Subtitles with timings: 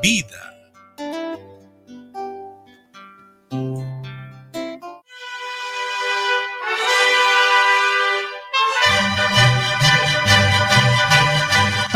[0.00, 0.57] Vida.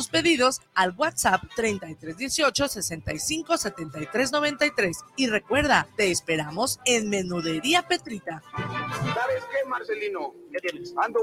[0.00, 4.96] tus pedidos al WhatsApp 3318 65 73 93.
[5.18, 8.42] Y recuerda, te esperamos en Menudería Petrita.
[8.56, 10.32] ¿Sabes qué, Marcelino?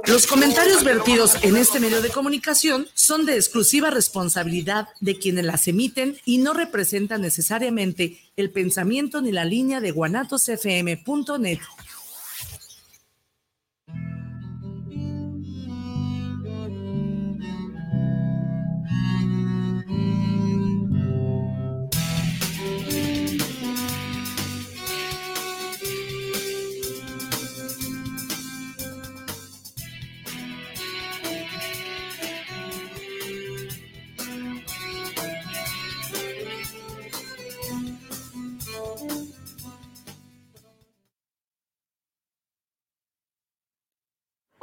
[0.06, 5.68] Los comentarios vertidos en este medio de comunicación son de exclusiva responsabilidad de quienes las
[5.68, 11.60] emiten y no representan necesariamente el pensamiento ni la línea de guanatosfm.net.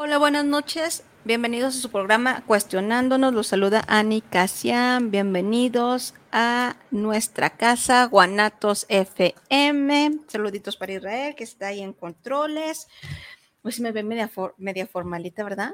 [0.06, 1.02] Hola, buenas noches.
[1.24, 3.33] Bienvenidos a su programa Cuestionándonos.
[3.33, 5.11] Los saluda Ani Casian.
[5.11, 10.19] Bienvenidos a nuestra casa, Guanatos FM.
[10.28, 12.86] Saluditos para Israel, que está ahí en controles.
[13.62, 15.72] Pues me ve media, media formalita, ¿verdad?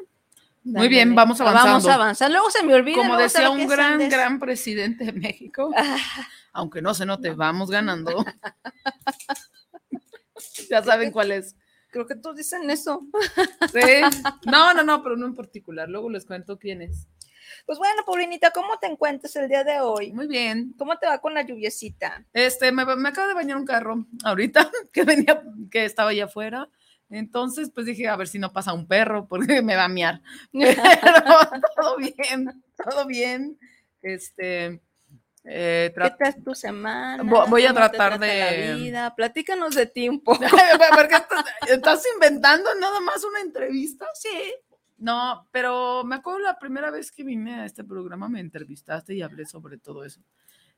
[0.62, 1.68] Muy bien, vamos avanzando.
[1.68, 2.32] Vamos avanzando.
[2.34, 2.98] Luego se me olvida.
[2.98, 5.72] Como decía un gran, gran presidente de México,
[6.52, 8.24] aunque no se note, vamos ganando.
[10.70, 11.56] ya saben cuál es.
[11.90, 13.06] Creo que todos dicen eso.
[13.72, 14.00] Sí.
[14.46, 15.88] No, no, no, pero no en particular.
[15.88, 17.06] Luego les cuento quién es.
[17.66, 20.12] Pues bueno, Paulinita, ¿cómo te encuentras el día de hoy?
[20.12, 20.74] Muy bien.
[20.78, 22.24] ¿Cómo te va con la lluviecita?
[22.32, 26.68] Este, me, me acabo de bañar un carro ahorita que venía, que estaba allá afuera.
[27.10, 30.22] Entonces, pues dije, a ver si no pasa un perro, porque me va a miar.
[30.52, 33.58] Pero todo bien, todo bien.
[34.00, 34.80] Este,
[35.44, 37.22] eh, ¿Qué tal tu semana?
[37.22, 38.66] Voy a tratar de.
[38.68, 39.14] La vida?
[39.14, 40.40] Platícanos de ti un poco.
[40.94, 44.06] Porque estás, estás, inventando nada más una entrevista.
[44.14, 44.54] Sí.
[44.98, 49.22] No, pero me acuerdo la primera vez que vine a este programa, me entrevistaste y
[49.22, 50.20] hablé sobre todo eso.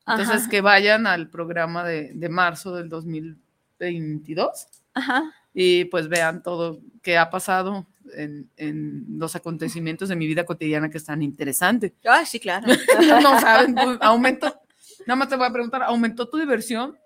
[0.07, 0.51] Entonces, Ajá.
[0.51, 4.69] que vayan al programa de, de marzo del 2022.
[4.95, 5.33] Ajá.
[5.53, 10.91] Y pues vean todo que ha pasado en, en, los acontecimientos de mi vida cotidiana
[10.91, 11.93] que están interesantes.
[12.05, 12.67] Ah, sí, claro.
[13.23, 14.61] no saben, pues, aumentó,
[15.07, 16.99] nada más te voy a preguntar, ¿aumentó tu diversión?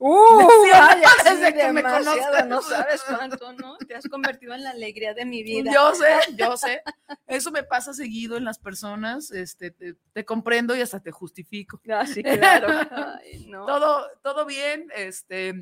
[0.00, 2.46] Uh, ay, desde que me conozcas.
[2.46, 3.76] No sabes cuánto, ¿no?
[3.78, 5.72] Te has convertido en la alegría de mi vida.
[5.72, 6.82] Yo sé, yo sé.
[7.26, 9.30] Eso me pasa seguido en las personas.
[9.32, 11.80] Este, te, te comprendo y hasta te justifico.
[11.90, 12.68] Ah, sí, claro.
[12.90, 13.66] Ay, no.
[13.66, 14.88] todo, todo bien.
[14.94, 15.54] Este,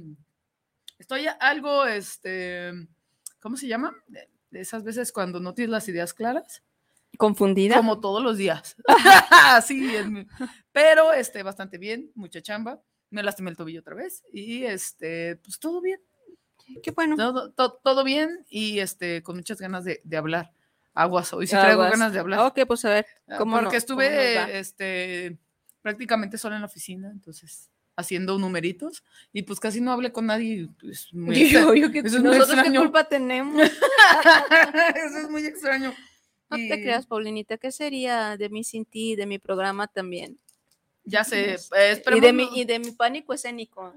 [0.98, 2.72] estoy algo, este,
[3.40, 3.94] ¿cómo se llama?
[4.50, 6.62] De esas veces cuando no tienes las ideas claras.
[7.18, 7.76] Confundida.
[7.76, 8.76] Como todos los días.
[9.30, 10.06] Así es.
[10.72, 12.80] Pero este, bastante bien, mucha chamba.
[13.10, 14.22] Me lastimé el tobillo otra vez.
[14.32, 16.00] Y este, pues todo bien.
[16.82, 17.16] Qué bueno.
[17.16, 20.52] Todo, todo, todo bien y este, con muchas ganas de, de hablar.
[20.94, 21.90] Aguas, hoy sí traigo Aguas.
[21.92, 22.40] ganas de hablar.
[22.40, 23.06] Ok, pues a ver.
[23.38, 25.38] ¿cómo Porque no- estuve cómo este,
[25.82, 29.02] prácticamente sola en la oficina, entonces haciendo numeritos
[29.32, 30.54] y pues casi no hablé con nadie.
[30.54, 32.80] y, Pues, muy yo, yo, ¿qué- eso es muy nosotros qué extraño.
[32.80, 33.62] culpa tenemos.
[34.94, 35.94] Eso es muy extraño.
[36.48, 40.38] No Y te creas, Paulinita, ¿qué sería de mí sin ti, de mi programa también?
[41.04, 43.94] Ya sé, eh, Y de, mi, no- y de mi pánico escénico.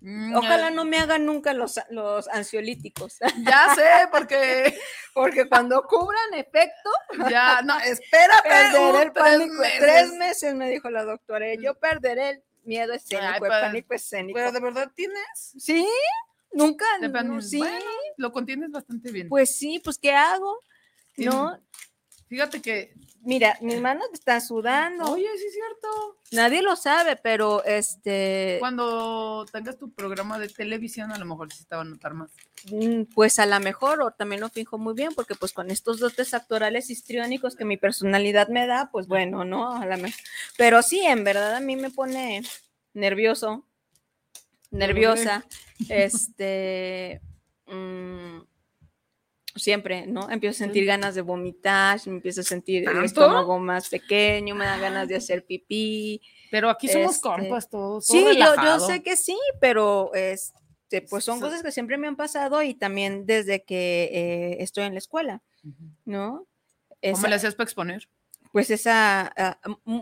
[0.00, 4.76] Mm, Ojalá no me hagan nunca los, los ansiolíticos, Ya sé, porque
[5.14, 6.90] porque cuando cubran efecto,
[7.30, 8.48] ya, no, espérate.
[8.48, 9.54] perderé el tres pánico.
[9.60, 9.78] meses.
[9.78, 14.36] Tres meses, me dijo la doctora, yo perderé el miedo escénico, Ay, pero- pánico escénico.
[14.36, 15.54] Pero de verdad tienes.
[15.58, 15.86] ¿Sí?
[16.52, 17.58] Nunca, no, sí.
[17.58, 17.84] bueno,
[18.18, 19.28] lo contienes bastante bien.
[19.28, 20.60] Pues sí, pues ¿qué hago?
[21.16, 21.58] No,
[22.28, 25.10] Fíjate que, mira, mis manos están sudando.
[25.12, 26.16] oye, sí es cierto.
[26.32, 31.64] Nadie lo sabe, pero este, Cuando tengas tu programa de televisión, a lo mejor sí
[31.64, 32.30] te va a notar más.
[32.70, 35.98] mm, pues a lo mejor, o también lo fijo muy bien, porque pues con estos
[35.98, 39.74] dotes actorales histriónicos que mi personalidad me da, pues bueno, ¿no?
[39.74, 40.14] A la me-
[40.56, 42.42] Pero sí, en verdad a mí me pone
[42.94, 43.64] nervioso,
[44.70, 45.44] nerviosa,
[45.88, 47.20] este,
[47.66, 48.38] mm,
[49.54, 50.30] siempre, ¿no?
[50.30, 54.64] Empiezo a sentir ganas de vomitar, me empiezo a sentir el estómago más pequeño, me
[54.64, 56.20] dan ganas de hacer pipí,
[56.50, 58.04] Pero aquí somos Este, compas todos.
[58.06, 62.16] Sí, yo, sé que sí, pero este, pues son So- cosas que siempre me han
[62.16, 65.42] pasado y también desde que eh, estoy en la escuela.
[66.04, 66.46] ¿no?
[66.88, 68.08] ¿Cómo Esa- le hacías para exponer?
[68.52, 70.00] pues esa, ah, mm,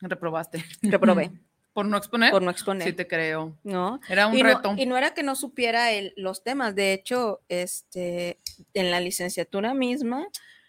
[0.00, 0.64] Reprobaste.
[0.82, 1.30] reprobé
[1.74, 2.30] ¿Por no exponer?
[2.30, 3.58] por no exponer, Sí, te creo.
[3.64, 4.00] ¿no?
[4.08, 4.72] Era un y, reto.
[4.72, 8.38] No, y no era que no supiera el- los temas, de hecho, este,
[8.72, 10.26] en la licenciatura misma,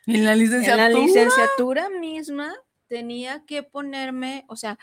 [0.07, 0.89] En la en licenciatura.
[0.89, 2.53] la licenciatura misma
[2.87, 4.77] tenía que ponerme, o sea,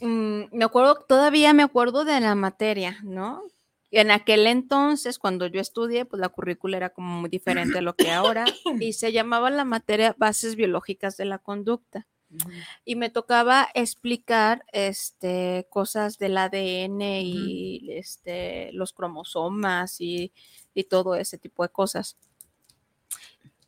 [0.00, 3.42] mm, me acuerdo, todavía me acuerdo de la materia, ¿no?
[3.90, 7.94] En aquel entonces, cuando yo estudié, pues la currícula era como muy diferente a lo
[7.94, 8.44] que ahora,
[8.90, 12.06] y se llamaba la materia Bases Biológicas de la Conducta.
[12.84, 20.32] Y me tocaba explicar este, cosas del ADN y este, los cromosomas y,
[20.74, 22.16] y todo ese tipo de cosas.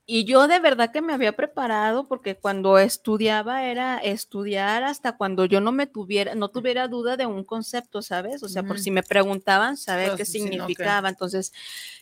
[0.06, 5.46] Y yo de verdad que me había preparado porque cuando estudiaba era estudiar hasta cuando
[5.46, 8.43] yo no me tuviera, no tuviera duda de un concepto, ¿sabes?
[8.43, 11.08] O sea, por si me preguntaban, saber Pero qué sí, significaba.
[11.08, 11.55] Entonces,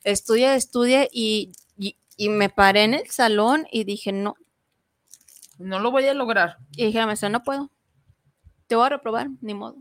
[0.03, 4.35] estudia, estudia y, y, y me paré en el salón y dije, no,
[5.59, 6.59] No lo voy a lograr.
[6.77, 7.71] y dije maestra, no puedo.
[8.67, 9.77] Te voy a reprobar, ni modo.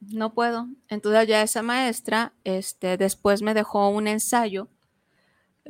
[0.00, 0.68] No puedo.
[0.88, 4.68] Entonces ya esa maestra, este, después me dejó un ensayo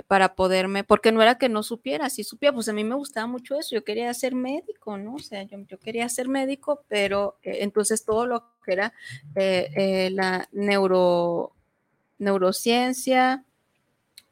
[0.06, 3.26] para poderme, porque no era que no supiera, si supiera, pues a mí me gustaba
[3.26, 5.14] mucho eso, yo quería ser médico, ¿no?
[5.16, 8.94] O sea, yo, yo quería ser médico, pero eh, entonces todo lo que era
[9.34, 11.52] eh, eh, la neuro,
[12.18, 13.44] neurociencia,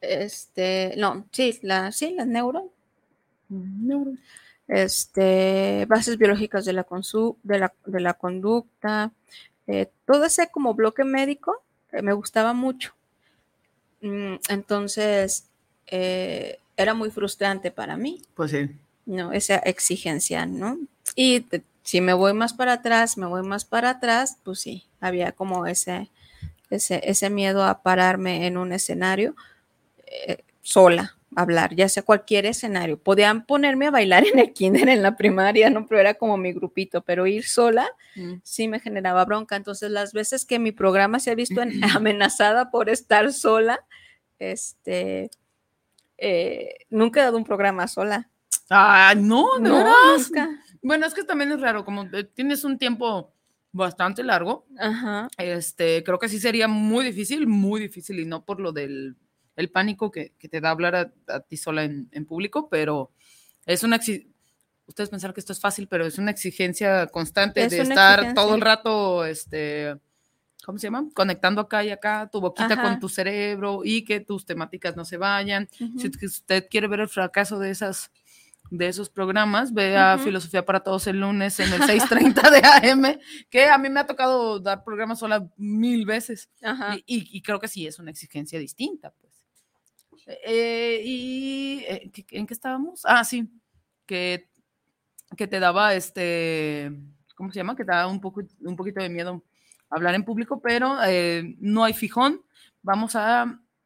[0.01, 2.71] este, no, sí, la, sí, la neuro,
[4.67, 9.11] este, bases biológicas de la, consu- de la, de la conducta,
[9.67, 12.93] eh, todo ese como bloque médico eh, me gustaba mucho.
[14.01, 15.45] Mm, Entonces,
[15.87, 18.69] eh, era muy frustrante para mí, Pues sí.
[19.05, 19.31] ¿no?
[19.33, 20.77] Esa exigencia, ¿no?
[21.15, 24.85] Y te- si me voy más para atrás, me voy más para atrás, pues sí,
[24.99, 26.09] había como ese,
[26.69, 29.35] ese, ese miedo a pararme en un escenario
[30.27, 32.97] eh, sola, a hablar, ya sea cualquier escenario.
[33.01, 35.85] Podían ponerme a bailar en el kinder, en la primaria, ¿no?
[35.87, 38.41] Pero era como mi grupito, pero ir sola Mm.
[38.43, 39.55] sí me generaba bronca.
[39.55, 41.71] Entonces, las veces que mi programa se ha visto en-
[42.05, 43.79] amenazada por estar sola,
[44.39, 45.29] este,
[46.17, 48.29] eh, nunca he dado un programa sola.
[48.69, 49.93] Ay, no, de No, veras.
[50.27, 50.49] nunca.
[50.81, 53.33] Bueno, es que también es raro, como eh, tienes un tiempo
[53.71, 55.29] bastante largo, Ajá.
[55.37, 59.15] este, creo que sí sería muy difícil, muy difícil, y no por lo del
[59.61, 63.11] el pánico que, que te da hablar a, a ti sola en, en público, pero
[63.65, 63.99] es una
[64.87, 68.43] ustedes pensar que esto es fácil, pero es una exigencia constante Es de estar exigencia.
[68.43, 69.95] todo el rato, este,
[70.65, 71.07] ¿cómo se llama?
[71.13, 72.81] Conectando acá y acá, tu boquita Ajá.
[72.83, 75.69] con tu cerebro y que tus temáticas no se vayan.
[75.79, 75.97] ujú.
[75.99, 78.11] Si ut- usted quiere ver el fracaso de esas
[78.69, 80.17] de esos programas, ve a.
[80.17, 82.61] Filosofía para Todos el lunes en el 6:30 de
[82.91, 83.19] AM,
[83.49, 86.49] que a mí me ha tocado dar programas sola mil veces
[87.05, 89.30] y- y creo que sí es una exigencia distinta, pues.
[90.27, 93.01] Eh, y eh, ¿qué- ¿en qué estábamos?
[93.05, 93.49] Ah, sí,
[94.05, 94.49] que,
[95.35, 96.91] que te daba este,
[97.35, 97.75] ¿cómo se llama?
[97.75, 99.43] Que te daba un poco, un poquito de miedo
[99.89, 102.41] hablar en público, pero eh, no hay fijón.
[102.81, 103.43] Vamos a,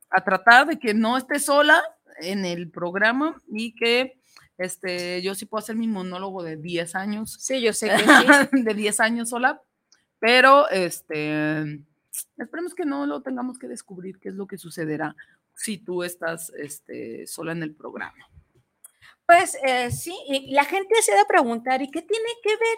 [0.10, 1.82] a tratar de que no esté sola
[2.20, 4.20] en el programa y que
[4.58, 7.98] este, yo sí puedo hacer mi monólogo de 10 años Sí, yo sé que
[8.58, 8.63] sí.
[8.63, 9.62] de 10 años sola,
[10.20, 11.82] pero este,
[12.38, 15.15] esperemos que no lo tengamos que descubrir qué es lo que sucederá
[15.55, 18.29] si tú estás este, sola en el programa.
[19.25, 22.77] Pues eh, sí, y la gente se ha de preguntar, ¿y qué tiene que ver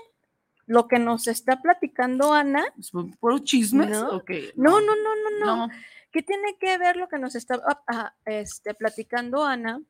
[0.66, 2.64] lo que nos está platicando Ana?
[2.80, 3.90] ¿Es por- ¿Por chismes?
[3.90, 4.10] No.
[4.10, 4.54] ¿O qué?
[4.56, 5.68] No, no, no, no, no.
[5.68, 5.74] no.
[6.12, 9.82] ¿Qué tiene que ver lo que nos está ah, ah, este, platicando Ana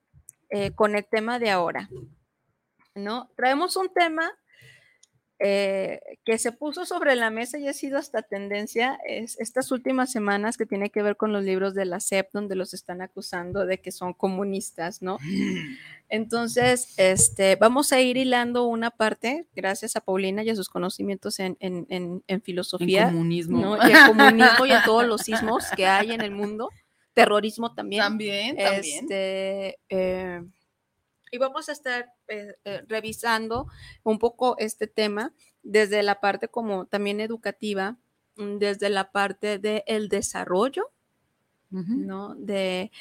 [0.49, 1.87] eh, con el tema de ahora?
[2.95, 3.29] ¿No?
[3.35, 4.31] Traemos un tema
[5.39, 10.11] eh, que se puso sobre la mesa y ha sido hasta tendencia es estas últimas
[10.11, 13.65] semanas que tiene que ver con los libros de la SEP, donde los están acusando
[13.67, 15.17] de que son comunistas, ¿no?
[16.09, 21.39] Entonces, este, vamos a ir hilando una parte, gracias a Paulina y a sus conocimientos
[21.39, 21.85] en, en-
[22.27, 23.05] en- filosofía.
[23.07, 23.59] comunismo.
[23.59, 23.77] ¿no?
[23.87, 26.69] Y el comunismo y en todos los sismos que hay en el mundo,
[27.13, 28.01] terrorismo también.
[28.03, 29.03] También, también.
[29.03, 30.41] Este, eh,
[31.31, 33.67] y vamos a estar eh, eh, revisando
[34.03, 37.97] un poco este tema desde la parte como también educativa,
[38.37, 40.89] mm, desde la parte del desarrollo.
[42.07, 42.33] ¿no?
[42.35, 42.91] De,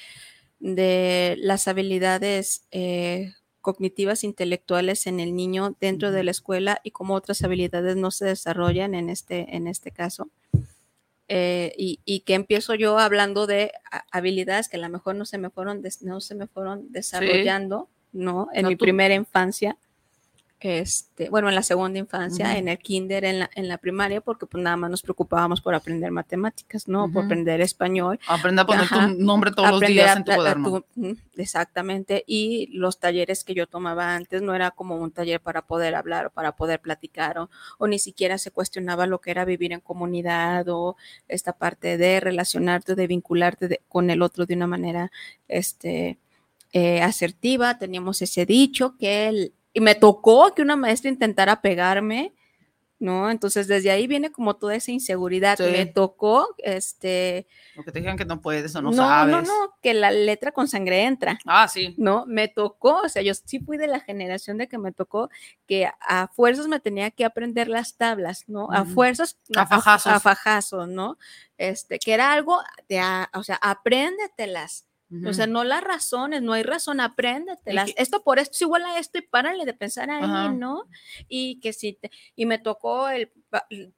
[0.58, 7.14] de las habilidades eh, cognitivas intelectuales en el niño dentro de la escuela y cómo
[7.14, 10.30] otras habilidades no se desarrollan en este, en este caso.
[11.28, 15.24] Eh, y, y que empiezo yo hablando de a- habilidades que a lo mejor no
[15.24, 18.48] se me fueron, des- no se me fueron desarrollando, ¿no?
[18.52, 19.76] En No, mi tú- primera infancia.
[20.58, 24.46] Este, bueno, en la segunda infancia, en el kinder, en la, en la primaria, porque
[24.46, 27.12] pues nada más nos preocupábamos por aprender matemáticas, ¿no?
[27.12, 28.18] Por aprender español.
[28.26, 29.06] Aprende a poner Ajá.
[29.06, 30.70] tu nombre todos los aprender días en tu cuaderno.
[30.94, 32.24] tu- ujú, exactamente.
[32.26, 36.26] Y los talleres que yo tomaba antes no era como un taller para poder hablar
[36.26, 39.80] o para poder platicar o, o ni siquiera se cuestionaba lo que era vivir en
[39.80, 40.96] comunidad o
[41.28, 45.12] esta parte de relacionarte, de vincularte de- con el otro de una manera
[45.48, 46.16] este,
[46.72, 47.78] eh, asertiva.
[47.78, 52.32] Teníamos ese dicho que el- y me tocó que una maestra intentara pegarme.
[52.98, 53.30] ¿No?
[53.30, 55.58] Entonces desde ahí viene como toda esa inseguridad.
[55.58, 55.64] Sí.
[55.64, 57.46] Me tocó, este,
[57.78, 59.32] O que te digan que no puedes o no, no, sabes.
[59.34, 61.94] no, no, que la letra con sangre entra, Ah, sí.
[61.98, 62.24] ¿no?
[62.24, 65.28] Me tocó, o sea, yo sí fui de la generación de que me tocó
[65.66, 68.72] que a fuerzas me tenía que aprender las tablas, ¿no?
[68.72, 68.92] A Ujú.
[68.94, 70.12] fuerzas, A fajazos.
[70.14, 71.18] a fajazos, ¿no?
[71.58, 74.86] Este, que era algo de, a- o sea, apréndetelas.
[75.28, 77.86] O sea, no las razones, no hay razón, apréndetelas.
[77.94, 80.24] que- Esto por esto es igual a esto y párale de pensar ahí.
[80.52, 80.82] ¿no?
[81.28, 83.30] Y que si te, y me tocó el,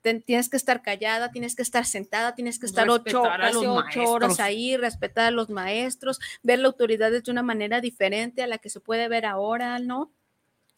[0.03, 3.45] te- tienes que estar callada, tienes que estar sentada, tienes que estar ocho, Respetar a
[3.47, 8.43] casi ocho horas ahí, respetar a los maestros, ver la autoridad de una manera diferente
[8.43, 10.13] a la que se puede ver ahora, ¿no?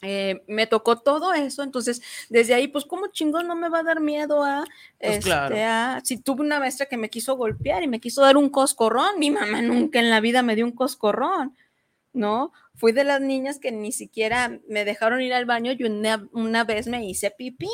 [0.02, 3.82] Eh, me tocó todo eso, entonces desde ahí, pues, ¿cómo chingón no me va a
[3.82, 4.64] dar miedo a,
[4.98, 5.56] Pues, este, claro.
[5.58, 9.18] a- si tuve una maestra que me quiso golpear y me quiso dar un coscorrón,
[9.18, 11.54] mi mamá nunca en la vida me dio un coscorrón,
[12.14, 12.52] ¿no?
[12.74, 16.64] Fui de las niñas que ni siquiera me dejaron ir al baño y una, una
[16.64, 17.68] vez me hice pipí.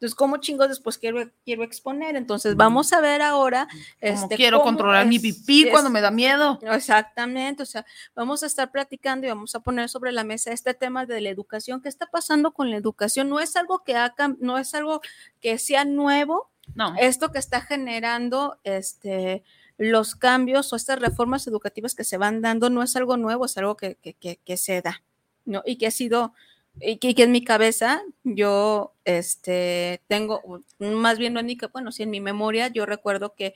[0.00, 2.16] Entonces, ¿cómo chingos después quiero, quiero exponer?
[2.16, 3.68] Entonces, vamos a ver ahora.
[4.00, 6.58] Este, quiero cómo controlar mi pipí es- cuando me da miedo.
[6.62, 10.72] Exactamente, o sea, vamos a estar platicando y vamos a poner sobre la mesa este
[10.72, 11.82] tema de la educación.
[11.82, 13.28] ¿Qué está pasando con la educación?
[13.28, 15.02] No es algo que ha no es algo
[15.38, 16.94] que sea nuevo, No.
[16.98, 19.44] esto que está generando este
[19.76, 23.56] los cambios o estas reformas educativas que se van dando no es algo nuevo, es
[23.58, 25.02] algo que, que- que- que se da,
[25.44, 25.62] ¿no?
[25.66, 26.32] Y que ha sido,
[26.80, 30.40] y que, en mi cabeza yo este, tengo,
[30.78, 33.54] más bien no en mi, ca- bueno, sí en mi memoria, yo recuerdo que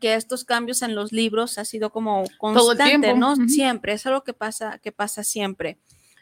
[0.00, 3.32] que estos cambios en los libros ha sido como constante, ¿no?
[3.32, 3.48] ujú.
[3.48, 5.78] Siempre, es algo que pasa, que pasa siempre.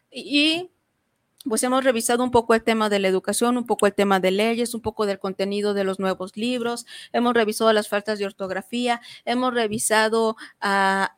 [0.08, 0.70] Y
[1.44, 4.30] pues hemos revisado un poco el tema de la educación, un poco el tema de
[4.30, 9.00] leyes, un poco del contenido de los nuevos libros, hemos revisado las faltas de ortografía,
[9.24, 11.12] hemos revisado a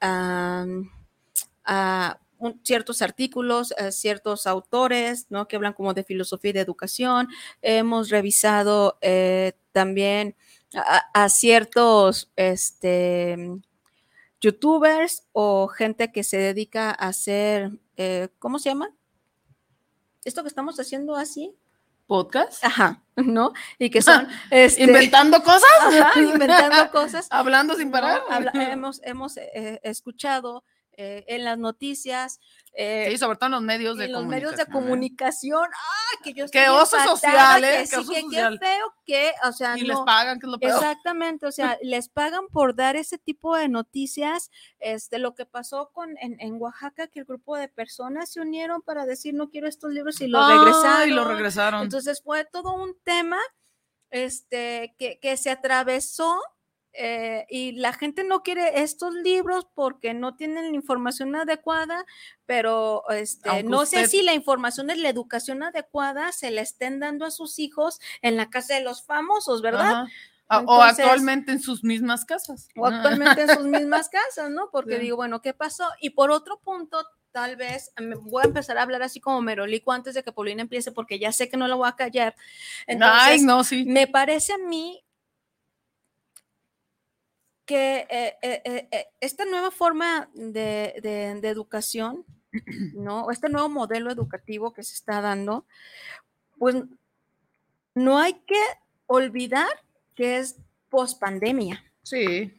[2.42, 5.46] un- ciertos artículos, a ciertos autores, ¿no?
[5.48, 7.28] Que hablan como de filosofía y de educación,
[7.62, 10.36] hemos revisado eh, también
[10.74, 13.36] a, a ciertos, este,
[14.40, 18.90] youtubers o gente que se dedica a hacer, eh, ¿cómo se llama?
[20.24, 21.54] Esto que estamos haciendo así,
[22.06, 22.62] ¿Podcast?
[22.64, 23.52] ajá, ¿no?
[23.78, 25.62] Y que son este, ¿Inventando cosas?
[25.80, 27.26] ajá, inventando cosas.
[27.30, 28.22] Hablando sin parar.
[28.28, 28.34] ¿no?
[28.34, 32.38] Habla- hemos hemos eh, escuchado eh, en las noticias,
[32.74, 34.66] eh, Sí, sobre todo en los medios de en los medios de ¿eh?
[34.70, 35.64] comunicación.
[35.72, 36.20] ¡Ah!
[36.22, 37.70] Que yo Qué estoy oso social, ¿eh?
[37.70, 38.58] que Qué sí, oso que social.
[38.60, 40.74] Qué feo que, o sea, Y les no, pagan, que es lo peor.
[40.74, 44.50] Exactamente, o sea, les pagan por dar ese tipo de noticias.
[44.78, 48.82] Este, lo que pasó con en, en Oaxaca, que el grupo de personas se unieron
[48.82, 51.16] para decir no quiero estos libros y los Ay, regresaron.
[51.16, 51.82] lo regresaron.
[51.82, 53.38] Entonces fue todo un tema
[54.10, 56.38] este, que, que se atravesó
[56.94, 62.04] eh, y la gente no quiere estos libros porque no tienen la información adecuada,
[62.46, 67.00] pero este, Aunque no sé si la información es la educación adecuada se la estén
[67.00, 69.92] dando a sus hijos en la casa de los famosos, ¿verdad?
[69.92, 70.08] Ajá.
[70.66, 72.68] O actualmente en sus mismas casas.
[72.76, 74.68] o actualmente en sus mismas casas, ¿no?
[74.70, 75.02] Porque Sí.
[75.02, 75.86] digo, bueno, ¿qué pasó?
[75.98, 79.92] Y por otro punto, tal vez me voy a empezar a hablar así como merolico
[79.92, 82.34] antes de que Paulina empiece, porque ya sé que no la voy a callar.
[82.86, 83.86] Entonces, Ay, no, sí.
[83.86, 85.02] me parece a mí
[87.64, 92.24] que eh, eh, eh, esta nueva forma de, de- de educación,
[92.94, 93.30] ¿no?
[93.30, 95.64] Este nuevo modelo educativo que se está dando,
[96.58, 96.76] pues
[97.94, 98.60] no hay que
[99.06, 99.68] olvidar
[100.14, 100.56] que es
[100.88, 101.82] post pandemia.
[102.02, 102.52] Sí.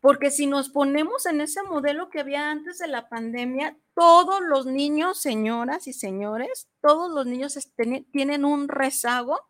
[0.00, 4.66] Porque si nos ponemos en ese modelo que había antes de la pandemia, todos los
[4.66, 7.58] niños, señoras y señores, todos los niños
[8.12, 9.40] tienen un rezago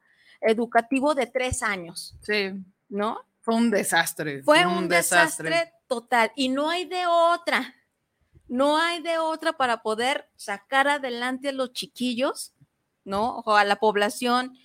[0.41, 2.53] educativo de tres años, Sí.
[2.89, 3.21] ¿no?
[3.51, 4.43] Fue un desastre.
[4.43, 7.75] Fue un desastre total y no hay de otra.
[8.49, 12.53] No hay de otra para poder sacar adelante a los chiquillos,
[13.05, 13.39] ¿no?
[13.41, 14.57] O a la población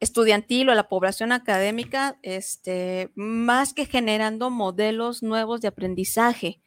[0.00, 6.62] estudiantil o a la población académica, este, más que generando modelos nuevos de aprendizaje,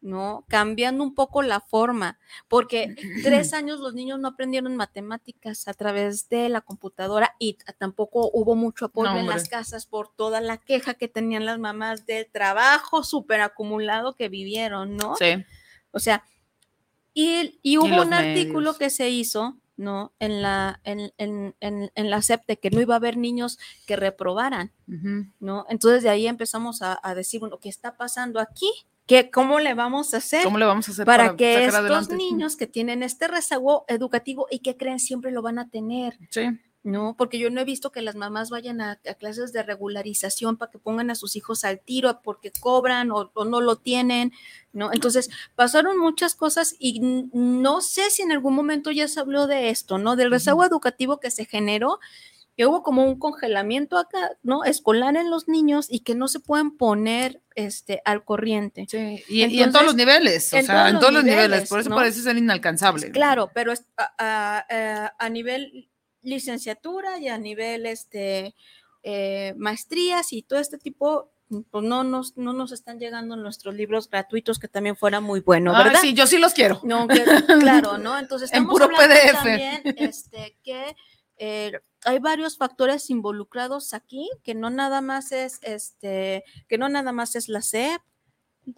[0.00, 0.44] ¿no?
[0.48, 6.28] Cambiando un poco la forma, porque tres años los niños no aprendieron matemáticas a través
[6.28, 10.58] de la computadora y tampoco hubo mucho apoyo No, en las casas por toda la
[10.58, 15.16] queja que tenían las mamás del trabajo súper acumulado que vivieron, ¿no?
[15.16, 15.44] Sí.
[15.90, 16.22] O sea,
[17.14, 20.12] Y, y hubo un artículo que se hizo, ¿no?
[20.20, 23.96] En la, en, en, en, en la de que no iba a haber niños que
[23.96, 24.72] reprobaran.
[25.40, 25.66] ¿no?
[25.68, 28.70] Entonces de ahí empezamos a, a decir, bueno, ¿qué está pasando aquí?
[29.08, 30.44] ¿Qué, ¿Cómo le vamos a hacer?
[30.44, 32.14] ¿Cómo le vamos a hacer para, que estos adelante?
[32.14, 36.42] niños que tienen este rezago educativo y que creen siempre lo van a tener, Sí.
[36.84, 37.16] ¿no?
[37.16, 40.70] Porque yo no he visto que las mamás vayan a, a clases de regularización para
[40.70, 44.32] que pongan a sus hijos al tiro porque cobran o, o no lo tienen,
[44.72, 44.92] ¿no?
[44.92, 47.00] Entonces, pasaron muchas cosas y
[47.32, 50.16] no sé si en algún momento ya se habló de esto, ¿no?
[50.16, 51.98] Del rezago educativo que se generó,
[52.58, 54.64] que hubo como un congelamiento acá, ¿no?
[54.64, 58.84] Escolar en los niños y que no se pueden poner este, al corriente.
[58.90, 61.48] Sí, y, y en todos los niveles, o en sea, todos en todos los niveles,
[61.50, 61.94] niveles, por eso ¿no?
[61.96, 63.12] parece ser inalcanzable.
[63.12, 65.88] Claro, pero es a, a- a- a nivel
[66.22, 68.56] licenciatura y a nivel este,
[69.04, 71.30] eh, maestrías y todo este tipo,
[71.70, 75.74] pues no nos, no nos están llegando nuestros libros gratuitos, que también fuera muy bueno,
[75.76, 76.00] Ah, ¿verdad?
[76.00, 76.80] sí, yo sí los quiero.
[76.82, 77.24] No, que-
[77.60, 78.18] claro, ¿no?
[78.18, 79.32] Entonces En estamos puro hablando PDF.
[79.32, 80.96] también este, que
[81.38, 81.72] eh,
[82.04, 87.36] hay varios factores involucrados aquí, que no nada más es este, que no nada más
[87.36, 88.00] es la SEP,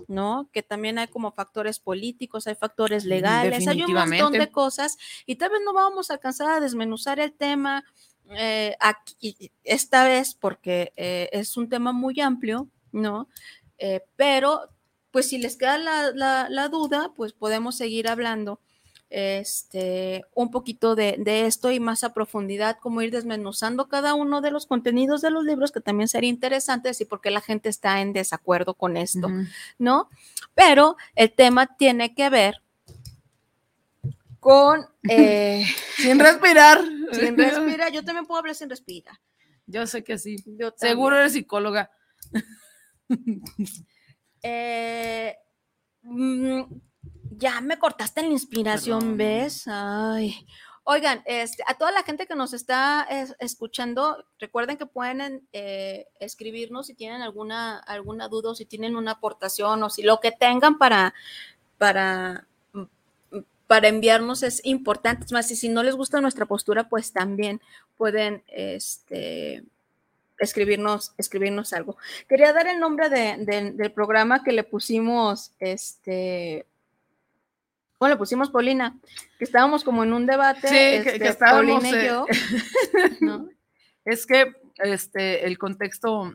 [0.08, 0.48] ¿no?
[0.52, 3.86] Que también hay como factores políticos, hay factores legales, hay un
[4.18, 4.96] montón de cosas
[5.26, 7.84] y tal vez no vamos a alcanzar a desmenuzar el tema
[8.30, 13.28] eh, aquí, esta vez porque eh, es un tema muy amplio, ¿no?
[13.78, 14.68] Eh, pero
[15.10, 18.60] pues si les queda la, la- la duda, pues podemos seguir hablando
[19.10, 24.40] este, un poquito de, de esto y más a profundidad, cómo ir desmenuzando cada uno
[24.40, 27.68] de los contenidos de los libros, que también sería interesante, y por qué la gente
[27.68, 29.28] está en desacuerdo con esto.
[29.78, 30.08] ¿no?
[30.54, 32.62] Pero el tema tiene que ver
[34.38, 34.86] con...
[35.08, 36.80] eh, Sin respirar.
[37.12, 39.18] sin respirar, yo también puedo hablar sin respirar.
[39.66, 40.36] Yo sé que sí.
[40.46, 41.90] Yo Seguro eres psicóloga.
[44.42, 45.36] Eh,
[46.02, 46.62] mm,
[47.30, 49.16] ya me cortaste la inspiración, Perdón.
[49.18, 49.64] ¿ves?
[49.66, 50.46] Ay.
[50.84, 56.06] Oigan, este, a toda la gente que nos está es- escuchando, recuerden que pueden eh,
[56.18, 60.32] escribirnos si tienen alguna, alguna duda o si tienen una aportación o si lo que
[60.32, 61.14] tengan para,
[61.78, 62.84] para, mm,
[63.66, 65.26] para enviarnos es importante.
[65.26, 67.60] Es más, y si no les gusta nuestra postura, pues también
[67.96, 69.62] pueden este,
[70.38, 71.96] escribirnos, escribirnos algo.
[72.28, 76.66] Quería dar el nombre de- de- del programa que le pusimos, este,
[78.00, 78.98] bueno, le pusimos Paulina,
[79.38, 82.26] que estábamos como en un debate, Sí, que- que este, estábamos, Paulina y eh, yo,
[83.20, 83.48] ¿no?
[84.04, 86.34] Es que este, el contexto,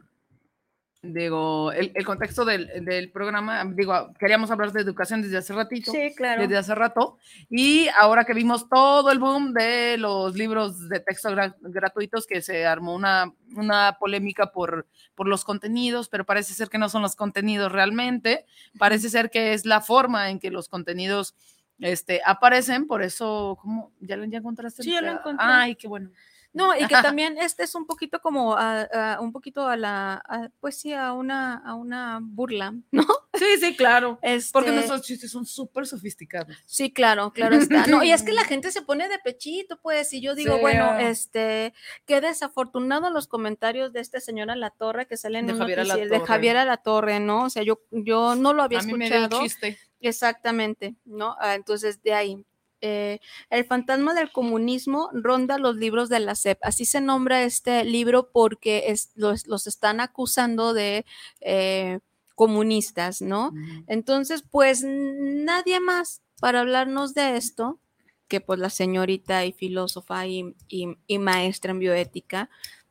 [1.01, 5.91] digo, el, el contexto del, del programa, digo, queríamos hablar de educación desde hace ratito.
[5.91, 6.41] Sí, claro.
[6.41, 7.17] desde hace rato.
[7.49, 12.41] Y ahora que vimos todo el boom de los libros de texto gra- gratuitos, que
[12.41, 17.01] se armó una, una polémica por, por los contenidos, pero parece ser que no son
[17.03, 18.45] los contenidos realmente.
[18.79, 21.35] Parece ser que es la forma en que los contenidos
[21.79, 22.87] este, aparecen.
[22.87, 23.91] Por eso, ¿cómo?
[23.99, 24.83] ¿Ya, lo- ya encontraste?
[24.83, 25.45] Sí, ya lo encontré.
[25.47, 26.09] Ay, qué bueno.
[26.53, 30.13] No, y que también este es un poquito como a, a- un poquito a la,
[30.25, 33.05] a, pues sí, a una, a una burla, ¿no?
[33.33, 34.17] Sí, sí, claro.
[34.21, 34.35] Porque
[34.69, 36.55] Este, nuestros chistes son súper sofisticados.
[36.65, 37.85] Sí, claro, claro está.
[37.87, 40.61] No, y es que la gente se pone de pechito, pues, y yo digo, Sí.
[40.61, 41.73] bueno, este,
[42.05, 45.79] qué desafortunado los comentarios de este señor a la torre que salen De en Javier
[45.79, 46.27] noticiero, de Alatorre.
[46.33, 47.43] Javier a la torre, ¿no?
[47.43, 49.41] O sea, yo, yo no lo había A mí me dio escuchado.
[49.43, 49.77] el chiste.
[50.01, 51.35] Exactamente, ¿no?
[51.39, 52.45] Ah, entonces, de ahí.
[52.81, 56.59] eh, el fantasma del comunismo ronda los libros de la SEP.
[56.61, 61.03] Así se nombra este libro porque es- los, los están acusando de
[61.41, 61.99] eh,
[62.35, 63.53] comunistas, ¿no?
[63.87, 67.79] Entonces, pues nadie más para hablarnos de esto
[68.27, 72.49] que pues la señorita y filósofa y, y- y maestra en bioética,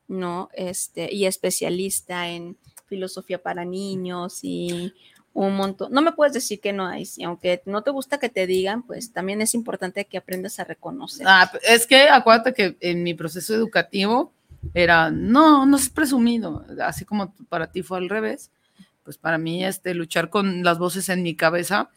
[0.09, 0.49] ¿no?
[0.55, 4.93] Este, y especialista en filosofía para niños y
[5.35, 5.93] un montón.
[5.93, 8.83] No me puedes decir que no hay, y aunque no te gusta que te digan,
[8.85, 11.27] pues también es importante que aprendas a reconocer.
[11.29, 14.33] Ah, es que acuérdate que en mi proceso educativo
[14.73, 18.51] era, no, no es presumido, así como para ti fue al revés,
[19.03, 21.91] pues para mí este, luchar con las voces en mi cabeza,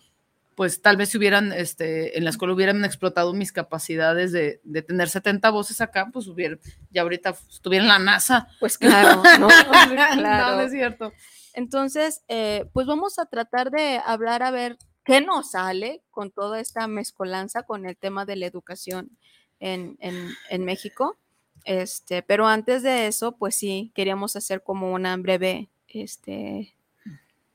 [0.55, 4.81] pues tal vez si hubieran, este, en la escuela hubieran explotado mis capacidades de, de
[4.81, 6.57] tener 70 voces acá, pues hubiera,
[6.89, 8.47] ya ahorita estuviera en la NASA.
[8.59, 9.47] Pues claro, ¿no?
[9.89, 10.55] No, Claro.
[10.55, 11.13] no es cierto.
[11.57, 16.59] Entonces, eh, pues vamos a tratar de hablar a ver qué nos sale con toda
[16.61, 19.17] esta mezcolanza con el tema de la educación
[19.59, 21.17] en, en- México.
[21.65, 26.75] Este, pero antes de eso, pues sí, queríamos hacer como una breve este,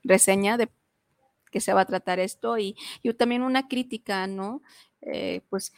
[0.04, 0.68] reseña de
[1.50, 4.62] que se va a tratar esto y, y también una crítica, ¿no?
[5.02, 5.72] Eh, pues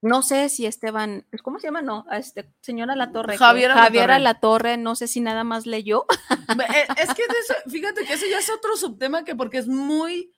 [0.00, 1.82] no sé si Esteban, ¿cómo se llama?
[1.82, 3.36] No, a este señora La Torre.
[3.36, 3.98] Javier Alatorre.
[3.98, 6.06] Javier La Torre, no sé si nada más leyó.
[6.48, 10.32] Eh, Es que eso- fíjate que eso ya es otro subtema que porque es muy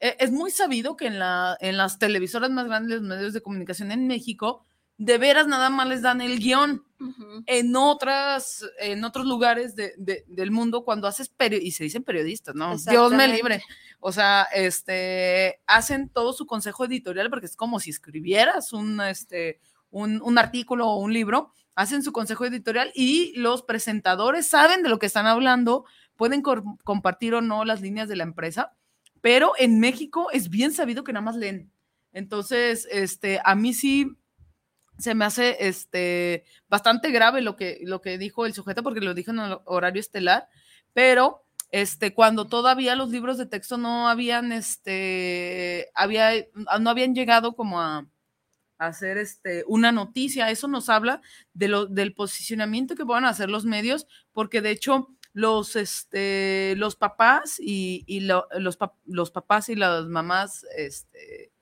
[0.00, 3.40] e- es muy sabido que en, la, en las televisoras más grandes, los medios de
[3.40, 6.84] comunicación en México, de veras nada más les dan el guion.
[7.46, 12.02] En otras, en otros lugares de- de- del mundo, cuando haces periodistas, y se dicen
[12.04, 12.72] periodistas, ¿no?
[12.92, 13.62] Dios me libre.
[14.00, 19.60] O sea, este, hacen todo su consejo editorial porque es como si escribieras un, este,
[19.90, 24.88] un, un artículo o un libro, hacen su consejo editorial y los presentadores saben de
[24.88, 25.84] lo que están hablando,
[26.16, 28.72] pueden compartir o no las líneas de la empresa,
[29.20, 31.70] pero en México es bien sabido que nada más leen.
[32.12, 34.06] Entonces, este, a mí sí
[34.98, 39.14] se me hace este, bastante grave lo que, lo que dijo el sujeto, porque lo
[39.14, 40.48] dijo en el horario estelar,
[40.92, 46.30] pero este, cuando todavía los libros de texto no habían, este, había,
[46.80, 48.06] no habían llegado como a,
[48.78, 51.20] a hacer este, una noticia, eso nos habla
[51.52, 56.96] de lo, del posicionamiento que puedan hacer los medios, porque de hecho los, este, los
[56.96, 61.52] papás y, y lo- los, los papás y las mamás, este,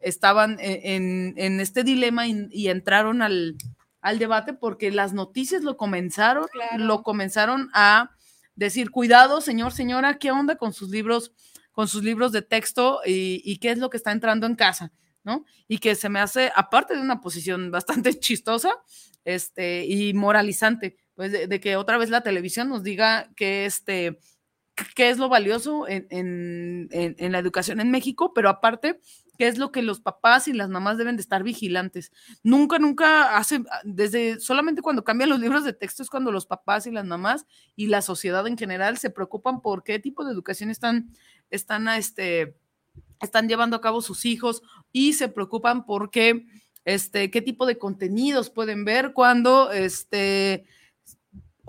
[0.00, 3.56] estaban e- en, en este dilema y, y entraron al,
[4.00, 6.84] al debate porque las noticias lo comenzaron, Claro.
[6.84, 8.10] lo comenzaron a
[8.54, 11.32] decir, cuidado, señor, señora, ¿qué onda con sus libros,
[11.72, 14.92] con sus libros de texto y, y qué es lo que está entrando en casa?
[15.24, 15.44] ¿no?
[15.66, 17.70] Y que se me hace, aparte de una posición
[18.10, 18.70] bastante chistosa
[19.24, 24.18] este, y moralizante, pues de, de que otra vez la televisión nos diga que este,
[24.94, 29.00] qué es lo valioso en, en- en- en la educación en México, pero aparte,
[29.38, 32.10] qué es lo que los papás y las mamás deben de estar vigilantes.
[32.42, 36.86] Nunca, nunca hace, desde solamente cuando cambian los libros de texto es cuando los papás
[36.88, 37.46] y las mamás
[37.76, 41.14] y la sociedad en general se preocupan por qué tipo de educación están,
[41.50, 42.56] están, a este,
[43.20, 46.44] están llevando a cabo sus hijos y se preocupan por qué,
[46.84, 50.66] este, qué tipo de contenidos pueden ver cuando, este,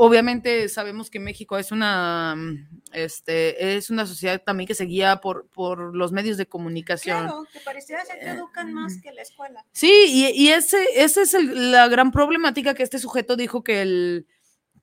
[0.01, 5.17] obviamente sabemos que México es una, mm, este, es una sociedad también que se guía
[5.19, 7.23] por, por los medios de comunicación.
[7.25, 9.65] Claro, que pareciera ser que educan más que la escuela.
[9.73, 13.81] Sí, y, y ese, esa es el- la gran problemática que este sujeto dijo que,
[13.81, 14.27] el,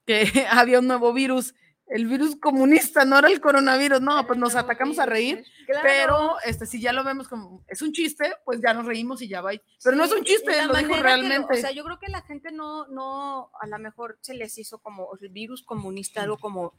[0.05, 1.55] que había un nuevo virus,
[1.89, 5.81] el virus comunista, no era el coronavirus, no, pues nos atacamos a reír, claro.
[5.83, 9.27] pero este, si ya lo vemos como, es un chiste, pues ya nos reímos y
[9.27, 9.51] ya va.
[9.83, 11.53] Pero no es un y chiste, lo dijo que realmente.
[11.53, 14.79] o sea, yo creo que la gente no, no, a lo mejor se les hizo
[14.79, 16.73] como el virus comunista, algo como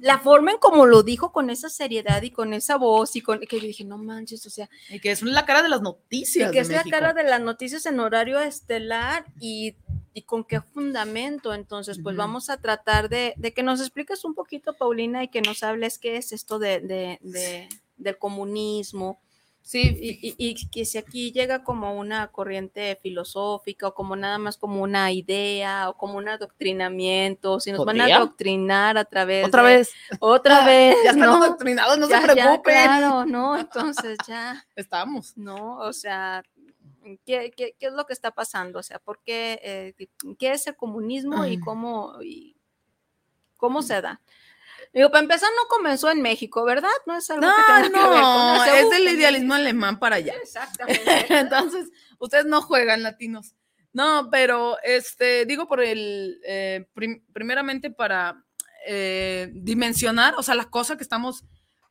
[0.00, 3.40] la forma en como lo dijo con esa seriedad y con esa voz y con
[3.40, 5.84] que yo dije, no manches, o sea, y que es la cara de las y
[5.84, 6.50] noticias.
[6.50, 9.76] que de es la cara de las noticias en horario estelar y,
[10.16, 11.52] y con qué fundamento.
[11.52, 15.42] Entonces, pues vamos a tratar de, de que nos expliques un poquito, Paulina, y que
[15.42, 19.20] nos hables qué es esto de, de- de- del comunismo.
[19.60, 24.38] Sí, y, y- y que si aquí llega como una corriente filosófica o como nada
[24.38, 29.44] más como una idea o como un adoctrinamiento, si nos van a adoctrinar a través
[29.46, 29.90] Otra de- vez.
[30.20, 31.44] otra vez, Ya estamos ¿no?
[31.44, 32.74] adoctrinados, no Ya, se ya, preocupen.
[32.74, 34.64] claro, no, entonces ya.
[34.76, 35.36] Estamos.
[35.36, 35.78] ¿no?
[35.78, 36.42] O sea,
[37.24, 38.78] ¿qué, qué, qué es lo que está pasando?
[38.80, 42.56] O sea, ¿por qué, eh, qué es el comunismo y cómo, y
[43.56, 44.20] cómo se da?
[44.92, 46.90] Digo, para empezar, no comenzó en México, ¿verdad?
[47.06, 49.12] No es algo No, que tenga que ver con no, ese- es Uh, del que-
[49.12, 50.34] idealismo alemán para allá.
[50.40, 51.02] Exactamente.
[51.30, 51.88] Entonces,
[52.18, 53.54] ustedes no juegan latinos.
[53.92, 58.44] No, pero este, digo por el, eh, prim- primeramente para
[58.86, 61.44] eh, dimensionar, o sea, la cosa que estamos,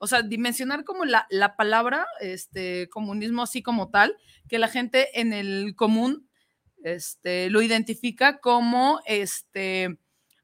[0.06, 4.16] o sea, dimensionar como la, la palabra, este, comunismo así como tal,
[4.48, 6.30] que la gente en el común,
[6.84, 9.98] este, lo identifica como, este,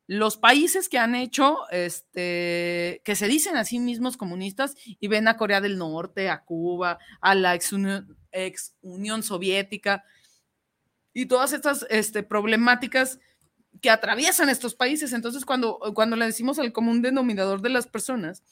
[0.08, 5.28] los países que han hecho, este, que se dicen a sí mismos comunistas y ven
[5.28, 10.04] a Corea del Norte, a Cuba, a la ex Unión, ex Unión Soviética
[11.14, 13.20] y todas estas este, problemáticas
[13.80, 15.14] que atraviesan estos países.
[15.14, 18.44] Entonces, cuando, cuando le decimos al común denominador de las personas,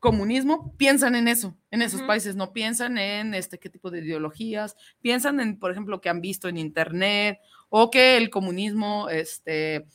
[0.00, 4.76] comunismo, piensan en eso, en esos países, no piensan en este, qué tipo de ideologías,
[5.00, 9.86] piensan en, por ejemplo, que han visto en internet o que el comunismo, este,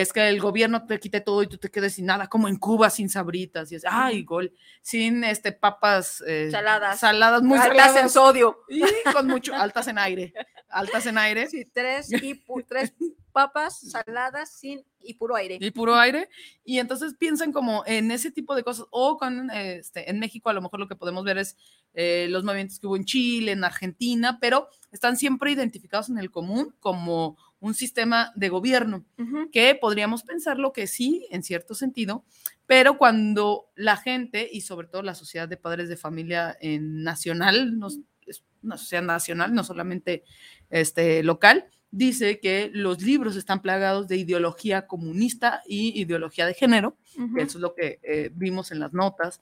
[0.00, 2.56] es que el gobierno te quite todo y tú te quedes sin nada, como en
[2.56, 7.00] Cuba sin sabritas, y es, ay, gol, sin este, papas eh, Saladas.
[7.00, 8.58] saladas muy Altas en sodio.
[8.68, 8.80] y
[9.12, 10.34] con mucho, altas en aire,
[10.68, 12.92] altas en aire Sí, tres, y pu- tres
[13.32, 15.58] papas saladas sin y puro aire.
[15.60, 16.28] y puro aire,
[16.64, 20.52] y entonces piensan como en ese tipo de cosas, o con, este, en México a
[20.52, 21.56] lo mejor lo que podemos ver es
[21.94, 26.30] eh, los movimientos que hubo en Chile, en Argentina, pero están siempre identificados en el
[26.30, 29.04] común como un sistema de gobierno.
[29.18, 29.50] Ujú.
[29.50, 32.24] que podríamos pensarlo que sí, en cierto sentido,
[32.66, 37.78] pero cuando la gente y sobre todo la sociedad de padres de familia en nacional,
[37.78, 37.88] no,
[38.26, 40.24] es una sociedad nacional, no solamente
[40.70, 46.96] este, local, dice que los libros están plagados de ideología comunista y ideología de género,
[47.34, 49.40] que eso es lo que eh, vimos en las notas.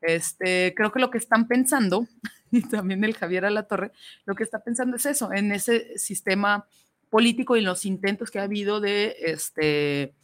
[0.00, 2.06] Este, creo que lo que están pensando,
[2.50, 3.92] y también el Javier Alatorre,
[4.24, 6.66] lo que está pensando es eso, en ese sistema
[7.10, 10.14] político y los intentos que ha habido de, este,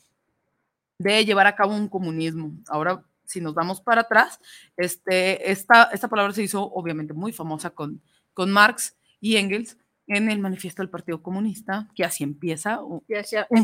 [0.98, 2.52] de llevar a cabo un comunismo.
[2.68, 4.38] Ahora, si nos vamos para atrás,
[4.76, 8.02] este, esta, esta palabra se hizo obviamente muy famosa con,
[8.34, 9.78] con Marx y Engels,
[10.12, 13.02] en el manifiesto del Partido Comunista, que así empieza, un,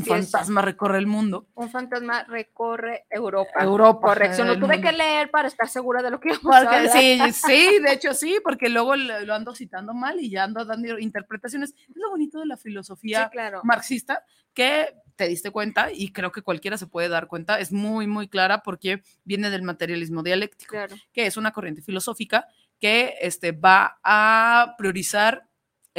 [0.02, 1.46] fantasma recorre el mundo.
[1.54, 3.62] Un fantasma recorre Europa.
[3.62, 4.08] Europa.
[4.08, 6.88] Corrección, lo tuve que leer para estar segura de lo que íbamos a hablar.
[6.88, 10.98] Sí, sí, de hecho sí, porque luego lo, ando citando mal y ya ando dando
[10.98, 11.74] interpretaciones.
[11.86, 13.30] Es lo bonito de la filosofía
[13.62, 18.06] marxista, que te diste cuenta, y creo que cualquiera se puede dar cuenta, es muy,
[18.06, 20.76] muy clara porque viene del materialismo dialéctico,
[21.12, 22.46] que es una corriente filosófica
[22.80, 25.47] que este, va a priorizar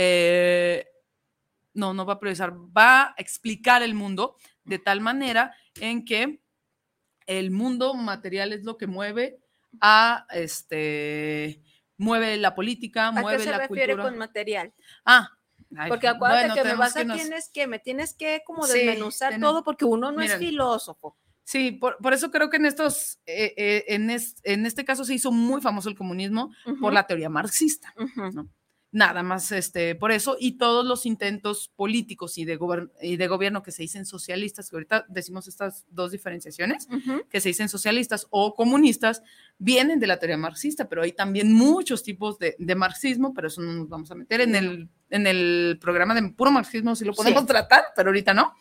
[0.02, 0.88] eh,
[1.74, 6.42] no, no va a priorizar, va a explicar el mundo de tal manera en que
[7.28, 9.40] el mundo material es lo que mueve
[9.82, 11.62] a este
[11.98, 14.74] mueve la política, mueve qué se la refiere con material?
[15.04, 15.38] Ah,
[15.90, 19.84] porque acuérdate que me vas a tienes que me tienes que como desmenuzar todo porque
[19.84, 21.18] uno no es filósofo.
[21.44, 25.32] Sí, por, eso creo que en estos, eh, eh, en, en, este caso se hizo
[25.32, 27.92] muy famoso el comunismo por la teoría marxista.
[28.16, 28.48] ¿no?
[28.92, 32.58] Nada más este, por eso, y todos los intentos políticos y de,
[33.02, 36.88] y de gobierno que se dicen socialistas, que ahorita decimos estas dos diferenciaciones,
[37.30, 39.22] que se dicen socialistas o comunistas,
[39.60, 43.74] vienen de la teoría marxista, pero hay también muchos tipos de, marxismo, pero eso no
[43.74, 47.46] nos vamos a meter en el, en el programa de puro marxismo, si lo podemos
[47.46, 48.56] tratar, pero ahorita no.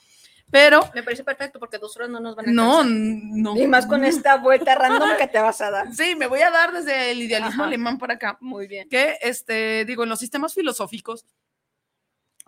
[0.51, 0.81] Pero.
[0.95, 2.53] Me parece perfecto porque dos horas no nos van a.
[2.53, 3.57] No, no.
[3.57, 5.93] Y más con esta vuelta random que te vas a dar.
[5.95, 8.39] Sí, me voy a dar desde el idealismo alemán por acá.
[8.41, 8.89] Muy bien.
[8.89, 11.27] Que, este, digo, en los sistemas filosóficos.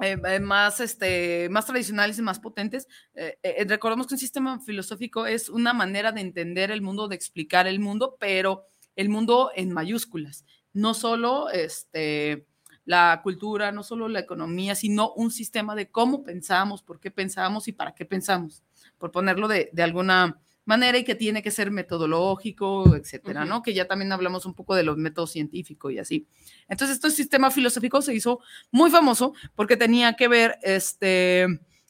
[0.02, 2.88] Eh, eh, más, este, más tradicionales y más potentes.
[3.14, 7.66] Eh, recordemos que un sistema filosófico es una manera de entender el mundo, de explicar
[7.66, 8.64] el mundo, pero
[8.96, 12.46] el mundo en mayúsculas, no solo este,
[12.84, 17.68] la cultura, no solo la economía, sino un sistema de cómo pensamos, por qué pensamos
[17.68, 18.62] y para qué pensamos,
[18.98, 23.62] por ponerlo de, alguna manera y que tiene que ser metodológico, etcétera, ¿no?
[23.62, 26.26] Que ya también hablamos un poco de los métodos científicos y así.
[26.68, 28.40] Entonces, este sistema filosófico se hizo
[28.70, 31.46] muy famoso porque tenía que ver, este,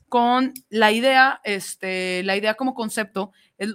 [0.09, 3.33] con la idea, este, la idea como concepto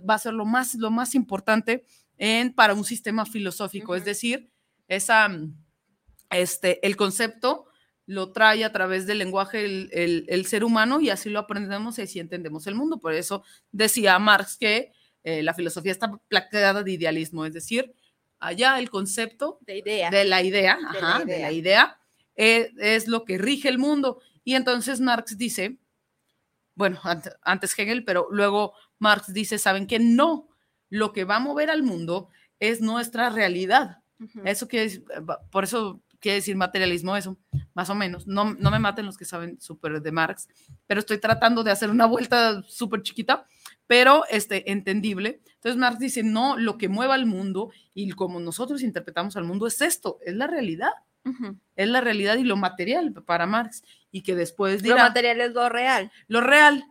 [0.07, 1.85] va a ser lo más, lo más importante
[2.17, 4.49] en, para un sistema filosófico, es decir,
[4.87, 5.29] esa
[6.29, 7.67] este, el concepto
[8.07, 12.19] lo trae a través del lenguaje el, ser humano y así lo aprendemos y así
[12.19, 12.99] entendemos el mundo.
[12.99, 14.91] Por eso decía Marx que
[15.23, 17.93] eh, la filosofía está plaqueada de idealismo, es decir,
[18.39, 20.11] allá el concepto de, idea.
[20.11, 20.77] de la idea,
[21.25, 21.99] de la idea,
[22.35, 24.21] eh, es lo que rige el mundo.
[24.43, 25.79] Y entonces Marx dice,
[26.75, 26.99] bueno,
[27.41, 30.49] antes Hegel, pero luego Marx dice, ¿saben que No,
[30.89, 34.01] lo que va a mover al mundo es nuestra realidad.
[34.45, 35.03] Eso que
[35.51, 37.37] por eso quiere decir materialismo eso,
[37.75, 38.25] más o menos.
[38.25, 40.47] No, no me maten los que saben súper de Marx,
[40.87, 43.45] pero estoy tratando de hacer una vuelta súper chiquita,
[43.85, 45.43] pero este, entendible.
[45.53, 49.67] Entonces Marx dice, no, lo que mueva al mundo y como nosotros interpretamos al mundo
[49.67, 50.93] es esto, es la realidad.
[51.75, 53.83] Es la realidad y lo material para Marx.
[54.11, 54.95] Y que después dirá...
[54.95, 56.11] Lo material es lo real.
[56.27, 56.85] Lo real.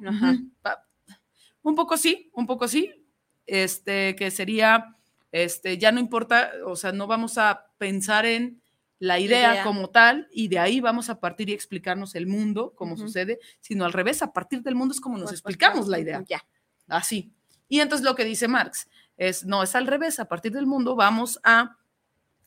[1.62, 3.04] Un poco sí, un poco sí.
[3.46, 4.96] Este, que sería,
[5.32, 8.62] este, ya no importa, o sea, no vamos a pensar en
[8.98, 12.96] la idea, como tal y de ahí vamos a partir y explicarnos el mundo, como
[12.96, 15.98] sucede, sino al revés, a partir del mundo es como nos pues, pues, explicamos la
[15.98, 16.24] idea.
[16.28, 16.44] Ya.
[16.88, 17.32] Así.
[17.68, 20.96] Y entonces lo que dice Marx es, no, es al revés, a partir del mundo
[20.96, 21.76] vamos a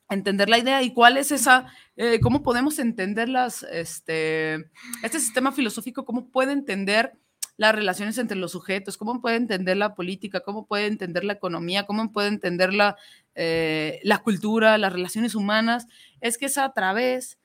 [0.09, 4.69] entender la idea y cuál es esa, eh, cómo podemos entender las, este,
[5.03, 7.17] este sistema filosófico, cómo puede entender
[7.57, 11.85] las relaciones entre los sujetos, cómo puede entender la política, cómo puede entender la economía,
[11.85, 12.95] cómo puede entender la,
[13.35, 15.87] eh, la cultura, las relaciones humanas,
[16.21, 17.39] es que es a través,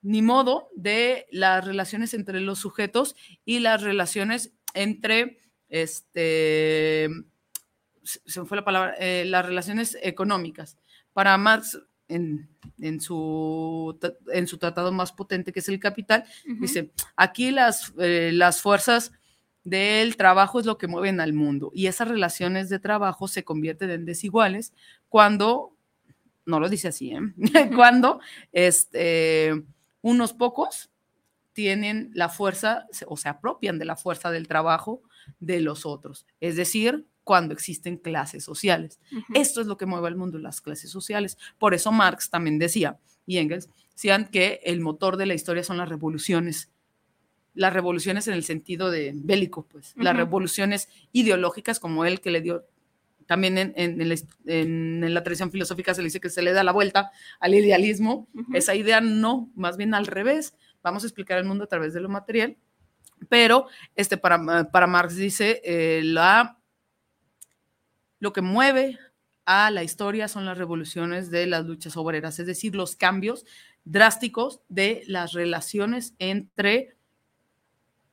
[0.00, 7.08] ni modo, de las relaciones entre los sujetos y las relaciones entre, este,
[8.04, 10.78] se me fue la palabra, eh, las relaciones económicas.
[11.12, 13.98] Para Marx, en, su,
[14.32, 16.24] en su tratado más potente, que es el capital,
[16.60, 19.12] dice, aquí las, eh, las fuerzas
[19.68, 23.90] del trabajo es lo que mueven al mundo y esas relaciones de trabajo se convierten
[23.90, 24.72] en desiguales
[25.08, 25.76] cuando,
[26.46, 27.20] no lo dice así, ¿eh?
[27.74, 28.20] cuando
[28.52, 29.64] este,
[30.00, 30.90] unos pocos
[31.52, 35.02] tienen la fuerza o se apropian de la fuerza del trabajo
[35.40, 39.00] de los otros, es decir, cuando existen clases sociales.
[39.34, 41.36] Esto es lo que mueve al mundo, las clases sociales.
[41.58, 45.76] Por eso Marx también decía, y Engels, decían que el motor de la historia son
[45.76, 46.70] las revoluciones
[47.58, 52.40] las revoluciones en el sentido de bélico, pues, las revoluciones ideológicas como él que le
[52.40, 52.64] dio
[53.26, 56.62] también en, en, el- en la tradición filosófica se le dice que se le da
[56.64, 58.26] la vuelta al idealismo.
[58.54, 60.54] Esa idea no, más bien al revés.
[60.82, 62.56] Vamos a explicar el mundo a través de lo material.
[63.28, 63.66] Pero
[63.96, 66.58] este, para, para Marx dice, eh, la,
[68.20, 68.98] lo que mueve
[69.44, 73.44] a la historia son las revoluciones de las luchas obreras, es decir, los cambios
[73.84, 76.96] drásticos de las relaciones entre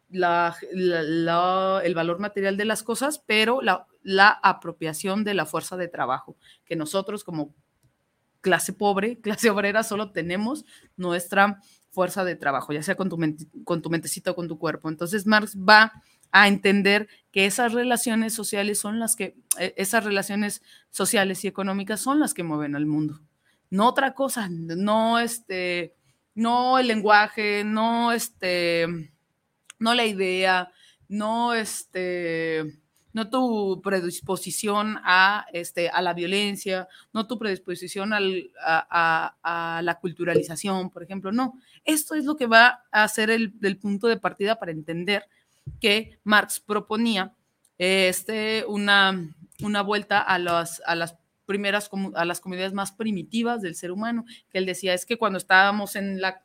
[0.09, 5.77] la- la- el valor material de las cosas, pero la, la apropiación de la fuerza
[5.77, 7.53] de trabajo, que nosotros como
[8.41, 10.65] clase pobre, clase obrera, solo tenemos
[10.97, 11.59] nuestra
[11.91, 14.89] fuerza de trabajo, ya sea con tu, mente- con tu mentecita o con tu cuerpo.
[14.89, 15.91] Entonces Marx va
[16.31, 22.01] a entender que esas relaciones sociales son las que, eh, esas relaciones sociales y económicas
[22.01, 23.21] son las que mueven al mundo.
[23.69, 25.95] No otra cosa, no este,
[26.33, 29.13] no el lenguaje, no este,
[29.79, 30.71] no la idea,
[31.07, 32.79] no este,
[33.15, 40.89] no tu predisposición a, este, a la violencia, no tu predisposición al- a, la culturalización,
[40.89, 41.57] por ejemplo, no.
[41.85, 45.23] Esto es lo que va a ser el, punto de partida para entender
[45.79, 47.33] que Marx proponía
[47.77, 53.75] este, una, una vuelta a las, a las primeras, a las comunidades más primitivas del
[53.75, 56.43] ser humano, que él decía, es que cuando estábamos en la,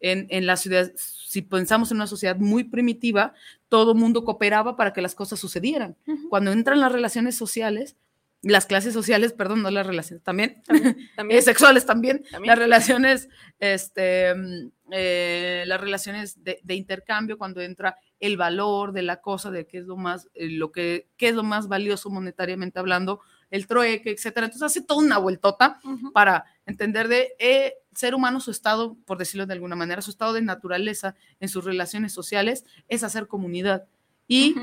[0.00, 3.34] en, en la ciudad, si pensamos en una sociedad muy primitiva,
[3.68, 5.96] todo mundo cooperaba para que las cosas sucedieran.
[6.06, 6.28] Ujú.
[6.28, 7.96] Cuando entran las relaciones sociales,
[8.40, 10.62] las clases sociales, perdón, no las relaciones, también,
[11.16, 11.40] También.
[11.40, 12.46] eh, sexuales también, También.
[12.50, 19.02] las relaciones, este, mm, eh, las relaciones de, de intercambio, cuando entra el valor de
[19.02, 22.10] la cosa, de qué es lo más, eh, lo que, qué es lo más valioso
[22.10, 24.46] monetariamente hablando, el trueque, etcétera.
[24.46, 25.80] Entonces hace toda una vueltota
[26.12, 30.32] para entender de eh, ser humano su estado, por decirlo de alguna manera, su estado
[30.32, 33.86] de naturaleza en sus relaciones sociales es hacer comunidad
[34.26, 34.54] y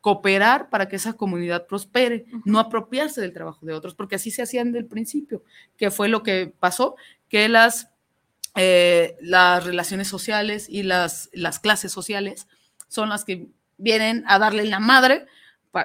[0.00, 4.42] cooperar para que esa comunidad prospere, no apropiarse del trabajo de otros, porque así se
[4.42, 5.44] hacían del principio,
[5.76, 6.96] que fue lo que pasó,
[7.28, 7.90] que las,
[8.56, 12.48] eh, las relaciones sociales y las, las clases sociales
[12.88, 15.26] son las que vienen a darle la madre,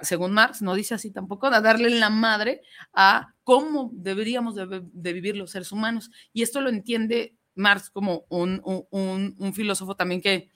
[0.02, 2.62] según Marx, no dice así tampoco, a darle la madre
[2.94, 6.10] a cómo deberíamos de, vivir los seres humanos.
[6.34, 10.50] Y esto lo entiende Marx como un, un- filósofo también que,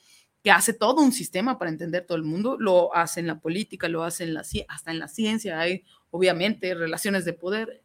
[0.43, 3.87] que hace todo un sistema para entender todo el mundo, lo hace en la política,
[3.87, 7.83] lo hace en la, hasta en la ciencia, hay obviamente relaciones de poder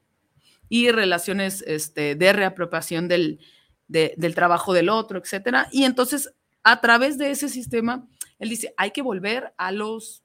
[0.69, 3.39] y relaciones este, de reapropiación del,
[3.87, 5.69] de- del trabajo del otro, etcétera.
[5.71, 10.24] Y entonces, a través de ese sistema, él dice, hay que volver a los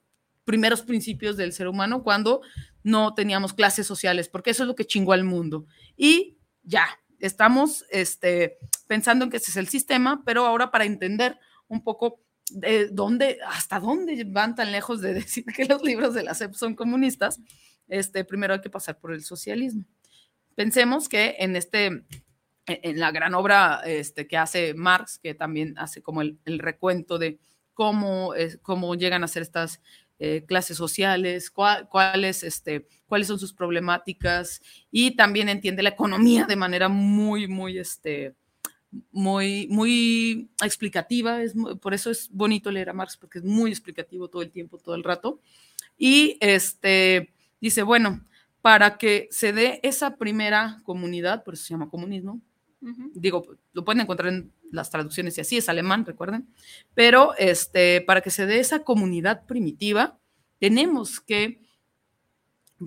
[0.49, 2.41] primeros principios del ser humano cuando
[2.81, 5.67] no teníamos clases sociales, porque eso es lo que chingó al mundo.
[5.95, 6.87] Y ya,
[7.19, 8.57] estamos este,
[8.87, 12.19] pensando en que ese es el sistema, pero ahora para entender un poco
[12.51, 16.53] de dónde, hasta dónde van tan lejos de decir que los libros de la SEP
[16.55, 17.39] son comunistas,
[17.87, 19.85] este, primero hay que pasar por el socialismo.
[20.55, 22.05] Pensemos que en este, en-
[22.65, 27.19] en la gran obra este, que hace Marx, que también hace como el, el recuento
[27.19, 27.37] de
[27.75, 29.79] cómo, es- cómo llegan a ser estas
[30.19, 36.45] eh, clases sociales, cuál- cuáles, este, cuáles son sus problemáticas y también entiende la economía
[36.45, 38.35] de manera muy, muy, este,
[39.11, 41.41] muy, muy explicativa.
[41.41, 44.77] Es, por eso es bonito leer a Marx, porque es muy explicativo todo el tiempo,
[44.77, 45.39] todo el rato.
[45.97, 48.25] Y este, dice, bueno,
[48.61, 52.41] para que se dé esa primera comunidad, por eso se llama comunismo,
[53.13, 56.47] digo, lo pueden encontrar en las traducciones y así, es alemán, recuerden,
[56.93, 60.19] pero este, para que se dé esa comunidad primitiva,
[60.59, 61.61] tenemos que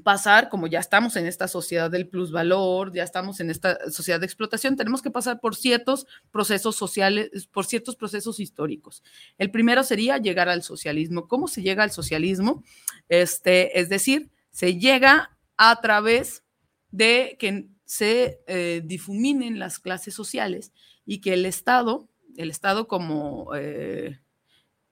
[0.02, 4.26] pasar, como ya estamos en esta sociedad del plusvalor, ya estamos en esta sociedad de
[4.26, 9.02] explotación, tenemos que pasar por ciertos procesos sociales, por ciertos procesos históricos.
[9.36, 11.28] El primero sería llegar al socialismo.
[11.28, 12.62] ¿Cómo se llega al socialismo?
[13.08, 16.42] Este, es decir, se llega a través
[16.90, 20.72] de que se eh, difuminen las clases sociales
[21.04, 24.20] y que el Estado, el Estado como, eh,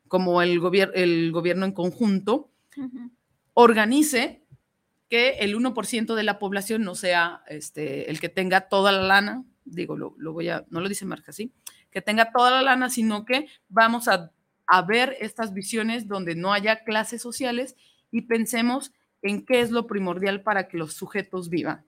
[0.08, 2.50] como el, gobier el gobierno en conjunto,
[3.54, 4.42] organice
[5.08, 9.44] que el 1% de la población no sea este, el que tenga toda la lana,
[9.64, 11.52] digo, lo, lo voy a, no lo dice Marx así,
[11.90, 14.32] que tenga toda la lana, sino que vamos a,
[14.66, 17.76] a ver estas visiones donde no haya clases sociales
[18.12, 18.92] y pensemos
[19.22, 21.84] en qué es lo primordial para que los sujetos vivan.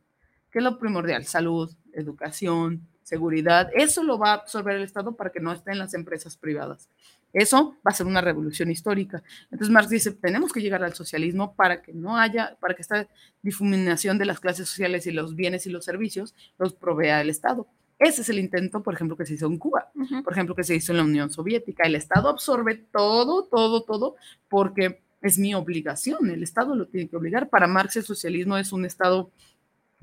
[0.51, 1.25] ¿Qué es lo primordial?
[1.25, 3.71] Salud, educación, seguridad.
[3.75, 6.89] Eso lo va a absorber el Estado para que no estén las empresas privadas.
[7.35, 9.23] Eso va a ser una revolución histórica.
[9.51, 13.07] Entonces Marx dice, tenemos que llegar al socialismo para que no haya, para que esta
[13.43, 17.67] difuminación de las clases sociales y los bienes y los servicios los provea el Estado.
[17.99, 20.23] Ese es el intento, por ejemplo, que se hizo en Cuba, Ujú.
[20.23, 21.83] por ejemplo, que se hizo en la Unión Soviética.
[21.85, 24.17] El Estado absorbe todo, todo, todo,
[24.49, 27.51] porque es mi obligación, el Estado lo tiene que obligar.
[27.51, 29.31] Para Marx el socialismo es un Estado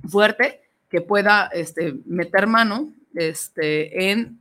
[0.08, 4.40] fuerte que pueda este, meter mano este, en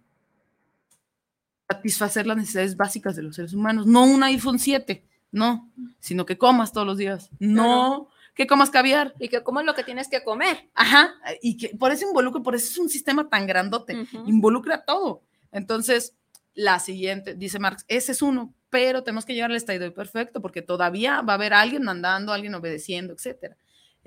[1.68, 6.38] satisfacer las necesidades básicas de los seres humanos, no un iPhone 7, no, sino que
[6.38, 8.08] comas todos los días, no
[8.38, 9.14] que comas caviar.
[9.18, 10.70] Y que comas lo que tienes que comer.
[10.72, 11.12] Ajá,
[11.42, 15.22] y que por eso involucra, por eso es un sistema tan grandote, involucra todo.
[15.50, 16.14] Entonces,
[16.54, 20.62] la siguiente, dice Marx, ese es uno, pero tenemos que llegar al estadio perfecto porque
[20.62, 23.56] todavía va a haber alguien mandando, alguien obedeciendo, etcétera.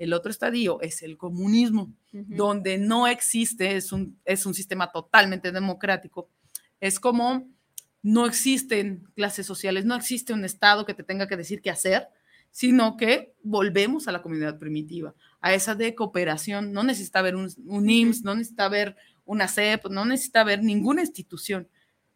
[0.02, 5.52] El otro estadio es el comunismo, donde no existe, es un, es un sistema totalmente
[5.52, 6.28] democrático.
[6.80, 7.48] Es como
[8.02, 12.08] no existen clases sociales, no existe un Estado que te tenga que decir qué hacer,
[12.50, 16.72] sino que volvemos a la comunidad primitiva, a esa de cooperación.
[16.72, 21.02] No necesita haber un, un IMSS, no necesita haber una CEP, no necesita haber ninguna
[21.02, 21.68] institución,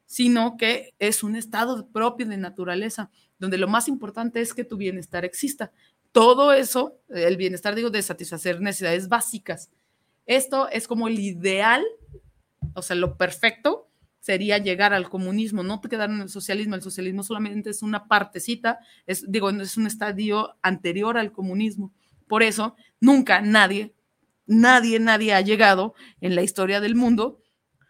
[0.06, 4.76] sino que es un estado propio de naturaleza, donde lo más importante es que tu
[4.76, 5.70] bienestar exista
[6.16, 9.70] todo eso, el bienestar, digo, de satisfacer necesidades básicas.
[10.24, 11.84] Esto es como el ideal,
[12.72, 16.74] o sea, lo perfecto sería llegar al comunismo, no te quedar en el socialismo.
[16.74, 21.92] El socialismo solamente es una partecita, es, digo, es un estadio anterior al comunismo.
[22.26, 23.92] Por eso, nunca nadie,
[24.46, 25.92] nadie, nadie ha llegado
[26.22, 27.42] en la historia del mundo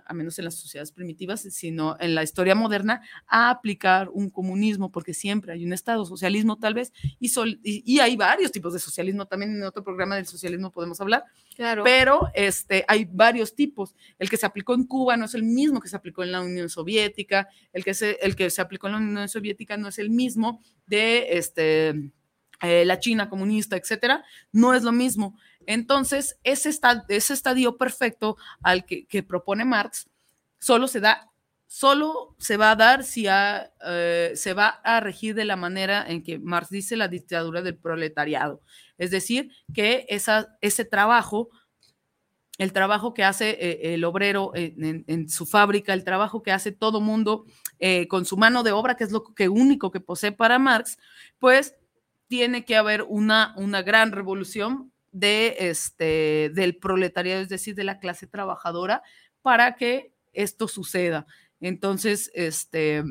[0.07, 4.91] a menos en las sociedades primitivas, sino en la historia moderna, a aplicar un comunismo,
[4.91, 7.31] porque siempre hay un Estado, socialismo tal vez, y,
[7.63, 11.85] y, hay varios tipos de socialismo, también en otro programa del socialismo podemos hablar, claro.
[11.85, 13.95] pero este, hay varios tipos.
[14.19, 16.41] El que se aplicó en Cuba no es el mismo que se aplicó en la
[16.41, 19.99] Unión Soviética, el que se, el que se aplicó en la Unión Soviética no es
[19.99, 22.13] el mismo de este,
[22.63, 25.37] eh, la China comunista, etcétera, no es lo mismo.
[25.67, 26.71] Entonces, ese,
[27.09, 30.09] ese estadio perfecto al que, propone Marx
[30.59, 31.31] solo se da,
[31.67, 36.23] solo se va a dar si eh, se va a regir de la manera en
[36.23, 38.63] que Marx dice la dictadura del proletariado.
[38.97, 41.51] Es decir, que esa, ese trabajo,
[42.59, 47.01] el trabajo que hace eh, el obrero en, su fábrica, el trabajo que hace todo
[47.01, 47.45] mundo
[47.79, 50.97] eh, con su mano de obra, que es lo que único que posee para Marx,
[51.39, 51.75] pues
[52.29, 57.99] tiene que haber una, una gran revolución de este, del proletariado, es decir, de la
[57.99, 59.03] clase trabajadora,
[59.41, 61.27] para que esto suceda.
[61.59, 63.03] Entonces, este,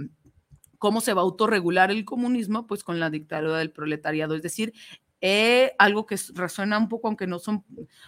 [0.78, 2.68] ¿cómo se va a autorregular el comunismo?
[2.68, 4.72] Pues con la dictadura del proletariado, es decir,
[5.20, 7.66] eh, algo que resuena un poco, aunque no son,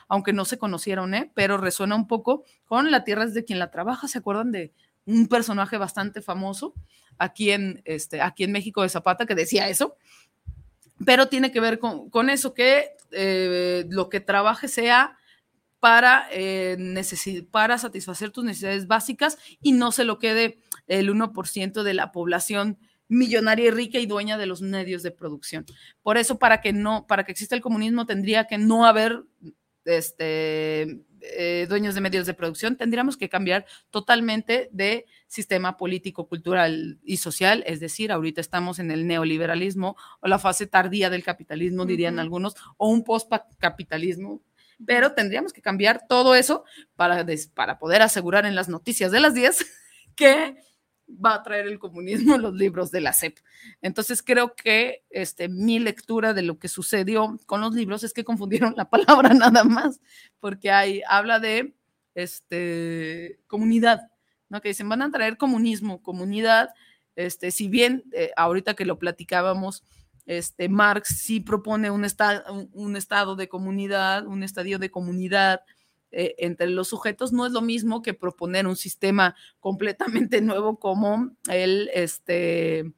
[0.08, 1.32] aunque no se conocieron, ¿eh?
[1.34, 4.08] pero resuena un poco con la tierra de quien la trabaja.
[4.08, 4.74] ¿Se acuerdan de
[5.06, 6.76] un personaje bastante famoso
[7.18, 9.98] aquí en, este, aquí en México de Zapata que decía eso?
[11.06, 15.18] pero tiene que ver con, eso, que eh, lo que trabaje sea
[15.80, 16.78] para, eh,
[17.52, 22.78] para satisfacer tus necesidades básicas y no se lo quede el 1% de la población
[23.10, 25.66] millonaria y rica y dueña de los medios de producción.
[26.02, 29.24] Por eso, para que no, para que exista el comunismo, tendría que no haber
[29.88, 37.00] este, eh, dueños de medios de producción, tendríamos que cambiar totalmente de sistema político, cultural
[37.04, 41.86] y social, es decir, ahorita estamos en el neoliberalismo o la fase tardía del capitalismo,
[41.86, 44.42] dirían algunos, o un post-capitalismo,
[44.86, 46.64] pero tendríamos que cambiar todo eso
[46.96, 49.66] para, para poder asegurar en las noticias de las 10
[50.16, 50.56] que
[51.10, 53.38] va a traer el comunismo en los libros de la SEP.
[53.82, 58.24] Entonces creo que este, mi lectura de lo que sucedió con los libros es que
[58.24, 60.00] confundieron la palabra nada más,
[60.40, 61.74] porque hay, habla de
[62.16, 64.12] este, comunidad,
[64.50, 64.62] ¿no?
[64.62, 66.70] que dicen, van a traer comunismo, comunidad,
[67.16, 69.84] este, si bien eh, ahorita que lo platicábamos,
[70.26, 72.06] este, Marx sí propone un,
[72.74, 75.62] un estado de comunidad, un estadio de comunidad,
[76.12, 81.32] eh, entre los sujetos no es lo mismo que proponer un sistema completamente nuevo como
[81.50, 82.94] el, este,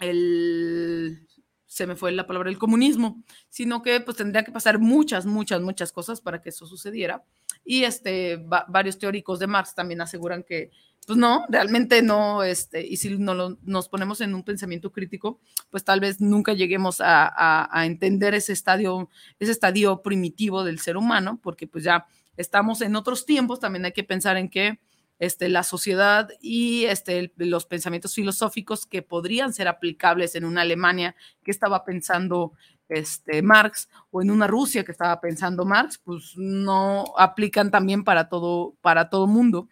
[0.00, 1.26] el,
[1.66, 5.60] se me fue la palabra, el comunismo, sino que pues tendría que pasar muchas, muchas,
[5.60, 7.24] muchas cosas para que eso sucediera.
[7.64, 8.36] Y este,
[8.68, 10.70] varios teóricos de Marx también aseguran que,
[11.06, 15.40] pues no, realmente no, este, y si no nos ponemos en un pensamiento crítico,
[15.70, 20.96] pues tal vez nunca lleguemos a, a, entender ese estadio, ese estadio primitivo del ser
[20.96, 24.78] humano, porque pues ya estamos en otros tiempos, también hay que pensar en que
[25.18, 31.14] este, la sociedad y este, los pensamientos filosóficos que podrían ser aplicables en una Alemania
[31.42, 32.52] que estaba pensando
[32.88, 38.28] este, Marx o en una Rusia que estaba pensando Marx, pues no aplican también para
[38.28, 39.68] todo, para todo mundo.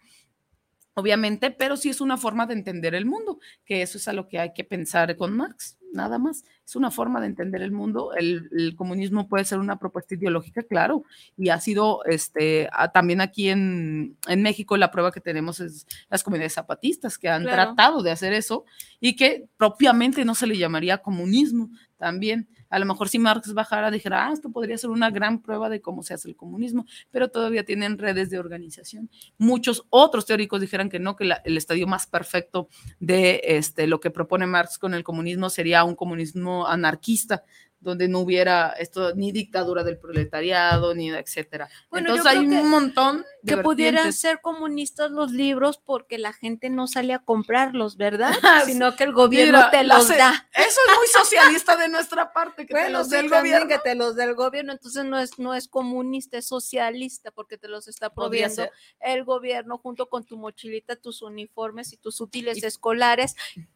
[0.95, 4.27] Obviamente, pero sí es una forma de entender el mundo, que eso es a lo
[4.27, 6.43] que hay que pensar con Marx, nada más.
[6.65, 8.13] Es una forma de entender el mundo.
[8.15, 11.03] El, el comunismo puede ser una propuesta ideológica, claro,
[11.37, 15.85] y ha sido este, a- también aquí en, en México la prueba que tenemos es
[16.09, 17.73] las comunidades zapatistas que han Claro.
[17.73, 18.65] tratado de hacer eso
[18.99, 22.47] y que propiamente no se le llamaría comunismo también.
[22.73, 25.79] A lo mejor si Marx bajara, dijera, ah, esto podría ser una gran prueba de
[25.79, 29.11] cómo se hace el comunismo, pero todavía tienen redes de organización.
[29.37, 32.69] Muchos otros teóricos dijeran que no, que el estadio más perfecto
[32.99, 37.43] de este, lo que propone Marx con el comunismo sería un comunismo anarquista,
[37.83, 41.69] donde no hubiera esto ni dictadura del proletariado, ni etcétera.
[41.89, 46.69] Bueno, Entonces hay un montón de que pudieran ser comunistas los libros porque la gente
[46.69, 48.31] no sale a comprarlos, ¿verdad?
[48.43, 50.49] Ah, Sino que el gobierno Mira, te los da.
[50.53, 53.83] Eso es muy socialista de nuestra parte, que te los sí, dé el también gobierno.
[53.83, 57.67] que te los del gobierno, entonces no es, no es comunista, es socialista, porque te
[57.67, 58.67] los está proviendo
[58.99, 63.35] el gobierno junto con tu mochilita, tus uniformes y tus útiles Y- escolares,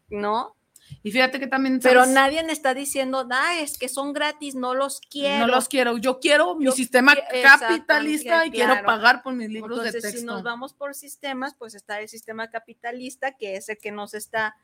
[0.10, 0.56] ¿no?
[1.04, 1.80] Y fíjate que también.
[1.82, 5.46] Pero nadie me está diciendo, ah, es que son gratis, no los quiero.
[5.46, 5.98] No los quiero.
[5.98, 10.02] Yo quiero mi Yo sistema qui- capitalista y quiero pagar por mis libros Entonces, de
[10.02, 10.20] texto.
[10.20, 14.14] si nos vamos por sistemas, pues está el sistema capitalista, que es el que nos
[14.14, 14.56] está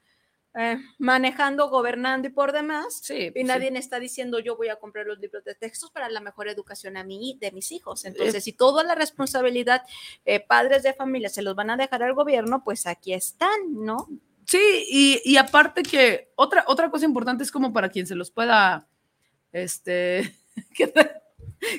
[0.55, 2.99] eh, manejando, gobernando y por demás.
[3.01, 3.47] Sí, Y pues sí.
[3.47, 6.95] nadie está diciendo yo voy a comprar los libros de textos para la mejor educación
[6.95, 8.05] a mí de mis hijos.
[8.05, 9.81] Entonces, si toda la responsabilidad,
[10.25, 13.49] eh, padres de familia, se los van a dejar al gobierno, pues aquí están,
[13.83, 14.07] ¿no?
[14.53, 18.29] Sí, y, y aparte que otra, otra cosa importante es como para quien se los
[18.29, 18.87] pueda,
[19.51, 20.31] este,
[20.75, 20.93] que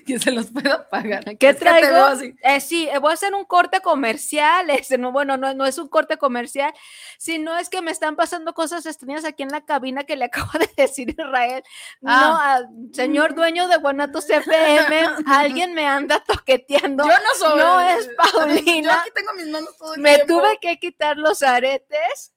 [0.06, 1.36] quien se los pueda pagar.
[1.38, 2.18] ¿Qué traigo?
[2.42, 4.70] Eh, sí, eh, voy a hacer un corte comercial.
[4.84, 6.72] Este, no, bueno, no, no es un corte comercial,
[7.18, 10.50] sino es que me están pasando cosas extrañas aquí en la cabina que le acabo
[10.58, 11.62] de decir Israel.
[12.00, 12.58] No, Ah.
[12.60, 17.04] ah, señor dueño de Guanatos FM, alguien me anda toqueteando.
[17.04, 17.58] Yo no soy.
[17.60, 19.00] no es Yo Paulina.
[19.00, 20.40] aquí tengo mis manos todo el Me tiempo.
[20.40, 22.33] tuve que quitar los aretes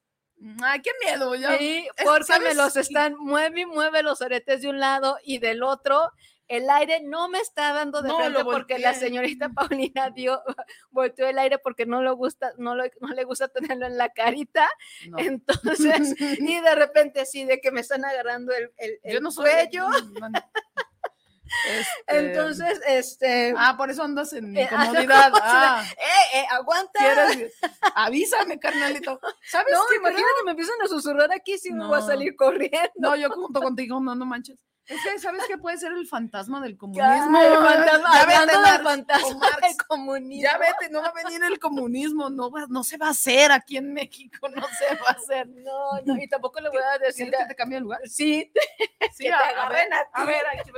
[0.63, 1.33] Ay, qué miedo.
[1.35, 1.59] Ya.
[1.61, 2.55] y es- porque me ¿sabes?
[2.57, 6.11] los están, mueve y mueve los aretes de un lado y del otro.
[6.49, 10.41] El aire no me está dando de No, frente lo porque la señorita Paulina dio,
[10.91, 14.09] volteó el aire porque no le gusta, no, lo- no le gusta tenerlo en la
[14.13, 14.69] carita.
[15.09, 15.17] No.
[15.19, 19.29] Entonces, y de repente así de que me están agarrando el, el- el Yo no
[19.31, 19.49] soy.
[19.51, 19.87] cuello.
[21.69, 25.31] Este, Entonces, este, Ah, por eso andas en Eh, incomodidad.
[25.41, 26.99] Ah, eh, eh, aguanta.
[26.99, 27.53] ¿quieres?
[27.95, 29.19] Avísame, carnalito.
[29.49, 29.95] ¿Sabes No, qué?
[29.97, 32.07] imagínate, me empiezan a susurrar aquí si me voy a No.
[32.07, 32.79] salir corriendo.
[32.95, 34.57] No, yo junto contigo, no, no manches.
[34.85, 37.41] Es que, ¿sabes qué puede ser el fantasma del comunismo?
[37.41, 39.61] el fantasma, Ya vete, del Marx, fantasma Marx.
[39.61, 40.43] del comunismo.
[40.49, 43.51] Ya vete, no va a venir el comunismo, no, va- no se va a hacer
[43.51, 45.45] aquí en México, no se va a hacer.
[45.49, 47.25] No, no, y tampoco le voy a decir.
[47.27, 47.99] ¿Quieres que te cambie el lugar?
[48.05, 48.49] Sí,
[49.13, 50.71] Sí, que te a- a agarren ver, a a ver, aquí,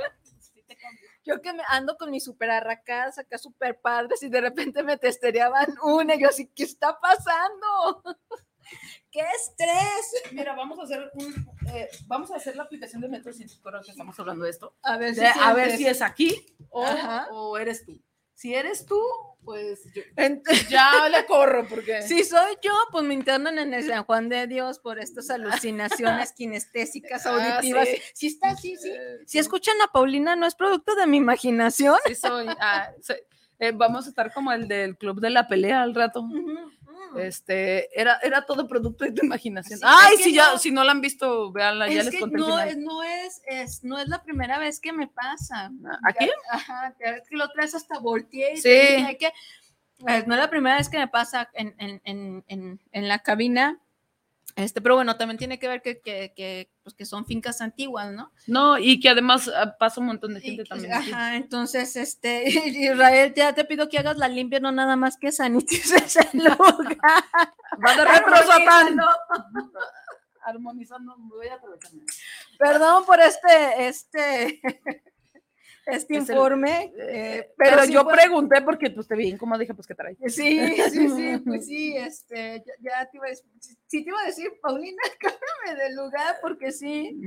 [1.24, 4.96] yo que me ando con mis super arracadas acá super padres y de repente me
[4.96, 8.02] testereaban una y yo así, ¿qué está pasando?
[9.10, 10.32] ¡Qué estrés!
[10.32, 13.80] Mira, vamos a hacer un, eh, vamos a hacer la aplicación de Metro si ahora
[13.84, 14.76] que estamos hablando de esto.
[14.82, 16.84] A ver De- a ver si es aquí o,
[17.30, 18.00] o eres tú.
[18.34, 19.00] Si eres tú,
[19.44, 20.02] pues yo-
[20.70, 24.46] ya le corro porque si soy yo, pues me internan en el San Juan de
[24.46, 27.88] Dios por estas alucinaciones kinestésicas Ah, auditivas.
[27.88, 27.96] sí.
[28.14, 28.26] sí.
[28.28, 28.90] está, sí, sí.
[28.90, 31.96] Eh, Si escuchan a Paulina, no es producto de mi imaginación.
[32.06, 32.46] sí soy.
[32.60, 33.16] ah, soy-
[33.62, 36.24] eh, vamos a estar como el del club de la pelea al rato.
[37.18, 39.78] Este, era, era todo producto de tu imaginación.
[39.78, 42.20] Sí, Ay, es si ya, no- si no la han visto, véanla, ya Es les
[42.20, 42.68] conté el no, final.
[42.68, 45.70] es, no, es, es- no es la primera vez que me pasa.
[46.04, 46.26] ¿Aquí?
[46.26, 48.54] Ya- Ajá, ves que lo traes hasta volteé.
[48.54, 48.68] y Sí.
[48.68, 52.80] dije, que, eh, no es la primera vez que me pasa en, en, en, en,
[52.92, 53.78] en la cabina.
[54.56, 58.12] Este, pero bueno, también tiene que ver que, que, que, pues que son fincas antiguas,
[58.12, 58.32] ¿no?
[58.46, 60.92] No, y que además ah, pasa un montón de gente también.
[60.92, 61.12] aquí.
[61.12, 65.32] ajá, entonces, este, Israel, ya te pido que hagas la limpia, no nada más que
[65.32, 66.98] sanitices el lugar.
[67.86, 68.98] Va de retro, Satán.
[70.42, 71.14] Armonizando.
[71.18, 71.60] Voy a.
[72.58, 74.60] Perdón por este, este,
[75.86, 76.92] este Es informe.
[76.96, 79.94] Eh, eh, pero sí yo fue- pregunté porque pues te vi como dije, pues qué
[79.94, 80.16] trae.
[80.26, 80.60] Sí,
[80.90, 84.26] sí, sí, pues sí, este, ya, ya te iba a decir, sí te iba a
[84.26, 87.18] decir, Paulina, cámbiame del lugar, porque sí,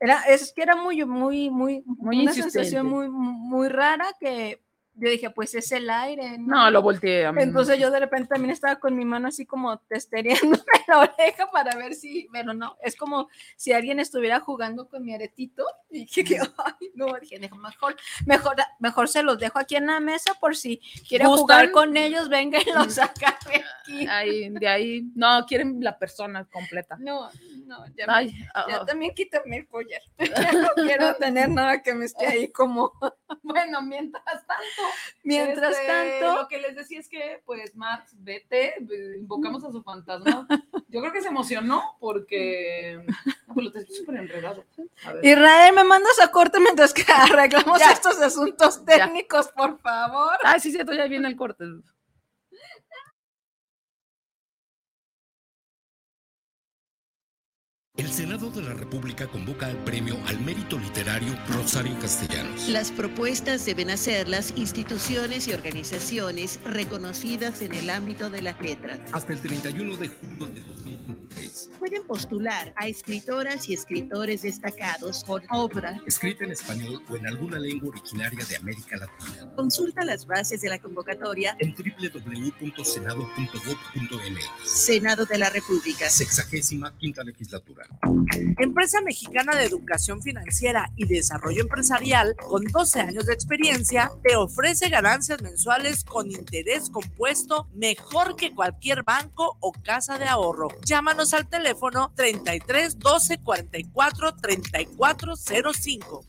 [0.00, 2.50] era, es que era muy, muy, muy, Muy una insistente.
[2.50, 4.62] sensación muy, muy rara que
[4.98, 6.56] yo dije, pues es el aire, ¿no?
[6.64, 7.42] No, lo volteé a mí.
[7.42, 11.76] Entonces yo de repente también estaba con mi mano así como testereándome la oreja para
[11.76, 16.24] ver si, pero no, es como si alguien estuviera jugando con mi aretito y dije
[16.24, 20.34] que, ay, no, dije, "Deja, mejor, mejor, mejor se los dejo aquí en la mesa
[20.40, 24.06] por si quiere jugar con ellos, venga y los saca de aquí.
[24.10, 26.96] Ahí, de ahí, no, quieren la persona completa.
[26.98, 27.28] No,
[27.66, 28.30] No, ya, me- Ay,
[28.68, 30.00] ya ah, también quítame el collar.
[30.18, 32.92] Ya no quiero tener nada que me esté ahí como.
[33.42, 34.82] bueno, mientras tanto.
[35.24, 39.72] Mientras este, tanto, Lo que les decía es que, pues, Max, vete, eh, invocamos a
[39.72, 40.46] su fantasma.
[40.88, 43.04] Yo creo que se emocionó porque.
[43.46, 44.64] No, pues lo súper enredado.
[45.22, 47.92] Israel, me mandas a corte mientras que arreglamos Ya.
[47.92, 49.06] estos asuntos Ya.
[49.06, 50.36] técnicos, por favor.
[50.44, 51.64] Ay, sí, cierto, ya viene el corte.
[57.96, 62.68] El Senado de la República convoca al premio al mérito literario Rosario Castellanos.
[62.68, 69.00] Las propuestas deben hacer las instituciones y organizaciones reconocidas en el ámbito de las letras.
[69.12, 71.70] Hasta el 31 de julio de 2023.
[71.78, 75.98] Pueden postular a escritoras y escritores destacados con obra.
[76.06, 79.50] Escrita en español o en alguna lengua originaria de América Latina.
[79.56, 84.70] Consulta las bases de la convocatoria En www.senado.gov.mx.
[84.70, 86.10] Senado de la República.
[86.10, 87.85] Sexagésima quinta legislatura.
[88.58, 94.88] Empresa Mexicana de Educación Financiera y Desarrollo Empresarial, con 12 años de experiencia, te ofrece
[94.88, 100.68] ganancias mensuales con interés compuesto mejor que cualquier banco o casa de ahorro.
[100.84, 106.24] Llámanos al teléfono 33 12 44 34 05.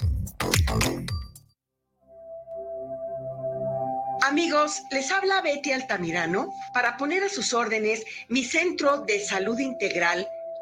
[4.24, 10.28] Amigos, les habla Betty Altamirano para poner a sus órdenes mi centro de salud integral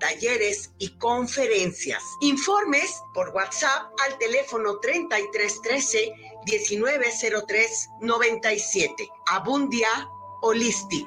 [0.00, 2.02] talleres y conferencias.
[2.20, 6.12] Informes por WhatsApp al teléfono 3313
[6.46, 9.08] 1903 97.
[9.26, 10.08] Abundia
[10.42, 11.06] Holistic.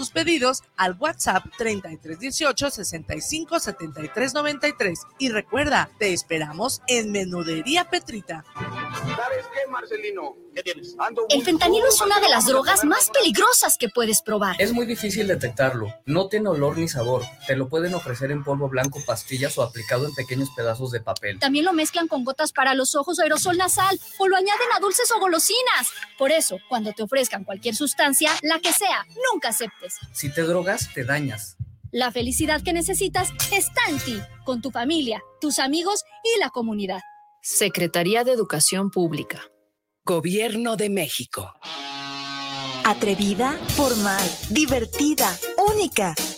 [0.00, 4.98] tus pedidos al WhatsApp 3318 65 73 93.
[5.18, 8.42] Y recuerda, te esperamos en Menudería Petrita.
[8.54, 10.36] ¿Sabes qué, Marcelino?
[10.54, 10.96] ¿Qué tienes?
[10.98, 14.56] Ando El fentanilo es una de las drogas más peligrosas que puedes probar.
[14.58, 15.92] Es muy difícil detectarlo.
[16.06, 17.22] No tiene olor ni sabor.
[17.46, 21.38] Te lo pueden ofrecer en polvo blanco, pastillas o aplicado en pequeños pedazos de papel.
[21.38, 24.80] También lo mezclan con gotas para los ojos o aerosol nasal o lo añaden a
[24.80, 25.90] dulces o golosinas.
[26.16, 29.52] Por eso, cuando te ofrezcan cualquier sustancia, la que sea, nunca
[30.12, 31.56] Si te drogas, te dañas.
[31.92, 37.00] La felicidad que necesitas está en ti, con tu familia, tus amigos y la comunidad.
[37.42, 39.42] Secretaría de Educación Pública.
[40.04, 41.52] Gobierno de México.
[42.84, 45.36] Atrevida, formal, divertida,
[45.72, 46.14] única.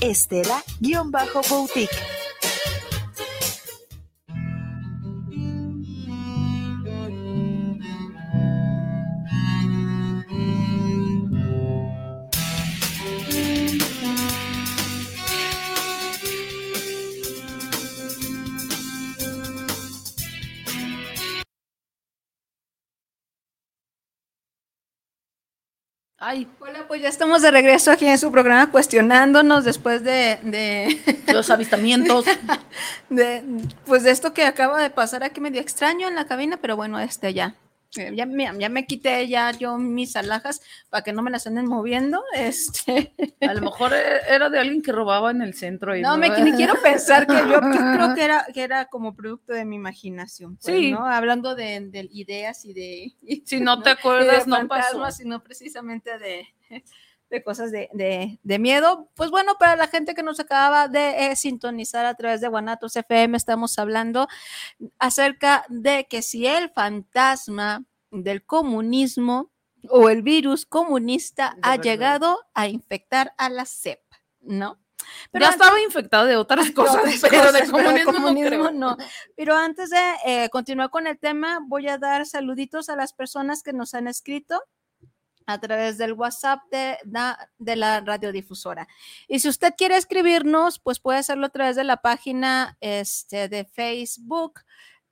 [0.00, 2.25] Estela-Boutique.
[26.28, 31.22] Ay, Hola, pues ya estamos de regreso aquí en su programa cuestionándonos después de, de,
[31.32, 32.24] los avistamientos.
[33.10, 33.44] de,
[33.84, 36.98] pues de esto que acaba de pasar aquí medio extraño en la cabina, pero bueno,
[36.98, 37.54] este ya.
[37.98, 41.46] Eh, Ya me, ya me quité ya yo mis alhajas para que no me las
[41.46, 42.22] anden moviendo.
[42.36, 45.96] Este, A lo mejor e- era de alguien que robaba en el centro.
[45.96, 49.52] Y no, me ni quiero pensar que yo creo que era, que era como producto
[49.52, 50.56] de mi imaginación.
[50.56, 50.92] pues, Sí.
[50.92, 51.06] ¿no?
[51.06, 53.12] Hablando de, de ideas y de.
[53.22, 55.10] y- Si no te acuerdas, no pasó.
[55.10, 56.46] sino precisamente de,
[57.30, 59.10] de cosas de, de- de miedo.
[59.14, 62.94] Pues bueno, para la gente que nos acaba de eh, sintonizar a través de Guanatos
[62.96, 64.28] FM, estamos hablando
[64.98, 69.50] acerca de que si el fantasma del comunismo
[69.88, 71.82] o el virus comunista ha verdad.
[71.84, 74.78] llegado a infectar a la cepa, ¿no?
[75.32, 78.96] ya antes- estaba infectado de otras cosas, otras pero de pero comunismo, no.
[79.36, 83.62] Pero antes de eh, continuar con el tema, voy a dar saluditos a las personas
[83.62, 84.60] que nos han escrito
[85.46, 86.98] a través del WhatsApp de,
[87.58, 88.88] de la radiodifusora.
[89.28, 93.64] Y si usted quiere escribirnos, pues puede hacerlo a través de la página este, de
[93.64, 94.60] Facebook,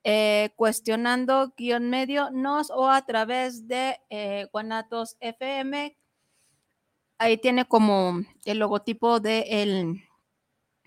[0.02, 5.96] eh, cuestionando guion medio nos o a través de eh, Guanatos FM.
[7.18, 10.02] Ahí tiene como el logotipo del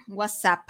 [0.07, 0.69] WhatsApp.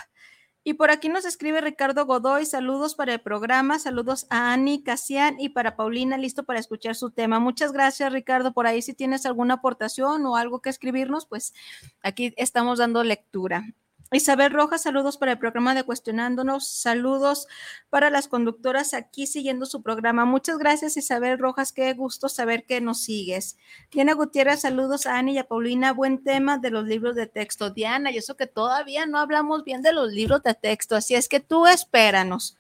[0.68, 5.39] Y por aquí nos escribe Ricardo Godoy, saludos para el programa, saludos a Ani Casian
[5.39, 7.39] y para Paulina, listo para escuchar su tema.
[7.39, 8.51] Muchas gracias, Ricardo.
[8.51, 11.53] Por ahí si tienes alguna aportación o algo que escribirnos, pues
[12.01, 13.63] aquí estamos dando lectura.
[14.11, 17.47] Isabel Rojas, saludos para el programa de Cuestionándonos, saludos
[17.89, 20.23] para las conductoras aquí siguiendo su programa.
[20.23, 23.57] Muchas gracias, Isabel Rojas, qué gusto saber que nos sigues.
[23.91, 27.69] Diana Gutiérrez, saludos a Ani y a Paulina, buen tema de los libros de texto.
[27.69, 31.27] Diana, y eso que todavía no hablamos bien de los libros de texto, así es
[31.27, 32.55] que tú espéranos.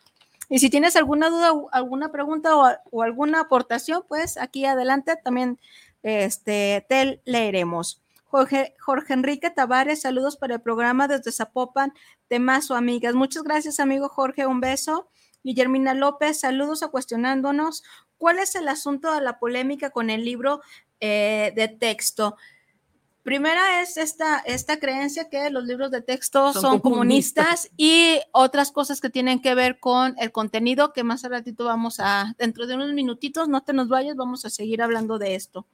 [0.49, 5.59] Y si tienes alguna duda, alguna pregunta o, o alguna aportación, pues aquí adelante también
[6.03, 8.01] este, te leeremos.
[8.29, 11.93] Jorge, Jorge Enrique Tavares, saludos para el programa desde Zapopan,
[12.27, 13.15] Temazo, amigas.
[13.15, 15.09] Muchas gracias, amigo Jorge, un beso.
[15.43, 17.83] Guillermina López, saludos a cuestionándonos.
[18.17, 20.61] ¿Cuál es el asunto de la polémica con el libro
[20.99, 22.35] eh, de texto?
[23.23, 27.45] Primera es esta, esta creencia que los libros de texto son, Son comunistas.
[27.45, 27.71] comunistas.
[27.77, 31.99] y otras cosas que tienen que ver con el contenido que más al ratito vamos
[31.99, 35.65] a, dentro de unos minutitos, no te nos vayas, vamos a seguir hablando de esto.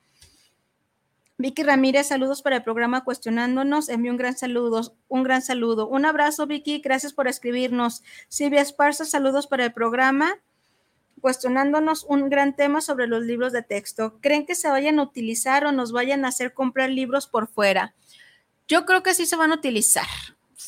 [1.40, 3.90] Vicky Ramírez, saludos para el programa Cuestionándonos.
[3.90, 5.88] Envío un gran saludo, un gran saludo.
[5.88, 8.04] Un abrazo, Vicky, gracias por escribirnos.
[8.28, 10.36] Silvia Esparza, saludos para el programa.
[11.22, 14.20] Cuestionándonos un gran tema sobre los libros de texto.
[14.22, 17.96] ¿Creen que se vayan a utilizar o nos vayan a hacer comprar libros por fuera?
[18.68, 20.06] Yo creo que sí se van a utilizar.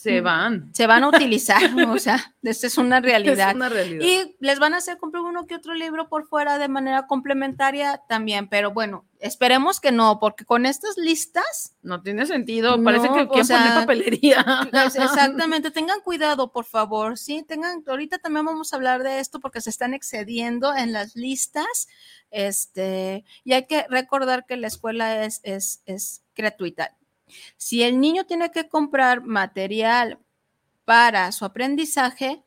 [0.06, 0.70] Se van.
[0.74, 3.50] Se van a utilizar, o sea, esa es una realidad.
[3.50, 4.06] Es una realidad.
[4.06, 8.02] Y les van a hacer comprar uno que otro libro por fuera de manera complementaria
[8.08, 12.82] también, pero bueno, esperemos que no, porque con estas listas No tiene sentido.
[12.84, 14.46] Parece No, que quieren poner papelería.
[14.86, 19.62] Exactamente, tengan cuidado, por favor, sí, tengan, ahorita también vamos a hablar de esto porque
[19.62, 21.88] se están excediendo en las listas,
[22.30, 26.96] este, y hay que recordar que la escuela es, es, es gratuita.
[27.58, 30.20] Si el niño tiene que comprar material
[30.86, 32.44] para su aprendizaje,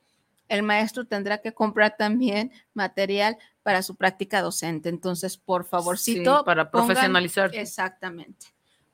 [0.48, 4.88] el maestro tendrá que comprar también material para su práctica docente.
[4.88, 6.38] Entonces, por favorcito.
[6.38, 7.60] Sí, para pongan- profesionalizarse.
[7.60, 8.46] Exactamente.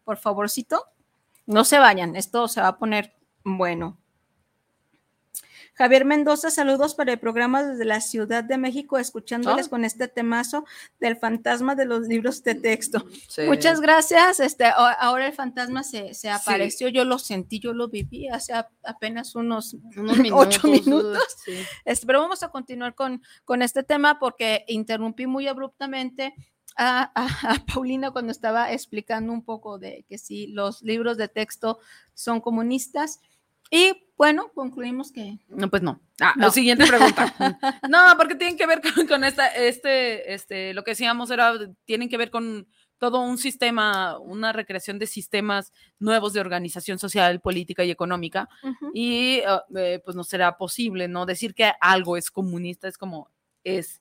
[0.05, 0.85] Por favorcito,
[1.47, 3.15] no se vayan, esto se va a poner
[3.45, 3.99] bueno.
[5.75, 9.71] Javier Mendoza, saludos para el programa desde la Ciudad de México, escuchándoles Ah.
[9.71, 10.65] con este temazo
[11.01, 13.05] del fantasma de los libros de texto.
[13.29, 13.43] Sí.
[13.43, 14.39] Muchas gracias.
[14.41, 18.53] Este, ahora el fantasma se, se apareció, yo lo sentí, yo lo viví hace
[18.85, 21.23] apenas unos, Unos ocho minutos, minutos.
[21.45, 21.53] sí.
[21.85, 26.35] Este, pero vamos a continuar con, con este tema porque interrumpí muy abruptamente
[26.77, 31.29] a, a- a Paulina cuando estaba explicando un poco de que si los libros de
[31.29, 31.79] texto
[32.15, 33.21] son comunistas.
[33.71, 36.01] Y bueno, concluimos que No, pues no.
[36.21, 36.51] Ah, No.
[36.51, 37.35] Siguiente pregunta.
[37.89, 41.55] no, porque tienen que ver con, con esta, este, este, lo que decíamos era,
[41.85, 47.41] tienen que ver con todo un sistema, una recreación de sistemas nuevos de organización social,
[47.41, 48.49] política y económica.
[48.63, 48.91] Ujú.
[48.95, 51.27] Y ah, eh, pues no será posible, ¿no?
[51.27, 53.29] Decir que algo es comunista es como
[53.65, 54.01] es.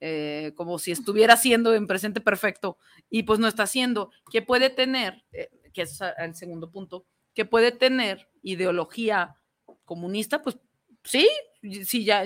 [0.00, 2.76] eh, como si estuviera siendo en presente perfecto
[3.08, 7.44] y pues no está siendo, que puede tener, eh, que es el segundo punto, que
[7.44, 9.36] puede tener ideología
[9.84, 10.56] comunista, pues
[11.02, 11.28] sí,
[11.84, 12.24] sí, ya,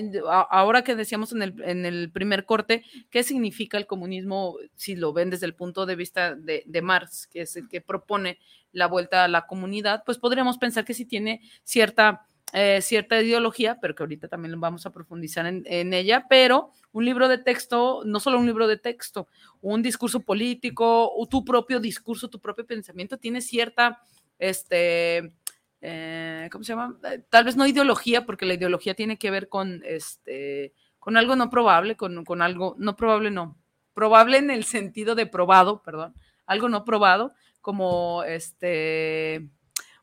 [0.50, 5.12] ahora que decíamos en el, en el primer corte, ¿qué significa el comunismo si lo
[5.12, 8.38] ven desde el punto de vista de, de Marx, que es el que propone
[8.72, 10.02] la vuelta a la comunidad?
[10.04, 14.86] Pues podríamos pensar que sí tiene cierta, eh, cierta ideología, pero que ahorita también vamos
[14.86, 18.76] a profundizar en, en ella, pero un libro de texto, no solo un libro de
[18.76, 19.28] texto,
[19.60, 24.00] un discurso político, o tu propio discurso, tu propio pensamiento, tiene cierta,
[24.38, 25.32] este,
[25.80, 26.96] eh, ¿cómo se llama?
[27.04, 31.36] Eh, Tal vez no ideología, porque la ideología tiene que ver con, este, con algo
[31.36, 33.56] no probable, con, con algo, no probable, no,
[33.94, 36.14] probable en el sentido de probado, perdón,
[36.46, 39.48] algo no probado, como este,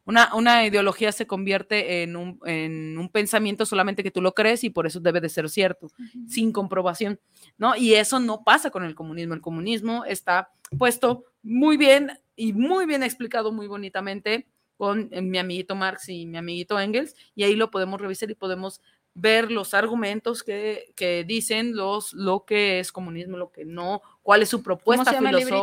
[0.05, 4.63] una, una ideología se convierte en un, en un pensamiento solamente que tú lo crees
[4.63, 5.87] y por eso debe de ser cierto,
[6.27, 7.19] sin comprobación,
[7.57, 7.75] ¿no?
[7.75, 9.33] Y eso no pasa con el comunismo.
[9.33, 14.47] El comunismo está puesto muy bien y muy bien explicado, muy bonitamente
[14.77, 18.35] con eh, mi amiguito Marx y mi amiguito Engels, y ahí lo podemos revisar y
[18.35, 18.81] podemos
[19.13, 24.41] ver los argumentos que, que dicen los lo que es comunismo, lo que no, cuál
[24.41, 25.05] es su propuesta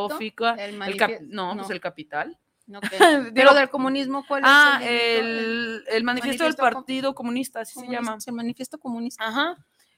[0.09, 0.55] filosófica.
[0.55, 1.61] El el cap- no, no.
[1.61, 2.39] pues el capital.
[2.69, 2.85] Ok.
[2.91, 4.89] Digo- Pero del comunismo, ¿cuál Ah, es
[5.21, 5.91] el, librito?
[5.91, 8.19] el, el manifiesto del Partido Comunista, así se llama.
[8.25, 9.27] El manifiesto comunista.
[9.27, 9.57] Ajá.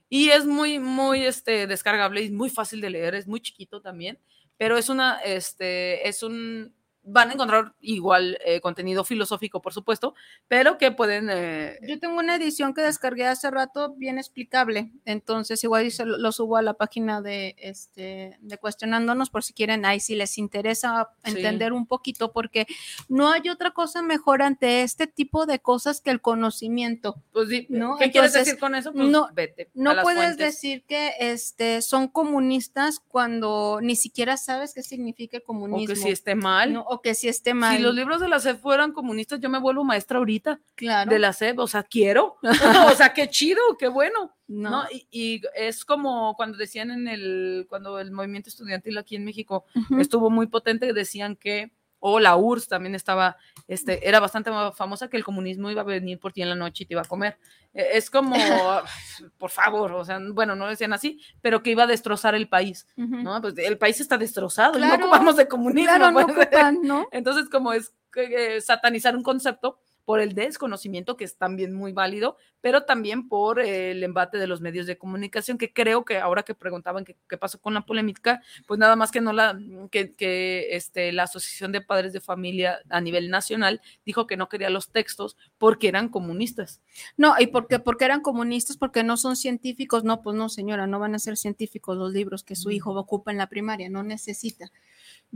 [0.08, 4.18] Y es muy, muy este, descargable y muy fácil de leer, es muy chiquito también,
[4.56, 6.74] pero es una, este, es un,
[7.06, 10.14] van a encontrar igual eh, contenido filosófico, por supuesto,
[10.48, 11.28] pero que pueden...
[11.30, 16.32] eh, Yo tengo una edición que descargué hace rato bien explicable, entonces igual lo, lo
[16.32, 21.10] subo a la página de este de cuestionándonos por si quieren ahí si les interesa
[21.24, 21.30] Sí.
[21.36, 22.66] entender un poquito porque
[23.08, 27.16] no hay otra cosa mejor ante este tipo de cosas que el conocimiento.
[27.32, 27.96] pues, ¿no?
[27.98, 28.92] ¿Qué quieres decir con eso?
[28.92, 29.70] Pues no- vete.
[29.74, 30.38] No puedes fuentes.
[30.38, 35.86] decir que este son comunistas cuando ni siquiera sabes qué significa el O comunismo.
[35.94, 36.72] que si esté mal.
[36.72, 36.84] ¿no?
[36.94, 37.76] O que si esté mal.
[37.76, 41.10] Si los libros de la SEP fueran comunistas, yo me vuelvo maestra ahorita claro.
[41.10, 42.36] de la SEP, o sea, quiero.
[42.92, 44.34] o sea, qué chido, qué bueno.
[44.46, 44.70] No.
[44.70, 44.84] ¿no?
[44.90, 49.64] Y, y es como cuando decían en el, cuando el movimiento estudiantil aquí en México
[49.98, 51.72] estuvo muy potente, decían que,
[52.06, 56.20] o la URSS también estaba, este, era bastante famosa que el comunismo iba a venir
[56.20, 57.38] por ti en la noche y te iba a comer.
[57.72, 58.36] Eh, Es como,
[59.38, 62.86] por favor, o sea, bueno, no decían así, pero que iba a destrozar el país.
[62.94, 63.40] ¿no?
[63.40, 65.88] Pues el país está destrozado, y no ocupamos de comunismo.
[65.96, 66.46] Claro, no pues.
[66.46, 67.08] ocupan, ¿no?
[67.10, 71.92] Entonces, como es que, eh, satanizar un concepto por el desconocimiento, que es también muy
[71.92, 76.18] válido, pero también por eh, el embate de los medios de comunicación, que creo que
[76.18, 79.58] ahora que preguntaban qué qué pasó con la polémica, pues nada más que no la,
[79.90, 84.48] que, que, este, la Asociación de Padres de Familia a nivel nacional dijo que no
[84.48, 86.80] quería los textos porque eran comunistas.
[87.16, 90.04] No, y porque, porque eran comunistas, porque no son científicos.
[90.04, 93.30] No, pues no, señora, no van a ser científicos los libros que su hijo ocupa
[93.30, 94.70] en la primaria, no necesita.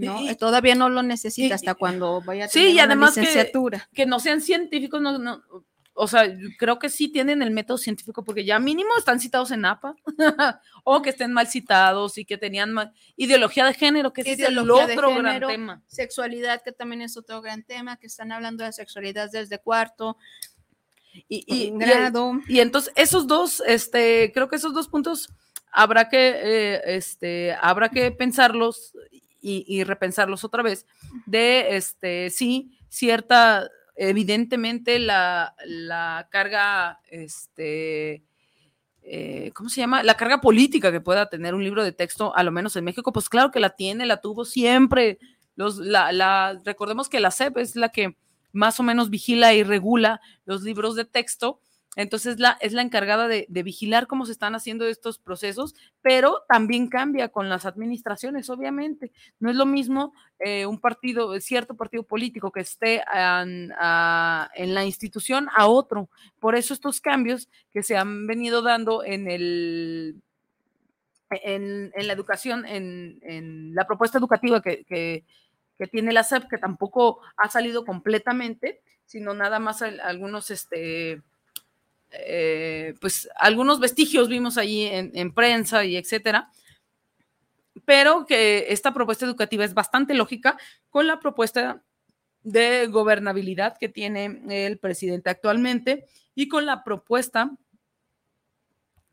[0.06, 2.82] No, Y- todavía no lo necesita y- hasta cuando vaya a Sí, tener y una
[2.84, 3.88] además que- licenciatura.
[3.92, 5.42] que no sean científicos, no, no,
[6.00, 9.64] o sea, creo que sí tienen el método científico porque ya mínimo están citados en
[9.64, 9.96] APA
[10.84, 14.56] o que estén mal citados y que tenían mal- ideología de género, que es el
[14.70, 15.82] otro gran tema.
[15.88, 20.16] Sexualidad, que también es otro gran tema, que están hablando de sexualidad desde cuarto
[21.28, 22.34] Y, y- y- grado.
[22.46, 25.28] y entonces esos dos, este, creo que esos dos puntos
[25.72, 28.92] habrá que, eh, este, habrá que pensarlos
[29.40, 30.86] y, y repensarlos otra vez
[31.26, 38.24] de, este, sí, cierta, evidentemente la, la carga, este,
[39.02, 40.02] eh, ¿cómo se llama?
[40.02, 43.12] La carga política que pueda tener un libro de texto, a lo menos en México,
[43.12, 45.18] pues claro que la tiene, la tuvo siempre.
[45.56, 48.16] Los, la, la, recordemos que la CEP es la que
[48.52, 51.60] más o menos vigila y regula los libros de texto.
[51.98, 56.86] Entonces la, es la encargada de, vigilar cómo se están haciendo estos procesos, pero también
[56.88, 59.10] cambia con las administraciones, obviamente.
[59.40, 63.02] No es lo mismo eh, un partido, cierto partido político que esté
[63.34, 66.08] en la institución a otro.
[66.38, 70.22] Por eso estos cambios que se han venido dando en el
[71.30, 75.24] en, la educación, en, la propuesta educativa que, que-
[75.92, 81.22] tiene la SEP, que tampoco ha salido completamente, sino nada más al- algunos, este,
[82.12, 86.50] eh, pues algunos vestigios vimos allí en, en prensa y etcétera,
[87.84, 90.58] pero que esta propuesta educativa es bastante lógica
[90.90, 91.82] con la propuesta
[92.42, 97.50] de gobernabilidad que tiene el presidente actualmente y con la propuesta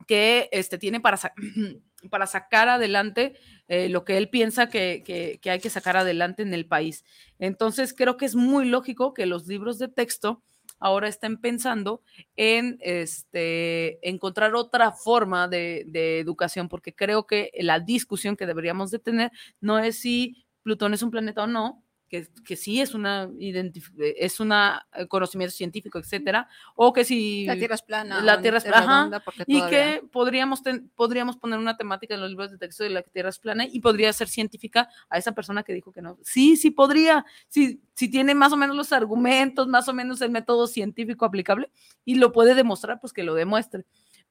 [0.08, 1.20] que este, tiene para,
[2.10, 3.36] para sacar adelante
[3.68, 5.04] eh, lo que él piensa que-
[5.42, 7.04] que hay que sacar adelante en el país.
[7.40, 10.44] Entonces, creo que es muy lógico que los libros de texto
[10.80, 12.02] ahora estén pensando
[12.36, 18.92] en este, encontrar otra forma de, de educación, porque creo que la discusión que deberíamos
[18.92, 22.94] de tener no es si Plutón es un planeta o no, que, que sí es
[22.94, 28.22] una identif- es una eh, conocimiento científico, etcétera, o que si La Tierra es plana.
[28.22, 32.30] la Tierra es plana, y todavía- que podríamos, ten- podríamos poner una temática en los
[32.30, 35.64] libros de texto de la Tierra es plana y podría ser científica a esa persona
[35.64, 36.18] que dijo que no.
[36.22, 40.30] Sí, sí podría, sí, si tiene más o menos los argumentos, más o menos el
[40.32, 41.72] método científico aplicable
[42.06, 43.86] y lo puede demostrar, pues que lo demuestre.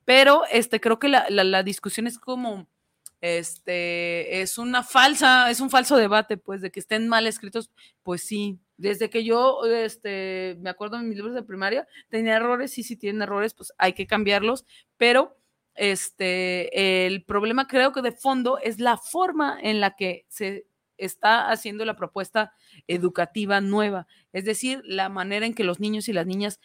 [0.04, 2.68] Pero este, creo que la, la- la discusión es como,
[3.24, 7.70] este, es una falsa, es un falso debate, pues, de que estén mal escritos,
[8.02, 8.58] pues sí.
[8.76, 12.96] Desde que yo, este, me acuerdo en mis libros de primaria, tenía errores, sí, sí
[12.96, 14.66] tienen errores, pues hay que cambiarlos,
[14.98, 15.38] pero
[15.74, 20.66] este, el problema creo que de fondo es la forma en la que se
[20.98, 22.52] está haciendo la propuesta
[22.88, 26.60] educativa nueva, es decir, la manera en que los niños y las niñas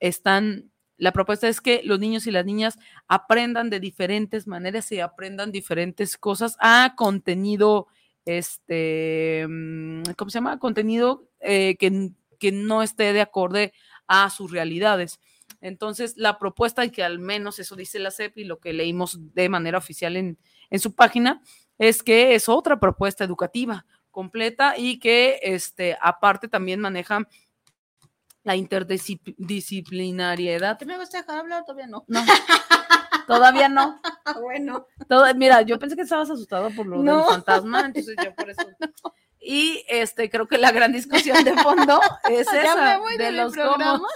[0.00, 2.78] están, la propuesta es que los niños y las niñas
[3.08, 7.86] aprendan de diferentes maneras y aprendan diferentes cosas a contenido,
[8.26, 10.58] este, mm, ¿cómo se llama?
[10.58, 13.72] Contenido eh, que, que no esté de acorde
[14.06, 15.20] a sus realidades.
[15.62, 19.18] Entonces, la propuesta, y que al menos eso dice la CEP y lo que leímos
[19.34, 20.38] de manera oficial en,
[20.68, 21.40] en su página,
[21.78, 27.26] es que es otra propuesta educativa completa y que este, aparte también maneja
[28.42, 30.78] la interdisciplinariedad.
[30.78, 31.64] ¿Te me vas a dejar hablar?
[31.64, 32.04] Todavía no.
[32.08, 32.24] No.
[33.26, 34.00] Todavía no.
[34.42, 34.86] bueno.
[35.08, 37.18] Todo- mira, yo pensé que estabas asustado por lo No.
[37.18, 38.62] del fantasma, entonces yo por eso.
[39.42, 43.32] Y este, creo que la gran discusión de fondo es Ya esa, me voy de
[43.32, 44.06] los cómo.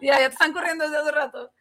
[0.00, 1.52] ya te están corriendo desde hace rato.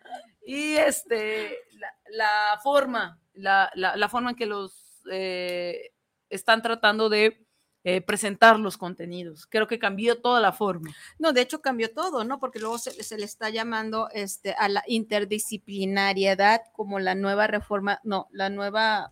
[0.45, 5.91] Y este, la, la forma, la, la- la forma en que los eh,
[6.29, 7.45] están tratando de
[7.89, 9.47] eh, presentar los contenidos.
[9.47, 10.93] Creo que cambió toda la forma.
[11.19, 12.37] No, de hecho cambió todo, ¿no?
[12.37, 18.01] Porque luego se, se le está llamando este, a la interdisciplinariedad como la nueva reforma,
[18.03, 19.09] no, la nueva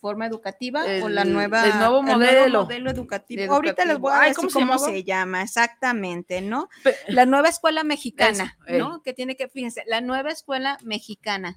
[0.00, 2.64] forma educativa o la nueva el nuevo modelo.
[2.64, 3.40] modelo educativo.
[3.40, 3.54] Educativo.
[3.54, 4.86] Ahorita les voy a decir ¿cómo cómo, se llamaba?
[4.92, 6.68] se llama exactamente, ¿no?
[6.82, 8.58] Pe- La nueva escuela mexicana.
[8.68, 9.02] ¿no?
[9.02, 11.56] Que tiene que, fíjense, la nueva escuela mexicana.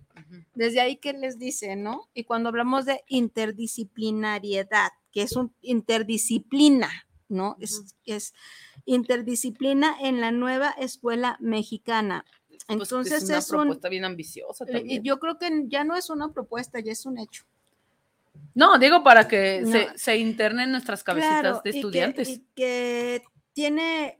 [0.55, 2.07] Desde ahí que les dice, ¿no?
[2.13, 6.91] Y cuando hablamos de interdisciplinariedad, que es un interdisciplina,
[7.27, 7.57] ¿no?
[7.59, 8.35] Es, es
[8.85, 12.23] interdisciplina en la nueva escuela mexicana.
[12.47, 15.03] Pues, Entonces es una es, un, propuesta bien ambiciosa y también.
[15.03, 17.45] yo creo que ya no es una propuesta, ya es un hecho.
[18.53, 19.71] No, digo para que No.
[19.71, 22.29] se, se internen nuestras cabecitas Claro, de y que- estudiantes.
[22.29, 24.19] Y que, tiene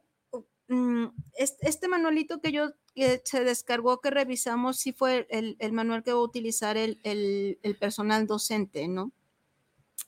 [0.68, 5.72] mm, es- este, manualito que yo que se descargó, que revisamos, sí fue el, el
[5.72, 9.12] manual que va a utilizar el, el- el personal docente, ¿no?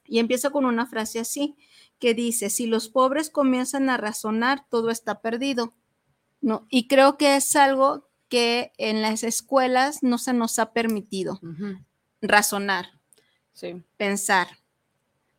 [0.09, 1.55] Y empieza con una frase así,
[1.99, 5.75] que dice, si los pobres comienzan a razonar, todo está perdido,
[6.41, 6.65] ¿no?
[6.69, 11.39] Y creo que es algo que en las escuelas no se nos ha permitido,
[12.21, 12.99] razonar,
[13.53, 13.83] Sí.
[13.97, 14.47] pensar,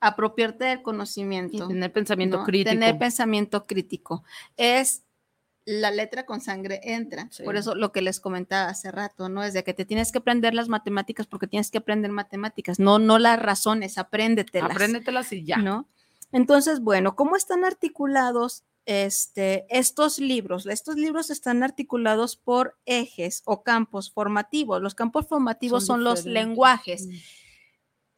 [0.01, 1.65] apropiarte del conocimiento.
[1.65, 2.45] Y tener pensamiento ¿no?
[2.45, 2.71] crítico.
[2.71, 4.25] Tener pensamiento crítico.
[4.57, 5.05] Es
[5.71, 7.29] la letra con sangre entra.
[7.45, 9.45] Por eso lo que les comentaba hace rato, ¿no?
[9.45, 12.81] Es de que te tienes que aprender las matemáticas porque tienes que aprender matemáticas.
[12.81, 14.73] No, no las razones, apréndetelas.
[14.73, 15.59] Apréndetelas y ya.
[15.59, 15.89] ¿No?
[16.33, 20.67] Entonces, bueno, ¿cómo están articulados este, estos libros?
[20.67, 24.83] Estos libros están articulados por ejes o campos formativos.
[24.83, 27.09] Los campos formativos son, Son los lenguajes.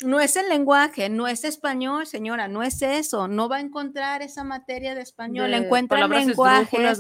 [0.05, 3.29] No es el lenguaje, no es español, señora, no es eso.
[3.29, 6.07] No va a encontrar esa materia de español, De encuentra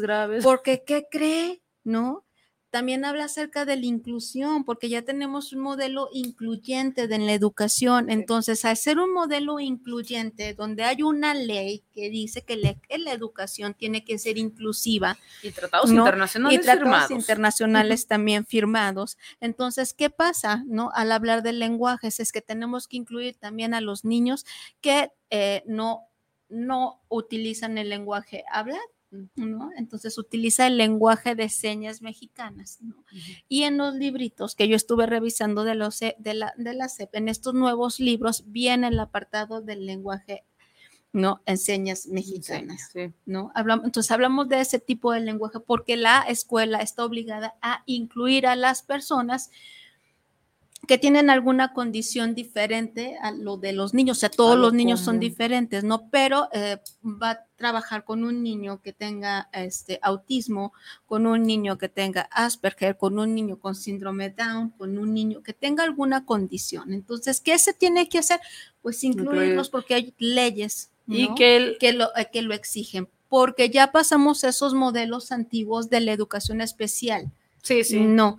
[0.00, 0.44] graves.
[0.44, 1.62] Porque, ¿qué cree?
[1.84, 2.24] ¿No?
[2.72, 8.08] También habla acerca de la inclusión, porque ya tenemos un modelo incluyente de la educación.
[8.08, 13.74] Entonces, al ser un modelo incluyente, donde hay una ley que dice que, la educación
[13.74, 15.98] tiene que ser inclusiva, Y tratados ¿no?
[15.98, 17.10] internacionales y tratados firmados.
[17.10, 19.18] internacionales también firmados.
[19.42, 20.64] Entonces, ¿qué pasa?
[20.66, 20.90] ¿No?
[20.94, 24.46] Al hablar de lenguajes es que tenemos que incluir también a los niños
[24.80, 26.08] que eh, no,
[26.48, 28.80] no utilizan el lenguaje hablado.
[29.36, 29.70] ¿No?
[29.76, 32.78] Entonces utiliza el lenguaje de señas mexicanas.
[32.80, 32.96] ¿no?
[33.48, 37.14] Y en los libritos que yo estuve revisando de, los, de, la, de la SEP,
[37.14, 40.44] en estos nuevos libros viene el apartado del lenguaje
[41.12, 41.42] ¿no?
[41.44, 42.90] En señas mexicanas,
[43.26, 43.52] ¿no?
[43.54, 48.46] Hablamos, entonces hablamos de ese tipo de lenguaje porque la escuela está obligada a incluir
[48.46, 49.50] a las personas
[50.88, 54.72] que tienen alguna condición diferente a lo de los niños, o sea, todos lo los
[54.74, 56.08] niños son diferentes, ¿no?
[56.10, 60.72] Pero eh, va a trabajar con un niño que tenga este autismo,
[61.06, 65.40] con un niño que tenga Asperger, con un niño con síndrome Down, con un niño
[65.42, 66.92] que tenga alguna condición.
[66.92, 68.40] Entonces, ¿qué se tiene que hacer?
[68.82, 73.70] Pues incluirlos porque hay leyes Y que el- que, lo, eh, que lo exigen, porque
[73.70, 77.30] ya pasamos esos modelos antiguos de la educación especial.
[77.62, 78.00] Sí, sí.
[78.00, 78.38] No,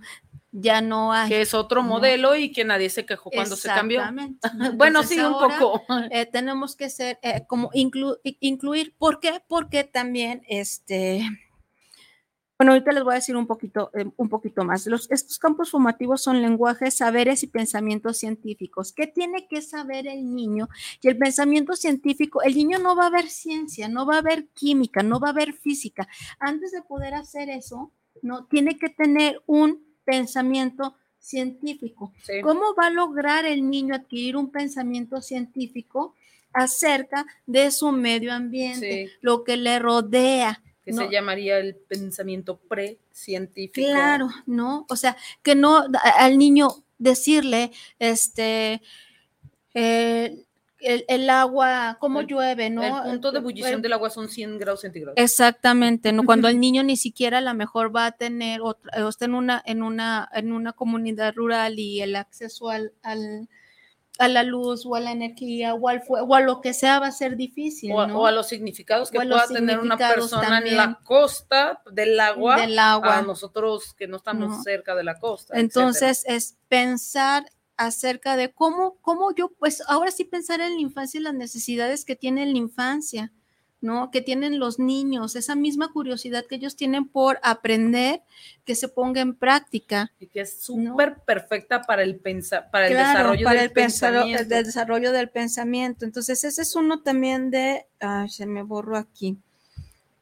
[0.56, 1.28] ya no hay.
[1.28, 1.88] que es otro ¿no?
[1.88, 3.98] modelo y que nadie se quejó cuando se cambió.
[4.00, 4.48] Exactamente.
[4.76, 5.82] bueno, Entonces, sí, un poco.
[6.10, 9.42] eh, tenemos que ser eh, como inclu- incluir, ¿por qué?
[9.48, 11.28] Porque también este
[12.56, 14.86] bueno, ahorita les voy a decir un poquito, eh, un poquito más.
[14.86, 18.92] Los, estos campos formativos son lenguajes, saberes y pensamientos científicos.
[18.92, 20.68] ¿Qué tiene que saber el niño?
[21.02, 24.46] Y el pensamiento científico, el niño no va a ver ciencia, no va a ver
[24.54, 26.06] química, no va a ver física.
[26.38, 27.90] Antes de poder hacer eso,
[28.22, 32.12] no tiene que tener un pensamiento científico.
[32.22, 32.40] Sí.
[32.42, 36.14] ¿Cómo va a lograr el niño adquirir un pensamiento científico
[36.52, 39.12] acerca de su medio ambiente, Sí.
[39.20, 40.60] lo que le rodea?
[40.84, 41.06] que ¿no?
[41.06, 43.88] se llamaría el pensamiento pre-científico.
[43.88, 44.84] Claro, ¿no?
[44.90, 45.82] O sea, que no
[46.18, 48.82] al niño decirle, este,
[49.72, 50.44] eh,
[50.84, 52.82] el, el agua, cómo El- llueve, ¿no?
[52.82, 55.14] El punto de ebullición El- del agua son 100 grados centígrados.
[55.16, 56.24] Exactamente, ¿no?
[56.24, 59.34] Cuando el niño ni siquiera a lo mejor va a tener otra, o está en
[59.34, 63.48] una, en una, en una comunidad rural y el acceso al, al-
[64.20, 67.00] a la luz o a la energía o al fuego o a lo que sea
[67.00, 68.20] va a ser difícil, o, a, ¿no?
[68.20, 72.78] o a los significados que pueda tener una persona en la costa del agua, Del
[72.78, 73.18] agua.
[73.18, 74.62] a nosotros que no estamos No.
[74.62, 75.54] cerca de la costa.
[75.54, 75.62] etcétera.
[75.88, 77.44] Entonces es pensar
[77.76, 82.04] acerca de cómo, cómo yo, pues ahora sí pensar en la infancia y las necesidades
[82.04, 83.32] que tiene la infancia,
[83.80, 84.10] ¿no?
[84.10, 88.22] Que tienen los niños, esa misma curiosidad que ellos tienen por aprender,
[88.64, 90.10] que se ponga en práctica.
[90.18, 93.72] y que es súper perfecta para el pensa, para el Claro, desarrollo para del el,
[93.74, 94.44] pensamiento.
[94.44, 96.06] del desarrollo del pensamiento.
[96.06, 99.36] Entonces, ese es uno también de, ay, se me borró aquí,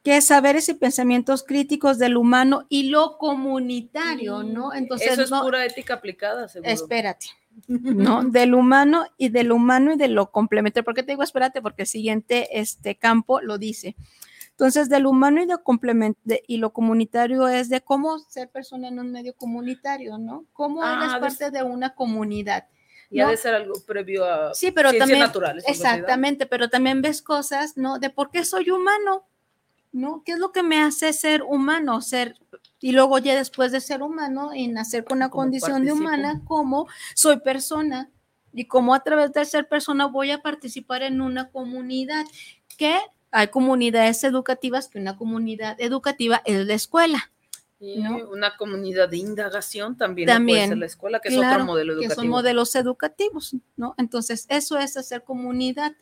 [0.02, 4.72] que es saberes y pensamientos críticos del humano y lo comunitario, ¿no?
[4.74, 6.70] Entonces, Eso es no- pura ética aplicada, seguro.
[6.72, 7.26] espérate,
[7.68, 8.24] ¿no?
[8.24, 10.84] Del humano y del humano y de lo complementario.
[10.84, 11.62] ¿Por qué te digo espérate?
[11.62, 13.94] Porque el siguiente este campo lo dice.
[14.50, 18.88] Entonces, del humano y, de complement de- y lo comunitario es de cómo ser persona
[18.88, 20.44] en un medio comunitario, ¿no?
[20.52, 22.66] Cómo Ah, eres parte de una comunidad.
[23.10, 23.30] Y ha ¿no?
[23.30, 25.64] de ser algo previo a Sí, pero también, naturales.
[25.66, 27.98] exactamente, pero también ves cosas, ¿no?
[27.98, 29.24] De por qué soy humano,
[29.92, 30.22] ¿no?
[30.24, 32.00] ¿Qué es lo que me hace ser humano?
[32.00, 32.36] Ser,
[32.80, 36.40] y luego ya después de ser humano y nacer con una ¿Cómo condición de humana,
[36.44, 38.10] ¿cómo soy persona?
[38.52, 42.24] Y cómo a través de ser persona voy a participar en una comunidad,
[42.76, 42.98] que
[43.30, 47.32] hay comunidades educativas, que una comunidad educativa es la escuela.
[47.84, 48.28] Y ¿no?
[48.30, 51.94] una comunidad de indagación también, lo puede También, ser la escuela, que es otro modelo
[51.94, 52.10] educativo.
[52.10, 53.94] Que son modelos educativos, ¿no?
[53.98, 55.92] Entonces, eso es hacer comunidad,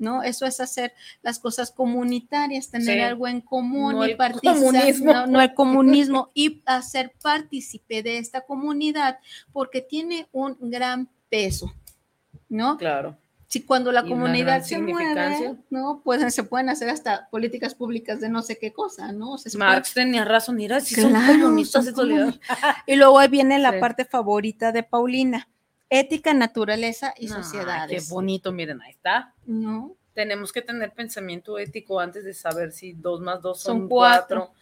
[0.00, 0.24] ¿no?
[0.24, 3.00] Eso es hacer las cosas comunitarias, tener Sí.
[3.00, 5.12] algo en común No y el participar, comunismo.
[5.12, 9.20] no, no el comunismo, y hacer partícipe de esta comunidad
[9.52, 11.72] porque tiene un gran peso,
[12.48, 12.76] ¿no?
[12.78, 13.16] Claro.
[13.50, 15.56] Si cuando la comunidad se mueve.
[15.70, 16.02] ¿no?
[16.04, 19.32] Pues se pueden hacer hasta políticas públicas de no sé qué cosa, ¿no?
[19.32, 22.38] O sea, se puede- Marx tenía razón, mira, si son Claro, comunistas son comunistas.
[22.86, 23.78] Y luego ahí viene la Sí.
[23.80, 25.48] parte favorita de Paulina,
[25.88, 28.06] ética, naturaleza y sociedades.
[28.08, 29.32] Qué bonito, miren, ahí está.
[29.46, 29.96] ¿No?
[30.12, 34.46] Tenemos que tener pensamiento ético antes de saber si dos más dos Son son, cuatro.
[34.48, 34.54] cuatro.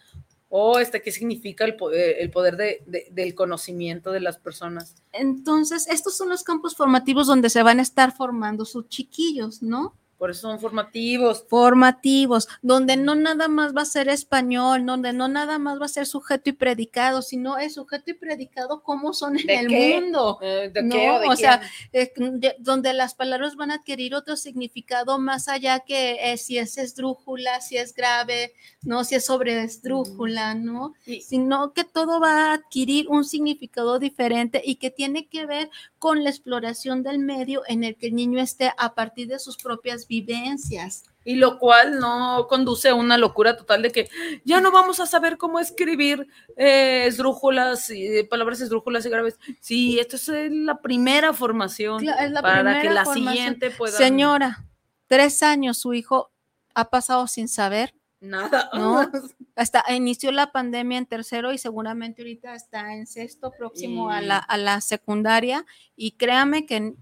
[0.49, 4.95] O este, qué significa el poder, el poder de- de- del conocimiento de las personas.
[5.11, 9.95] Entonces, estos son los campos formativos donde se van a estar formando sus chiquillos, ¿no?
[10.17, 11.45] Por eso son formativos.
[11.47, 15.89] Formativos, donde no nada más va a ser español, donde no nada más va a
[15.89, 20.01] ser sujeto y predicado, sino el sujeto y predicado cómo son en ¿De el qué?
[20.01, 20.39] mundo.
[20.41, 20.95] Eh, ¿De ¿no?
[20.95, 21.61] qué o de o sea,
[21.93, 26.57] eh, de- donde las palabras van a adquirir otro significado más allá que eh, si
[26.57, 30.93] es esdrújula, si es grave, no, si es sobre esdrújula, ¿no?
[31.21, 36.23] Sino que todo va a adquirir un significado diferente y que tiene que ver con
[36.23, 40.06] la exploración del medio en el que el niño esté a partir de sus propias
[40.07, 41.03] vivencias.
[41.23, 44.09] Y lo cual no conduce a una locura total de que
[44.45, 49.37] ya no vamos a saber cómo escribir eh, esdrújulas y palabras esdrújulas y graves.
[49.59, 53.33] Sí, esto es eh, la primera formación Cla- es la para que la formación.
[53.33, 53.97] siguiente pueda.
[53.97, 54.63] Señora,
[55.07, 56.31] tres años su hijo
[56.73, 57.93] ha pasado sin saber.
[58.21, 58.69] Nada.
[58.73, 59.11] ¿no?
[59.55, 64.37] Hasta inició la pandemia en tercero y seguramente ahorita está en sexto, próximo a, la,
[64.37, 65.65] a la secundaria.
[65.95, 66.93] Y créame que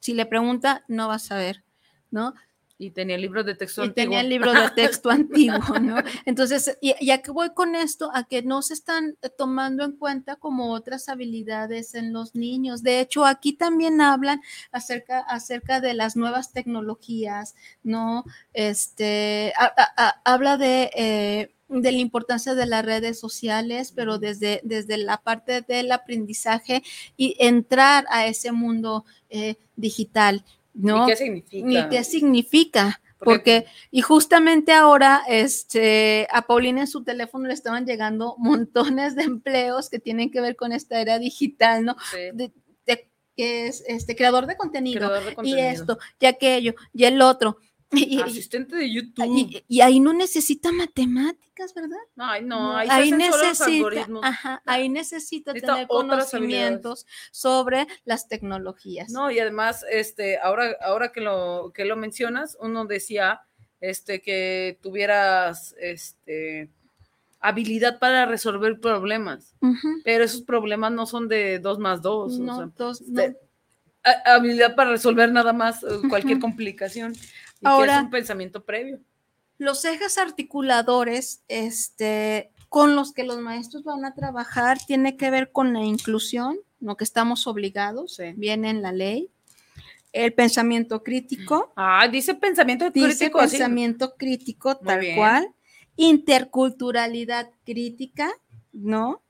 [0.00, 1.63] si le pregunta, no va a saber,
[2.14, 2.32] ¿no?
[2.76, 4.04] Y tenía libros de texto y antiguo.
[4.04, 5.96] tenía el libro de texto antiguo, ¿no?
[6.26, 8.10] Entonces, y, y a qué voy con esto?
[8.12, 12.82] A que no se están eh, tomando en cuenta como otras habilidades en los niños.
[12.82, 14.40] De hecho, aquí también hablan
[14.72, 17.54] acerca, acerca de las nuevas tecnologías,
[17.84, 18.24] ¿no?
[18.52, 20.90] Este, a- a- a- habla de...
[20.96, 26.82] eh, de la importancia de las redes sociales, pero desde, desde la parte del aprendizaje
[27.16, 30.44] y entrar a ese mundo eh, digital,
[30.74, 31.04] ¿no?
[31.04, 31.66] ¿Y qué significa?
[31.66, 33.00] Ni qué significa.
[33.18, 39.22] Porque- y justamente ahora, este, a Paulina en su teléfono le estaban llegando montones de
[39.22, 41.96] empleos que tienen que ver con esta era digital, ¿no?
[42.10, 42.18] Sí.
[42.34, 42.52] De-
[42.86, 45.68] de- que es este creador de contenido, Creador de y contenido.
[45.68, 47.56] esto, y aquello, y el otro.
[47.96, 49.24] Y, Asistente de YouTube.
[49.26, 51.96] y- y ahí no necesita matemáticas, ¿verdad?
[52.16, 54.24] Ay, no, No, ahí, ahí solo los necesita, algoritmos.
[54.24, 59.10] ajá, ahí necesita Necesita tener conocimientos sobre las tecnologías.
[59.10, 63.40] No, y además, este, ahora, ahora que lo, que lo mencionas, uno decía
[63.80, 66.70] este, que tuvieras este,
[67.40, 69.54] habilidad para resolver problemas,
[70.04, 72.34] pero esos problemas no son de dos más dos.
[72.34, 73.20] o No, sea, dos, no.
[73.20, 73.36] de-
[74.26, 77.14] habilidad para resolver nada más eh, cualquier complicación.
[77.56, 79.00] Y que Ahora- es un pensamiento previo.
[79.58, 85.52] Los ejes articuladores, este, con los que los maestros van a trabajar, tiene que ver
[85.52, 89.30] con la inclusión, lo que estamos obligados, viene en la ley.
[90.16, 91.72] el pensamiento crítico.
[91.74, 93.56] Ah, dice pensamiento Dice crítico así.
[93.56, 95.16] pensamiento crítico Muy tal bien.
[95.16, 95.48] cual,
[95.96, 98.30] interculturalidad crítica,
[98.72, 99.22] ¿no?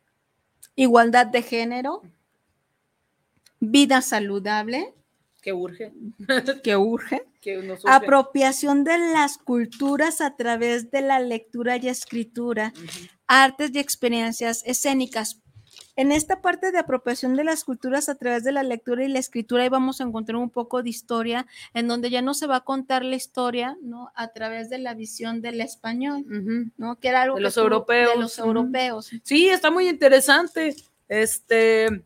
[0.76, 2.02] Igualdad de género,
[3.60, 4.92] vida saludable,
[5.40, 5.92] Que urge.
[6.62, 7.94] que urge, Que nos urge.
[7.94, 12.72] apropiación de las culturas a través de la lectura y escritura,
[13.26, 15.42] artes y experiencias escénicas.
[15.96, 19.18] En esta parte de apropiación de las culturas a través de la lectura y la
[19.18, 22.56] escritura, ahí vamos a encontrar un poco de historia, en donde ya no se va
[22.56, 24.10] a contar la historia, ¿no?
[24.14, 26.24] A través de la visión del español.
[26.76, 26.98] ¿no?
[26.98, 28.14] Que era algo De los europeos.
[28.14, 29.10] De los europeos.
[29.22, 30.74] Sí, está muy interesante.
[31.08, 32.04] Este,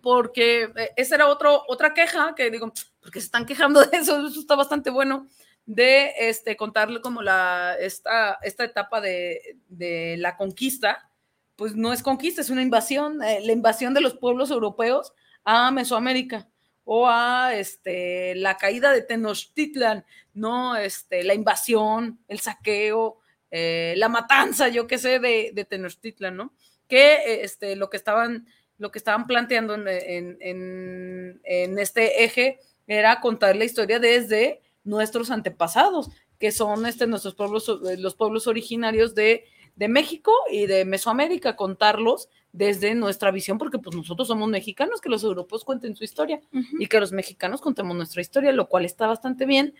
[0.00, 2.72] porque eh, esa era otro, otra queja que digo,
[3.08, 4.26] ¿por qué se están quejando de eso?
[4.26, 5.28] Eso está bastante bueno.
[5.64, 11.10] De este, contarle como la, esta, esta etapa de, de la conquista,
[11.56, 15.12] pues no es conquista, es una invasión, eh, la invasión de los pueblos europeos
[15.44, 16.48] a Mesoamérica
[16.84, 20.04] o a este, la caída de Tenochtitlan,
[20.34, 20.76] ¿no?
[20.76, 23.18] Este, la invasión, el saqueo,
[23.50, 26.54] eh, la matanza, yo qué sé, de, de Tenochtitlan, ¿no?
[26.86, 28.46] Que eh, este, lo que estaban,
[28.78, 32.58] lo que estaban planteando en, en- en- en este eje
[32.88, 36.10] era contar la historia desde nuestros antepasados,
[36.40, 39.44] que son este, nuestros pueblos, eh, los pueblos originarios de,
[39.76, 45.10] de México y de Mesoamérica, contarlos desde nuestra visión, porque pues nosotros somos mexicanos, que
[45.10, 46.40] los europeos cuenten su historia
[46.78, 49.74] y que los mexicanos contemos nuestra historia, lo cual está bastante bien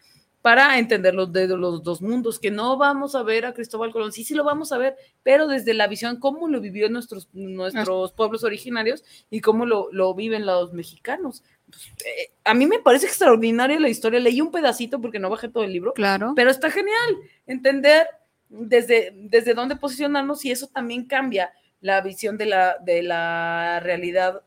[0.48, 4.12] para entender los de los dos mundos, que no vamos a ver a Cristóbal Colón,
[4.12, 8.12] sí, sí lo vamos a ver, pero desde la visión cómo lo vivió nuestros, nuestros
[8.12, 11.44] pueblos originarios y cómo lo, lo viven los mexicanos.
[11.68, 15.50] Pues, eh, a mí me parece extraordinaria la historia, leí un pedacito porque no bajé
[15.50, 16.32] todo el libro, Claro.
[16.34, 17.16] pero está genial
[17.46, 18.06] entender
[18.48, 21.52] desde, desde dónde posicionarnos y eso también cambia
[21.82, 24.40] la visión de la, de la realidad,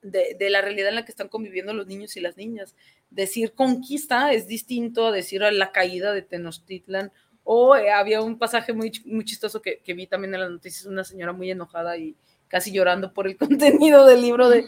[0.00, 2.74] de, de la realidad en la que están conviviendo los niños y las niñas.
[3.10, 7.12] Decir conquista es distinto a decir a la caída de Tenochtitlan.
[7.44, 10.86] O eh, había un pasaje muy, muy chistoso que, que vi también en las noticias,
[10.86, 12.14] una señora muy enojada y
[12.50, 14.66] casi llorando por el contenido del libro de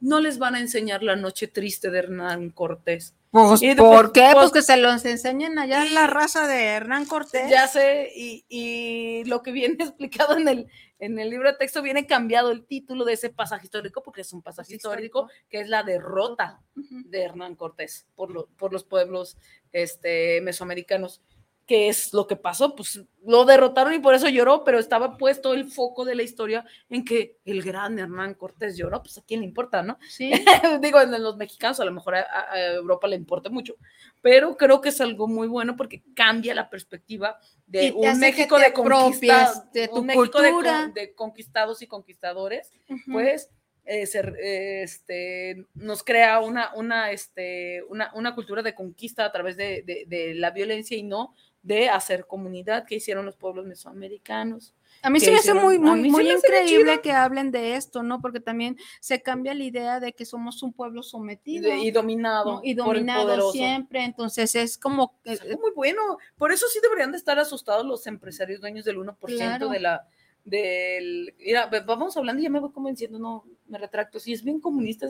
[0.00, 3.14] no les van a enseñar la noche triste de Hernán Cortés.
[3.34, 4.28] Pues, Y ¿Por qué?
[4.32, 7.50] pues, Pues que se los enseñen allá en la raza de Hernán Cortés.
[7.50, 10.68] Ya sé, y, y lo que viene explicado en el,
[11.00, 14.32] en el libro de texto viene cambiado el título de ese pasaje histórico, porque es
[14.32, 19.36] un pasaje histórico, que es la derrota de Hernán Cortés por, lo- por los pueblos
[19.72, 21.20] este, mesoamericanos.
[21.66, 22.74] ¿Qué es lo que pasó?
[22.76, 26.64] Pues lo derrotaron y por eso lloró, pero estaba puesto el foco de la historia
[26.90, 29.96] en que el gran Hernán Cortés lloró, pues a quién le importa, ¿no?
[30.08, 30.30] Sí.
[30.82, 33.76] Digo, en los mexicanos a lo mejor a, a- Europa le importa mucho,
[34.20, 38.58] pero creo que es algo muy bueno porque cambia la perspectiva de un que México
[38.58, 40.90] de conquista, apropies de tu un México de cultura.
[40.94, 43.12] de conquistados y conquistadores, Ujú.
[43.12, 43.48] pues
[43.86, 49.32] eh, ser- eh, este, nos crea una, una, este, una, una cultura de conquista a
[49.32, 51.34] través de, de- de la violencia y no
[51.64, 54.74] de hacer comunidad que hicieron los pueblos mesoamericanos.
[55.02, 58.20] A mí se me hace muy, muy, muy increíble que hablen de esto, ¿no?
[58.20, 61.68] Porque también se cambia la idea de que somos un pueblo sometido.
[61.70, 62.60] de- y dominado ¿no?
[62.62, 64.04] Y dominado siempre.
[64.04, 65.20] Entonces es como.
[65.22, 66.18] que- algo muy bueno.
[66.36, 69.68] Por eso sí deberían de estar asustados los empresarios dueños del 1% Claro.
[69.70, 70.06] de la
[70.44, 74.60] del mira, vamos hablando y ya me voy convenciendo, no, me retracto, si es bien
[74.60, 75.06] comunista,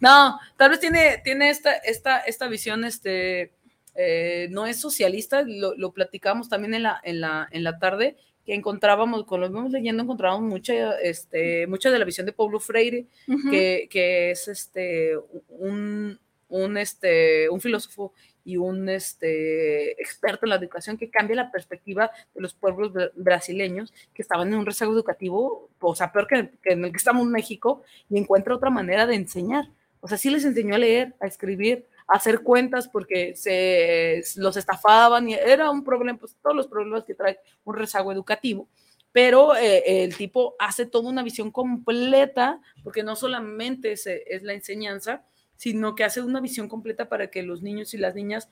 [0.00, 3.54] no, tal vez tiene, tiene esta, esta, esta visión, este,
[4.00, 8.16] eh, no es socialista, lo, lo platicamos también en la, en la, en la tarde,
[8.46, 12.60] que encontrábamos, cuando lo íbamos leyendo, encontrábamos mucha, este, mucha de la visión de Paulo
[12.60, 13.06] Freire,
[13.50, 15.12] que, que es este,
[15.48, 16.18] un,
[16.48, 18.14] un, este, un filósofo
[18.44, 23.12] y un este, experto en la educación que cambia la perspectiva de los pueblos bra-
[23.16, 26.96] brasileños que estaban en un rezago educativo, o sea, peor que, que en el que
[26.96, 29.66] estamos en México, y encuentra otra manera de enseñar.
[30.00, 35.28] O sea, sí les enseñó a leer, a escribir, hacer cuentas porque se los estafaban
[35.28, 38.66] y era un problema, pues todos los problemas que trae un rezago educativo.
[39.12, 44.06] Pero eh, el tipo hace toda una visión completa, porque no solamente es,
[44.42, 45.24] la enseñanza,
[45.56, 48.48] sino que hace una visión completa para que los niños y las niñas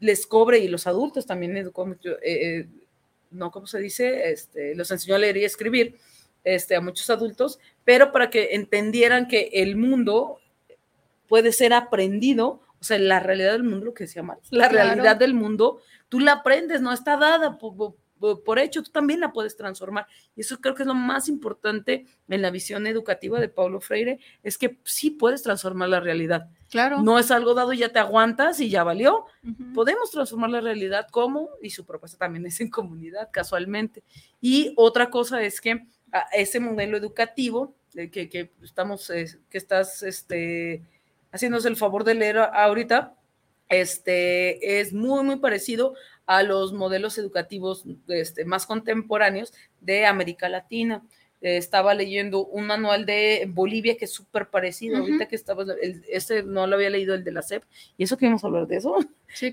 [0.00, 1.70] les cobre y los adultos también eh,
[2.22, 2.68] eh,
[3.30, 4.30] no, ¿cómo se dice?
[4.30, 5.98] Este, los enseñó a leer y escribir
[6.44, 10.38] este, a muchos adultos, pero para que entendieran que el mundo
[11.28, 14.86] puede ser aprendido, o sea, la realidad del mundo, lo que decía Marx, la Claro.
[14.88, 19.20] realidad del mundo, tú la aprendes, no está dada por, por- por hecho, tú también
[19.20, 20.06] la puedes transformar.
[20.34, 24.18] Y eso creo que es lo más importante en la visión educativa de Paulo Freire,
[24.42, 26.48] es que sí puedes transformar la realidad.
[26.68, 27.00] Claro.
[27.00, 29.26] No es algo dado y ya te aguantas y ya valió.
[29.72, 34.02] Podemos transformar la realidad como, y su propuesta también es en comunidad, casualmente.
[34.40, 40.02] Y otra cosa es que a ese modelo educativo eh, que, que estamos, que estás
[40.02, 40.82] este,
[41.32, 43.14] haciéndose el favor de leer ahorita,
[43.68, 45.94] este, es muy, muy parecido
[46.26, 51.02] a los modelos educativos este, más contemporáneos de América Latina.
[51.40, 54.98] Eh, estaba leyendo un manual de Bolivia que es súper parecido.
[54.98, 57.62] Ahorita que estaba, el, este no lo había leído, el de la CEP,
[57.96, 58.96] y eso que íbamos a hablar de eso.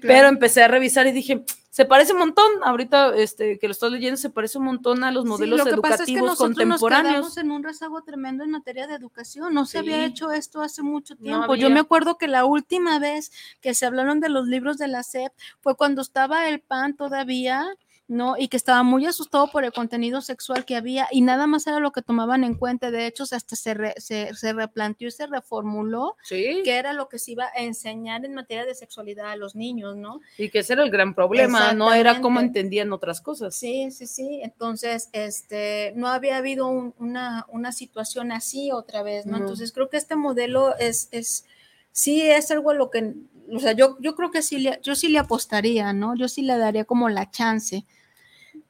[0.01, 2.49] Pero empecé a revisar y dije, se parece un montón.
[2.63, 5.71] Ahorita este, que lo estoy leyendo, se parece un montón a los modelos lo que
[5.71, 7.05] educativos pasa es que nosotros contemporáneos.
[7.05, 9.53] Nos quedamos en un rezago tremendo en materia de educación.
[9.53, 9.77] No se Sí.
[9.79, 11.55] había hecho esto hace mucho No tiempo.
[11.55, 11.69] Yo había.
[11.75, 13.31] me acuerdo que la última vez
[13.61, 17.67] que se hablaron de los libros de la SEP fue cuando estaba el PAN todavía.
[18.07, 18.37] ¿No?
[18.37, 21.79] Y que estaba muy asustado por el contenido sexual que había y nada más era
[21.79, 22.91] lo que tomaban en cuenta.
[22.91, 26.61] De hecho, hasta se, re- se, se replanteó y se reformuló Sí.
[26.63, 29.95] que era lo que se iba a enseñar en materia de sexualidad a los niños,
[29.95, 30.21] ¿no?
[30.37, 33.55] Y que ese era el gran problema, no era cómo entendían otras cosas.
[33.55, 34.39] Sí, sí, sí.
[34.43, 39.31] Entonces, este, no había habido un- una, una situación así otra vez, ¿no?
[39.33, 39.37] No.
[39.39, 41.45] Entonces, creo que este modelo es, es,
[41.91, 43.13] sí es algo a lo que,
[43.51, 46.15] o sea, yo, yo creo que sí le, yo sí le apostaría, ¿no?
[46.15, 47.85] Yo sí le daría como la chance,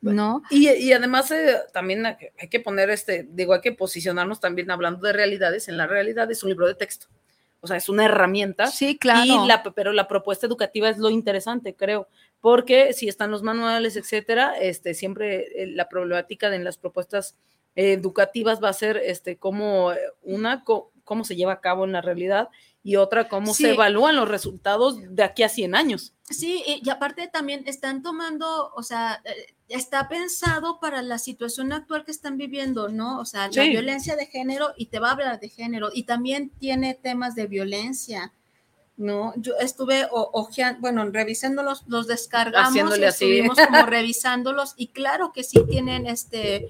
[0.01, 0.41] ¿no?
[0.49, 5.05] Y, y además eh, también hay que- poner este, digo, hay que posicionarnos también hablando
[5.05, 5.67] de realidades.
[5.67, 7.07] En la realidad es un libro de texto.
[7.61, 8.67] O sea, es una herramienta.
[8.67, 9.23] Sí, claro.
[9.25, 12.07] Y la, pero la propuesta educativa es lo interesante, creo.
[12.39, 17.35] Porque si están los manuales, etcétera, este, siempre eh, la problemática de en las propuestas
[17.75, 21.85] eh, educativas va a ser este, cómo eh, una, co- cómo se lleva a cabo
[21.85, 22.49] en la realidad
[22.83, 23.63] y otra, cómo Sí.
[23.63, 26.13] se evalúan los resultados de aquí a 100 años.
[26.29, 32.03] Sí, y, aparte también están tomando, o sea, eh, está pensado para la situación actual
[32.03, 33.19] que están viviendo, ¿no?
[33.19, 33.69] O sea, la Sí.
[33.69, 37.47] violencia de género y te va a hablar de género y también tiene temas de
[37.47, 38.33] violencia,
[38.97, 39.33] ¿no?
[39.35, 43.25] Yo estuve o- ojean- bueno, revisándolos, los descargamos Haciéndole así.
[43.25, 46.69] estuvimos como revisándolos y claro que sí tienen este,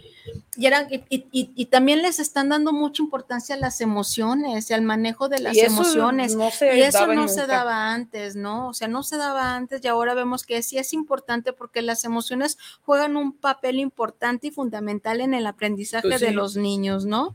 [0.58, 4.82] y, eran, y, y- también les están dando mucha importancia a las emociones y al
[4.82, 6.36] manejo de las Y emociones.
[6.36, 8.70] no y eso no se daba antes, ¿no?
[8.70, 12.06] O sea, no se daba antes y ahora vemos que sí es importante porque las
[12.06, 17.34] emociones juegan un papel importante y fundamental en el aprendizaje Pues de los niños, ¿no?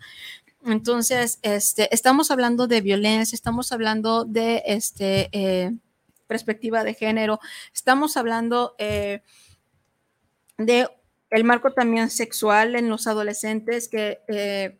[0.64, 5.72] Entonces, este, estamos hablando de violencia, estamos hablando de este, eh,
[6.26, 7.40] perspectiva de género,
[7.74, 9.22] estamos hablando eh,
[10.58, 10.88] de
[11.30, 14.78] el marco también sexual en los adolescentes que eh,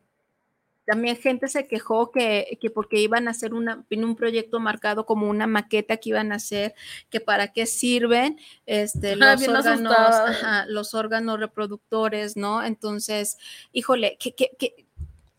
[0.85, 5.07] también gente se quejó que, que porque iban a hacer una, en un proyecto marcado
[5.07, 6.75] como una maqueta que iban a hacer,
[7.11, 12.65] que para qué sirven este, los, órganos, ajá, los órganos reproductores, ¿no?
[12.65, 13.39] Entonces,
[13.73, 14.87] híjole, que, que, que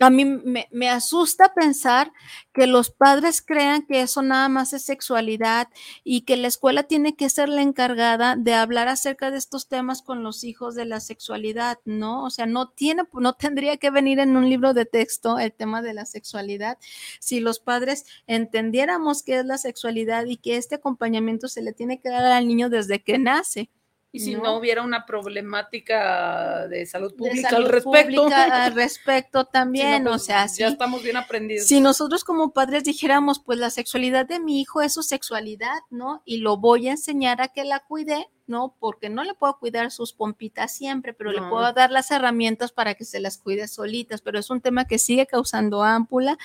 [0.02, 2.12] a mí me, asusta pensar
[2.54, 5.68] que los padres crean que eso nada más es sexualidad
[6.04, 10.02] y que la escuela tiene que ser la encargada de hablar acerca de estos temas
[10.02, 12.24] con los hijos de la sexualidad, ¿no?
[12.24, 15.82] O sea, no tiene, no tendría que venir en un libro de texto el tema
[15.82, 16.78] de la sexualidad.
[17.20, 22.02] Si los padres entendiéramos qué es la sexualidad y que este acompañamiento se le tiene
[22.02, 23.70] que dar al niño desde que nace.
[24.14, 24.58] Y si no, ¿no?
[24.58, 28.24] hubiera una problemática de salud de pública salud al respecto.
[28.24, 31.68] pública al respecto también, Si no, o pues, sea, ya estamos bien aprendidos.
[31.68, 36.22] Si nosotros como padres dijéramos, pues la sexualidad de mi hijo es su sexualidad, ¿no?
[36.26, 38.76] Y lo voy a enseñar a que la cuide, ¿no?
[38.80, 42.96] Porque no le puedo cuidar sus pompitas siempre, pero le puedo dar las herramientas para
[42.96, 46.38] que se las cuide solitas, pero es un tema que sigue causando ámpula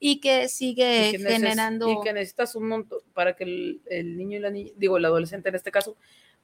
[0.00, 1.88] y que sigue y que neces- generando...
[1.88, 5.04] y que necesitas un montón para que el, el niño y la niña, digo, el
[5.04, 5.96] adolescente en este caso,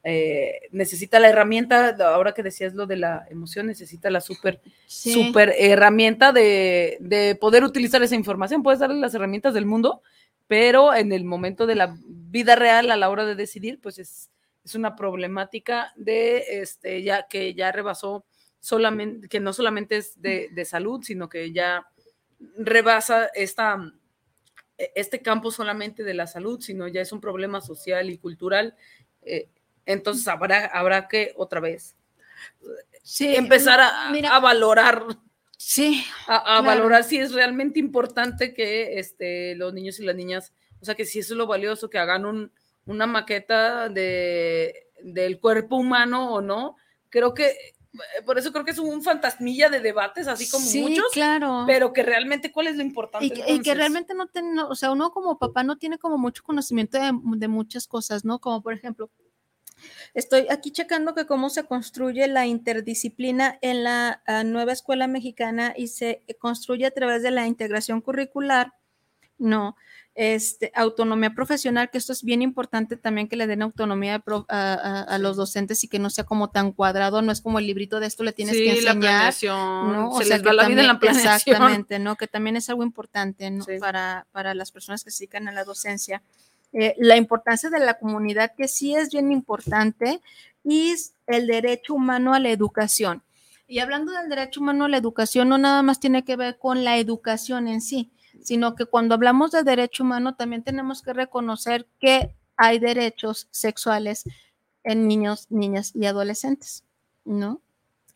[0.05, 5.13] eh, necesita la herramienta, ahora que decías lo de la emoción, necesita la super, Sí.
[5.13, 8.63] super herramienta de, de poder utilizar esa información.
[8.63, 10.03] Puedes darle las herramientas del mundo,
[10.47, 14.31] pero en el momento de la vida real, a la hora de decidir, pues es,
[14.65, 18.25] es una problemática de este, ya que ya rebasó
[18.61, 21.87] solamente, que no solamente es de, de salud, sino que ya
[22.57, 23.79] rebasa esta,
[24.77, 28.75] e- este campo solamente de la salud, sino ya es un problema social y cultural.
[29.23, 29.49] eh,
[29.89, 31.97] entonces habrá, habrá que otra vez
[33.03, 35.03] Sí, empezar a, mira, a valorar,
[35.57, 36.65] sí, a, a claro.
[36.65, 41.07] valorar si es realmente importante que este, los niños y las niñas, o sea, que
[41.07, 42.53] si eso es lo valioso, que hagan un,
[42.85, 46.77] una maqueta de, del cuerpo humano o no.
[47.09, 47.57] Creo que,
[48.27, 51.65] por eso creo que es un fantasmilla de debates, así como sí, muchos, claro.
[51.67, 53.25] pero que realmente, ¿cuál es lo importante?
[53.25, 56.19] Y que, y que realmente no tiene, o sea, uno como papá no tiene como
[56.19, 58.39] mucho conocimiento de, de muchas cosas, ¿no?
[58.39, 59.11] Como por ejemplo,
[60.15, 65.75] estoy aquí checando que cómo se construye la interdisciplina en la ah, nueva escuela mexicana
[65.77, 68.73] y se construye a través de la integración curricular,
[69.39, 69.77] ¿no?
[70.21, 75.03] este, autonomía profesional, que esto es bien importante también que le den autonomía a, a-
[75.05, 78.01] a- los docentes y que no sea como tan cuadrado, no es como el librito
[78.01, 78.99] de esto le tienes Sí, que la enseñar.
[78.99, 80.19] planeación, ¿no?
[80.19, 81.33] se les va la vida en la planeación.
[81.35, 82.17] Exactamente, ¿no?
[82.17, 83.65] Que también es algo importante, ¿no?
[83.79, 86.21] Para, para las personas que se dedican a la docencia.
[86.73, 90.21] Eh, la importancia de la comunidad, que sí es bien importante,
[90.65, 90.95] y
[91.27, 93.23] el derecho humano a la educación.
[93.67, 96.85] Y hablando del derecho humano a la educación, no nada más tiene que ver con
[96.85, 98.11] la educación en sí,
[98.43, 104.25] sino que cuando hablamos de derecho humano también tenemos que reconocer que hay derechos sexuales
[104.85, 106.85] en niños, niñas y adolescentes,
[107.25, 107.61] ¿no?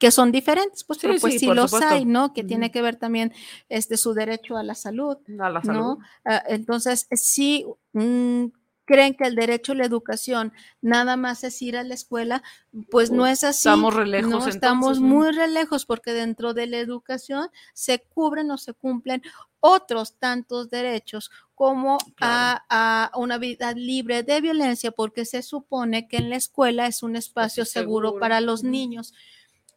[0.03, 1.95] Que son diferentes, pues, Sí, pero pues sí, los supuesto.
[1.95, 2.33] hay, ¿no?
[2.35, 3.33] Que tiene que ver también
[3.69, 5.65] este, su derecho a la salud, A la ¿no?
[5.65, 5.99] salud.
[6.25, 8.47] Ah, entonces, sí, mm,
[8.85, 12.43] creen que el derecho a la educación nada más es ir a la escuela,
[12.91, 13.69] pues no es así.
[13.69, 18.51] Estamos re lejos, No, estamos muy re lejos porque dentro de la educación se cubren
[18.51, 19.23] o se cumplen
[19.61, 26.17] otros tantos derechos como a, a una vida libre de violencia, porque se supone que
[26.17, 28.21] en la escuela es un espacio seguro, seguro.
[28.21, 29.15] para los niños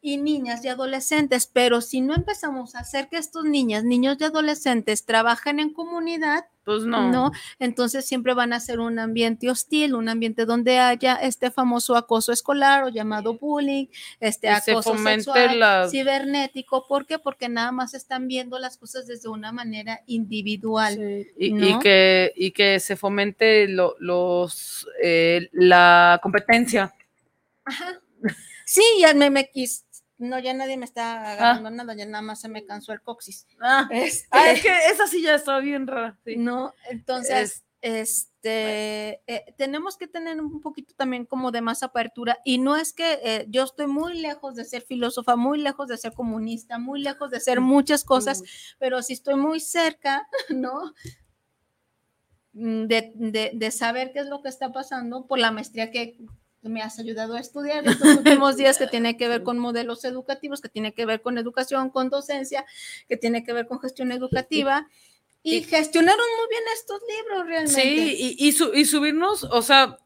[0.06, 4.24] y niñas y adolescentes, pero si no empezamos a hacer que estos niñas, niños y
[4.24, 7.32] adolescentes trabajen en comunidad, pues no.
[7.60, 12.32] entonces siempre van a ser un ambiente hostil, un ambiente donde haya este famoso acoso
[12.32, 13.88] escolar o llamado bullying,
[14.20, 14.92] este acoso
[15.26, 17.18] sexual, la- cibernético, ¿por qué?
[17.18, 21.26] Porque nada más están viendo las cosas desde una manera individual.
[21.38, 21.68] Y, ¿no?
[21.68, 26.94] y que, y que se fomente lo- los, eh, la competencia.
[27.64, 28.00] Ajá.
[28.68, 29.84] Sí, ya me, me quis-
[30.18, 33.46] no, ya nadie me está agarrando nada, ya nada más se me cansó el coxis.
[33.62, 36.18] Ah, Este, ah, es que esa sí ya está bien rara.
[36.24, 36.38] sí.
[36.38, 42.40] No, entonces, Es- este, eh, tenemos que tener un poquito también como de más apertura
[42.44, 45.98] y no es que eh, yo estoy muy lejos de ser filósofa, muy lejos de
[45.98, 48.42] ser comunista, muy lejos de ser muchas cosas,
[48.80, 50.94] pero sí estoy muy cerca, ¿no?
[52.54, 56.18] Mm, De, de- de saber qué es lo que está pasando por la maestría que
[56.70, 60.62] me has ayudado a estudiar estos últimos días que tiene que ver con modelos educativos,
[60.62, 62.66] que tiene que ver con educación, con docencia,
[63.08, 64.88] que tiene que ver con gestión educativa.
[65.44, 67.82] Y gestionaron muy bien estos libros realmente.
[67.82, 69.98] Sí, y, y, su- y subirnos, o sea,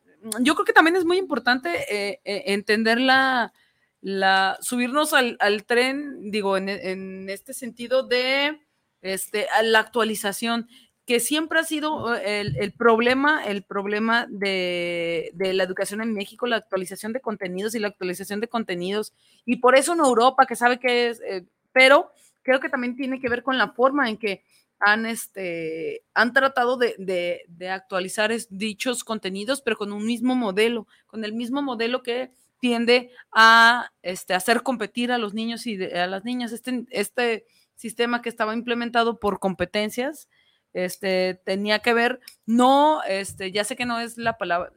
[0.41, 3.53] yo creo que también es muy importante eh, eh, entender la,
[4.02, 8.60] la, subirnos al, al tren, digo, en, en este sentido de
[9.02, 10.68] este, a la actualización,
[11.10, 16.14] que siempre ha sido eh, el, el problema, el problema de, de la educación en
[16.14, 19.11] México, la actualización de contenidos y la actualización de contenidos,
[19.44, 22.11] y por eso en Europa, que sabe que es, eh, pero
[22.44, 24.44] creo que también tiene que ver con la forma en que
[24.80, 30.86] han, este, han tratado de, de- actualizar es- dichos contenidos, pero con un mismo modelo,
[31.07, 32.30] con el mismo modelo que
[32.60, 36.52] tiende a este, hacer competir a los niños y a las niñas.
[36.52, 40.27] Este, este sistema que estaba implementado por competencias,
[40.74, 44.72] este, tenía que ver, no, este, ya sé que no es la palabra,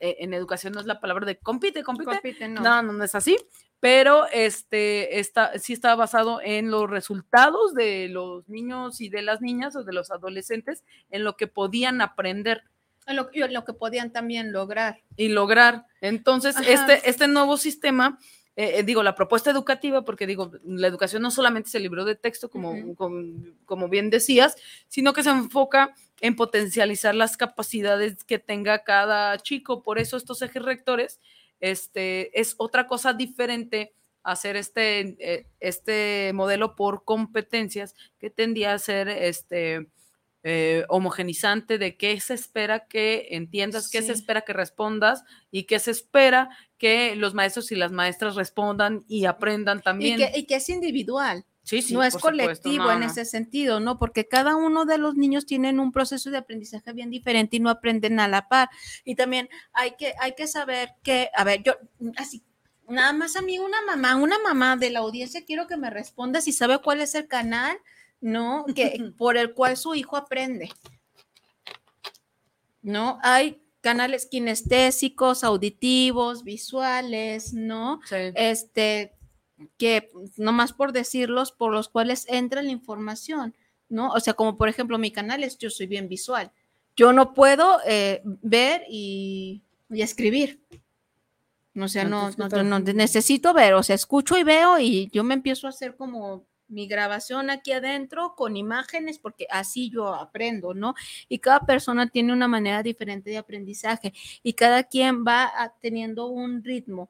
[0.00, 2.60] eh, en educación no es la palabra de compite, compite, Compite, no.
[2.60, 3.36] no, no, no es así,
[3.80, 9.40] pero este está, sí está basado en los resultados de los niños y de las
[9.40, 12.62] niñas o de los adolescentes, en lo que podían aprender
[13.06, 15.00] En lo, en lo que podían también lograr.
[15.16, 15.86] y lograr.
[16.00, 16.70] Entonces, Ajá.
[16.70, 18.18] este, este nuevo sistema,
[18.54, 22.04] eh, eh, digo, la propuesta educativa, porque digo, la educación no solamente es el libro
[22.04, 23.24] de texto, como, como,
[23.64, 24.56] como bien decías,
[24.88, 29.82] sino que se enfoca en potencializar las capacidades que tenga cada chico.
[29.82, 31.20] Por eso estos ejes rectores
[31.60, 38.78] este, es otra cosa diferente hacer este, eh, este modelo por competencias que tendía a
[38.78, 39.88] ser este,
[40.44, 45.78] eh, homogenizante de qué se espera que entiendas, qué se espera que respondas y qué
[45.78, 46.50] se espera
[46.82, 50.18] que los maestros y las maestras respondan y aprendan Y también.
[50.18, 51.46] que, y que es individual.
[51.62, 53.06] Sí, sí, no es colectivo no, en no.
[53.06, 54.00] ese sentido, ¿no?
[54.00, 57.70] Porque cada uno de los niños tienen un proceso de aprendizaje bien diferente y no
[57.70, 58.68] aprenden a la par.
[59.04, 61.74] Y también hay que, hay que saber que, a ver, yo,
[62.16, 62.42] así,
[62.88, 66.40] nada más a mí, una mamá, una mamá de la audiencia, quiero que me responda
[66.40, 67.76] si sabe cuál es el canal,
[68.20, 68.64] ¿no?
[68.74, 70.68] Que, por el cual su hijo aprende.
[72.82, 73.20] ¿No?
[73.22, 78.00] Hay canales kinestésicos, auditivos, visuales, ¿no?
[78.10, 79.12] Este,
[79.76, 83.54] que nomás por decirlos, por los cuales entra la información,
[83.90, 84.10] ¿no?
[84.12, 86.52] O sea, como por ejemplo mi canal es Yo soy bien visual.
[86.96, 90.62] Yo no puedo eh, ver y, y escribir.
[91.78, 95.08] O sea, no, Entonces, ¿qué no, no, necesito ver, o sea, escucho y veo y
[95.10, 100.14] yo me empiezo a hacer como mi grabación aquí adentro con imágenes porque así yo
[100.14, 100.94] aprendo, ¿no?
[101.28, 104.12] Y cada persona tiene una manera diferente de aprendizaje
[104.42, 107.08] y cada quien va a- teniendo un ritmo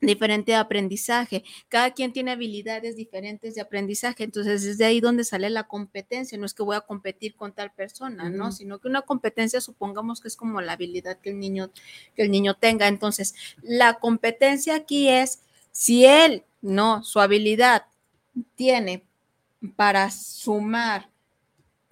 [0.00, 1.42] diferente aprendizaje.
[1.68, 6.38] Cada quien tiene habilidades diferentes de aprendizaje, entonces es de ahí donde sale la competencia.
[6.38, 8.52] No es que voy a competir con tal persona, ¿no?
[8.52, 11.70] Sino que una competencia, supongamos que es como la habilidad que el niño,
[12.14, 12.86] que el niño tenga.
[12.86, 15.42] Entonces, la competencia aquí es
[15.72, 17.86] si él, no, su habilidad
[18.54, 19.06] tiene
[19.76, 21.10] para sumar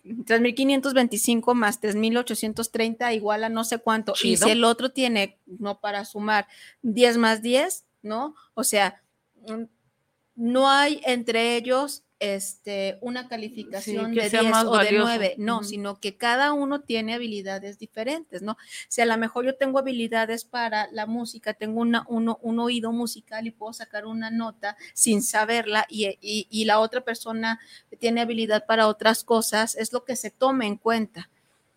[0.05, 4.13] 3.525 más 3.830 igual a no sé cuánto.
[4.13, 4.47] Y Chido.
[4.47, 6.47] si el otro tiene, no para sumar
[6.83, 8.35] 10 más 10, ¿no?
[8.55, 9.03] O sea,
[9.49, 9.65] mm,
[10.37, 15.05] no hay entre ellos este, una calificación de sea 10 más o de valioso.
[15.07, 18.57] 9, no, sino que cada uno tiene habilidades diferentes, ¿no?
[18.89, 22.93] Si a lo mejor yo tengo habilidades para la música, tengo una, uno, un oído
[22.93, 27.61] musical y puedo sacar una nota sin saberla y, y- y la otra persona
[27.99, 31.29] tiene habilidad para otras cosas, es lo que se toma en cuenta.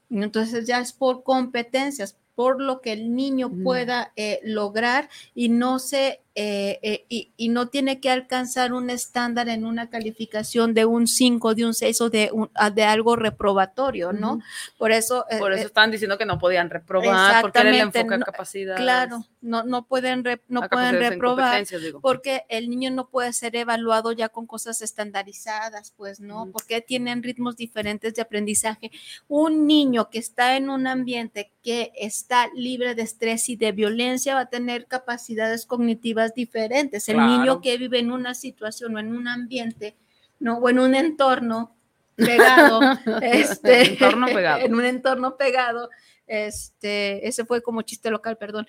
[0.09, 5.80] Entonces ya es por competencias, por lo que el niño pueda eh, lograr y no
[5.80, 10.85] se eh, eh, y, y no tiene que alcanzar un estándar en una calificación de
[10.85, 14.39] un 5, de un 6 o de, un- ah, de algo reprobatorio, ¿no?
[14.77, 15.26] Por eso...
[15.31, 18.18] eh, Por eso eh, estaban diciendo que no podían reprobar, porque era el enfoque a
[18.19, 18.76] no- capacidad.
[18.76, 21.65] Claro, no, no pueden, re- no A pueden reprobar
[22.01, 26.51] porque el niño no puede ser evaluado ya con cosas estandarizadas, pues, ¿no?
[26.51, 28.91] Porque tienen ritmos diferentes de aprendizaje.
[29.27, 34.35] Un niño que está en un ambiente que está libre de estrés y de violencia
[34.35, 37.07] va a tener capacidades cognitivas diferentes.
[37.09, 39.95] El niño que vive en una situación o en un ambiente,
[40.39, 40.57] ¿no?
[40.57, 41.75] O en un entorno
[42.15, 42.79] pegado,
[43.21, 44.65] este, Entorno pegado.
[44.65, 45.89] en un entorno pegado,
[46.25, 48.67] este, ese fue como chiste local, perdón,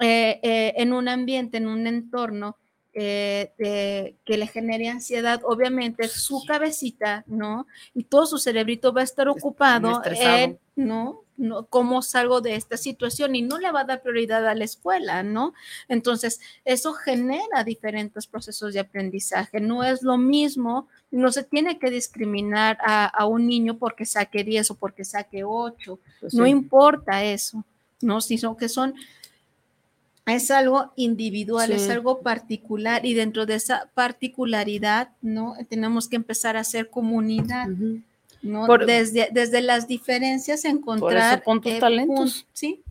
[0.00, 2.56] eh, eh, en un ambiente, en un entorno
[2.92, 7.66] eh, de- que le genere ansiedad, obviamente su cabecita, ¿no?
[7.94, 11.22] Y todo su cerebrito va a estar ocupado en, ¿no?
[11.40, 11.66] ¿No?
[11.66, 13.34] ¿Cómo salgo de esta situación?
[13.34, 15.54] Y no le va a dar prioridad a la escuela, ¿no?
[15.88, 19.60] Entonces, eso genera diferentes procesos de aprendizaje.
[19.60, 24.44] No es lo mismo, no se tiene que discriminar a, a un niño porque saque
[24.44, 25.98] 10 o porque saque 8.
[26.20, 26.50] Pues no sí.
[26.50, 27.64] importa eso,
[28.02, 28.20] ¿no?
[28.20, 28.94] Sino que son
[30.26, 31.90] es algo individual, es Sí.
[31.90, 35.54] algo particular y dentro de esa particularidad, ¿no?
[35.68, 37.66] Tenemos que empezar a hacer comunidad,
[38.42, 38.66] ¿no?
[38.66, 42.44] Por- desde, desde las diferencias encontrar tus eh, talentos.
[42.44, 42.82] pun- sí,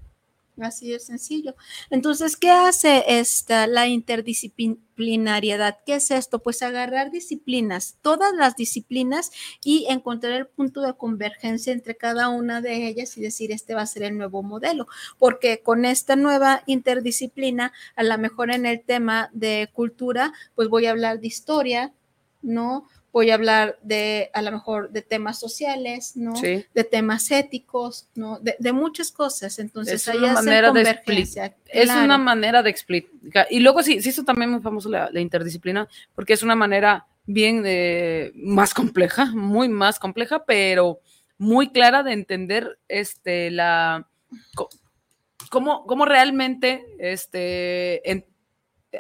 [0.62, 1.56] así de sencillo.
[1.90, 5.78] Entonces, ¿qué hace esta la interdisciplinariedad?
[5.86, 6.40] ¿Qué es esto?
[6.40, 9.32] Pues agarrar disciplinas, todas las disciplinas
[9.64, 13.82] y encontrar el punto de convergencia entre cada una de ellas y decir, este va
[13.84, 18.82] a ser el nuevo modelo, porque con esta nueva interdisciplina, a lo mejor en el
[18.82, 21.94] tema de cultura, pues voy a hablar de historia,
[22.42, 22.86] ¿no?
[23.12, 26.36] Voy a hablar de, a lo mejor, de temas sociales, ¿no?
[26.36, 26.66] Sí.
[26.74, 28.40] De temas éticos, ¿no?
[28.40, 29.58] De, de muchas cosas.
[29.60, 30.82] Entonces, es una manera de.
[31.66, 33.48] Es una manera de explicar.
[33.50, 37.08] Y luego sí, sí, eso también muy famoso la, la interdisciplina, porque es una manera
[37.26, 41.00] bien eh, más compleja, muy más compleja, pero
[41.38, 44.08] muy clara de entender este, la,
[45.50, 48.26] cómo, cómo realmente este, en-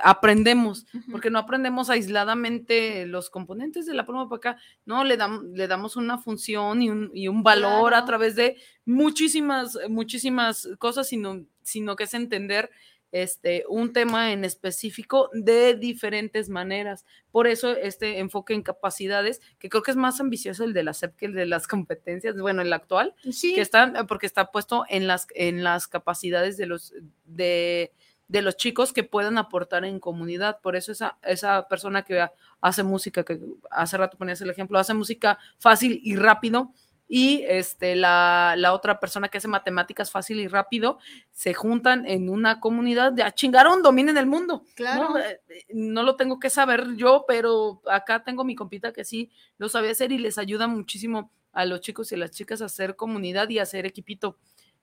[0.03, 5.52] aprendemos, porque no aprendemos aisladamente los componentes de la pluma para acá, no, le, dam-
[5.56, 11.07] le damos una función y un, y un valor a través de muchísimas, muchísimas cosas,
[11.07, 12.70] sino, sino que es entender
[13.11, 17.06] este, un tema en específico de diferentes maneras.
[17.32, 20.94] Por eso este enfoque en capacidades, que creo que es más ambicioso el de la
[20.94, 23.56] SEP que el de las competencias, bueno, el actual, Sí.
[23.56, 26.94] que están, porque está puesto en las, en las capacidades de los,
[27.26, 27.91] de,
[28.30, 30.62] de los chicos que puedan aportar en comunidad.
[30.62, 32.32] Por eso esa, esa persona que ha-
[32.62, 33.40] hace música, que
[33.70, 36.72] hace rato ponías el ejemplo, hace música fácil y rápido,
[37.12, 41.00] y este, la, la otra persona que hace matemáticas fácil y rápido,
[41.32, 44.64] se juntan en una comunidad de a chingaron, dominen el mundo.
[44.76, 45.10] Claro.
[45.10, 45.18] ¿no?
[45.18, 45.42] Eh,
[45.74, 49.90] no lo tengo que saber yo, pero acá tengo mi compita que sí lo sabe
[49.90, 53.50] hacer y les ayuda muchísimo a los chicos y a las chicas a hacer comunidad
[53.50, 54.38] y a hacer equipito.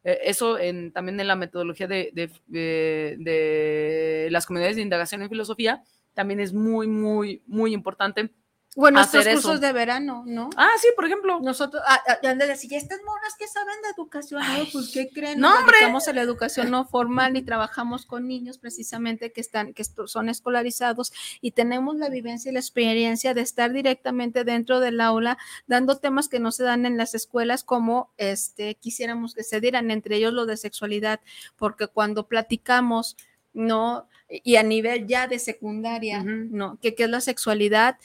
[0.06, 5.22] Eh, eso en, también en la metodología de, de- de- de las comunidades de indagación
[5.22, 5.82] en filosofía
[6.14, 8.30] también es muy, muy, muy importante.
[8.76, 9.60] Bueno, hacer estos cursos eso.
[9.60, 10.50] de verano, ¿no?
[10.54, 11.40] Ah, sí, por ejemplo.
[11.40, 14.64] Nosotros, ah, ah, de decir, "Ya estas monas que saben de educación, ¿no?
[14.70, 15.40] pues ¿qué creen?
[15.40, 15.76] no, hombre.
[15.78, 20.28] dedicamos a la educación no formal y trabajamos con niños precisamente que están, que son
[20.28, 25.96] escolarizados y tenemos la vivencia y la experiencia de estar directamente dentro del aula dando
[25.96, 30.16] temas que no se dan en las escuelas como este quisiéramos que se dieran, entre
[30.16, 31.20] ellos lo de sexualidad,
[31.56, 33.16] porque cuando platicamos,
[33.54, 34.06] ¿no?
[34.28, 36.78] Y a nivel ya de secundaria, ¿no?
[36.82, 37.96] ¿Qué, qué es la sexualidad?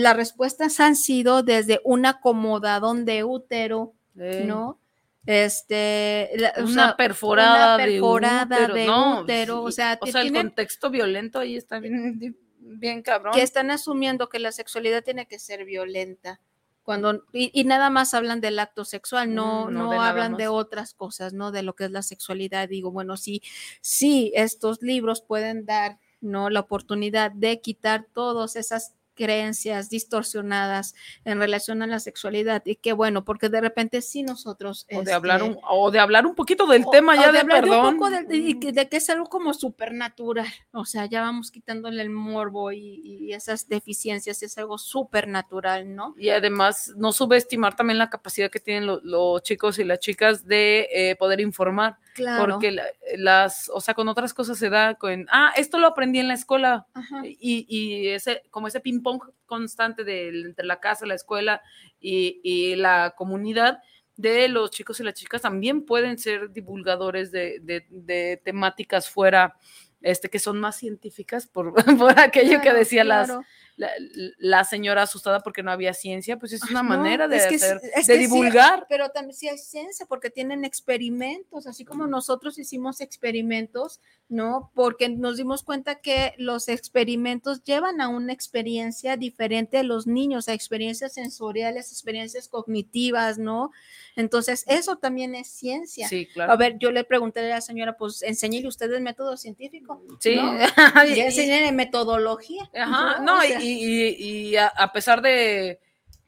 [0.00, 3.94] Las respuestas han sido desde un acomodadón de útero.
[4.14, 4.78] ¿no?
[5.26, 9.98] este la- o Una sea, perforada, una de perforada útero, de no, útero, o sea,
[10.00, 13.34] o sea, el contexto violento ahí está bien, bien cabrón.
[13.34, 16.40] que están asumiendo que la sexualidad tiene que ser violenta.
[16.82, 20.08] Cuando, y, y nada más hablan del acto sexual, no, Mm, no no, de nada
[20.08, 21.52] hablan de otras cosas, ¿no?
[21.52, 22.66] De lo que es la sexualidad.
[22.66, 23.42] Digo, bueno, sí,
[23.82, 26.48] sí, estos libros pueden dar, ¿no?
[26.48, 32.62] La oportunidad de quitar todas esas creencias distorsionadas en relación a la sexualidad.
[32.64, 34.86] Y qué bueno, porque de repente sí nosotros...
[34.94, 37.32] o de hablar este, un, o de hablar un poquito del o- tema o ya
[37.32, 38.26] de, hablar de un perdón.
[38.30, 40.46] y que- de que es algo como supernatural.
[40.72, 46.14] O sea, ya vamos quitándole el morbo y, y esas deficiencias, es algo supernatural, ¿no?
[46.16, 50.46] Y además, no subestimar también la capacidad que tienen lo- los chicos y las chicas
[50.46, 51.98] de eh, poder informar.
[52.18, 52.54] Claro.
[52.54, 52.86] Porque la-
[53.16, 56.34] las, o sea, con otras cosas se da con, ah, esto lo aprendí en la
[56.34, 56.86] escuela.
[56.94, 57.22] Ajá.
[57.24, 61.62] Y, y ese, como ese ping-pong constante del- entre la casa, la escuela
[62.00, 63.78] y, y la comunidad
[64.16, 69.56] de los chicos y las chicas también pueden ser divulgadores de, de- de temáticas fuera,
[70.02, 73.30] este, que son más científicas, por, por aquello que Claro, decía las.
[73.78, 73.90] La,
[74.38, 77.58] la señora asustada porque no había ciencia, pues es una No, manera de, es que
[77.58, 78.86] sí- hacer, es de sí, divulgar.
[78.88, 84.70] pero también sí hay ciencia porque tienen experimentos, así como nosotros hicimos experimentos, ¿no?
[84.74, 90.48] Porque nos dimos cuenta que los experimentos llevan a una experiencia diferente de los niños,
[90.48, 93.70] a experiencias sensoriales, experiencias cognitivas, ¿no?
[94.16, 96.08] Entonces, eso también es ciencia.
[96.08, 96.52] Sí, claro.
[96.52, 100.02] A ver, yo le pregunté a la señora, pues enséñele usted el método científico.
[100.18, 100.34] Sí.
[100.34, 100.52] ¿no?
[101.06, 102.68] Y- metodología.
[102.74, 103.36] Ajá, ¿no?
[103.36, 105.80] no, O y, sea, y- y a, a pesar de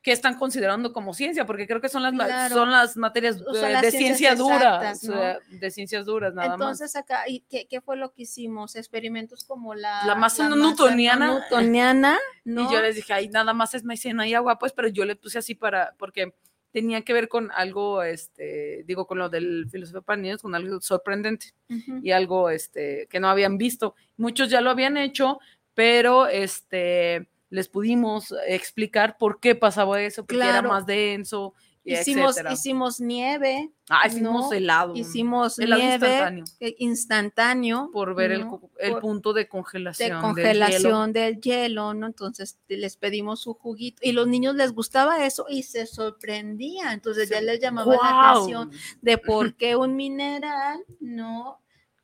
[0.02, 2.54] que están considerando como ciencia, porque creo que son las, Claro.
[2.54, 6.06] son las materias O sea, eh, las de ciencia dura, exactas, o sea, de ciencias
[6.06, 8.76] duras nada Entonces acá, ¿y qué, qué fue lo que hicimos?
[8.76, 10.06] Experimentos como la...
[10.06, 11.26] La masa masa newtoniana.
[11.34, 12.12] newtoniana,
[12.44, 12.44] más.
[12.46, 12.62] ¿no?
[12.70, 15.16] Y yo les dije, ay, nada más es maicena y agua, pues, pero yo le
[15.16, 16.32] puse así para, porque
[16.72, 20.80] tenía que ver con algo, este, digo, con lo del filosofía para niños, con algo
[20.80, 21.98] sorprendente Ujú.
[22.02, 23.94] y algo, este, que no habían visto.
[24.16, 25.40] Muchos ya lo habían hecho,
[25.80, 30.68] pero, este, les pudimos explicar por qué pasaba eso, porque era Claro.
[30.68, 32.52] más denso, y Hicimos, etcétera.
[32.52, 33.70] hicimos nieve.
[33.88, 34.52] Ah, hicimos ¿no?
[34.52, 34.94] helado.
[34.94, 36.44] Hicimos helado nieve instantáneo.
[36.60, 37.90] eh, instantáneo.
[37.90, 38.50] por ver el, ¿no?
[38.60, 40.08] cu- el Por- punto de de congelación.
[40.08, 40.20] del hielo.
[40.20, 42.06] congelación del hielo, ¿no?
[42.06, 47.30] Entonces les pedimos su juguito y los niños les gustaba eso y se sorprendía, entonces
[47.30, 48.70] ya les llamaba la atención
[49.00, 51.60] de por qué un mineral, ¿no?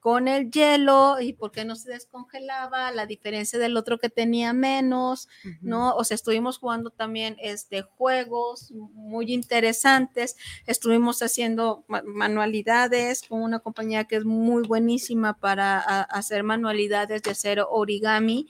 [0.07, 4.53] Con el hielo y por qué no se descongelaba, la diferencia del otro que tenía
[4.53, 5.28] menos,
[5.62, 5.97] ¿no?
[5.97, 13.59] O sea, estuvimos jugando también este, juegos muy interesantes, estuvimos haciendo ma- manualidades con una
[13.59, 18.49] compañía que es muy buenísima para a- hacer manualidades de hacer origami,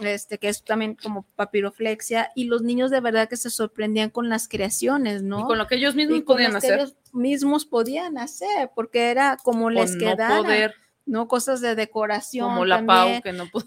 [0.00, 4.30] este, que es también como papiroflexia, y los niños de verdad que se sorprendían con
[4.30, 5.40] las creaciones, ¿no?
[5.40, 6.78] Y con lo que ellos mismos Y podían hacer.
[6.78, 10.74] ellos mismos podían hacer, porque era como les no quedara, poder.
[11.06, 11.28] ¿No?
[11.28, 12.48] Cosas de decoración.
[12.48, 13.64] Como la también Pau, que no pudo.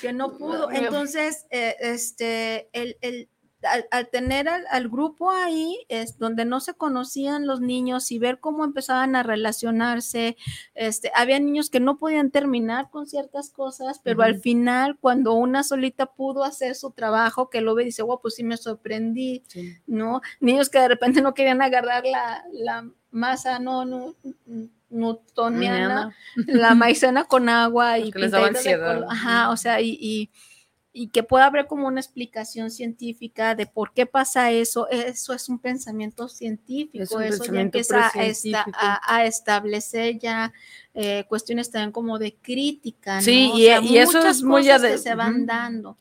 [0.00, 0.70] que no pudo.
[0.70, 3.28] Entonces, eh, este, el, el-
[3.64, 8.18] al, al tener al, al grupo ahí, es donde no se conocían los niños y
[8.18, 10.36] ver cómo empezaban a relacionarse,
[10.74, 15.62] este, había niños que no podían terminar con ciertas cosas, pero al final, cuando una
[15.62, 19.44] solita pudo hacer su trabajo, que lo ve y dice, wow, pues sí me sorprendí,
[19.86, 20.22] ¿no?
[20.40, 24.16] Niños que de repente no querían agarrar la, la masa, no, no,
[24.92, 26.14] newtoniana,
[26.46, 29.04] la maicena con agua y les daba de ansiedad.
[29.08, 30.30] Ajá, o sea, y, y,
[30.92, 35.48] y que pueda haber como una explicación científica de por qué pasa eso, eso es
[35.48, 40.52] un pensamiento científico, Es un eso ya pensamiento empieza a, esta- a- a establecer ya
[40.94, 43.22] eh, cuestiones también como de crítica, ¿no?
[43.22, 45.46] Sí, O y- sea, y eso es muy ya cosas que de- se van Ujú.
[45.46, 45.98] dando.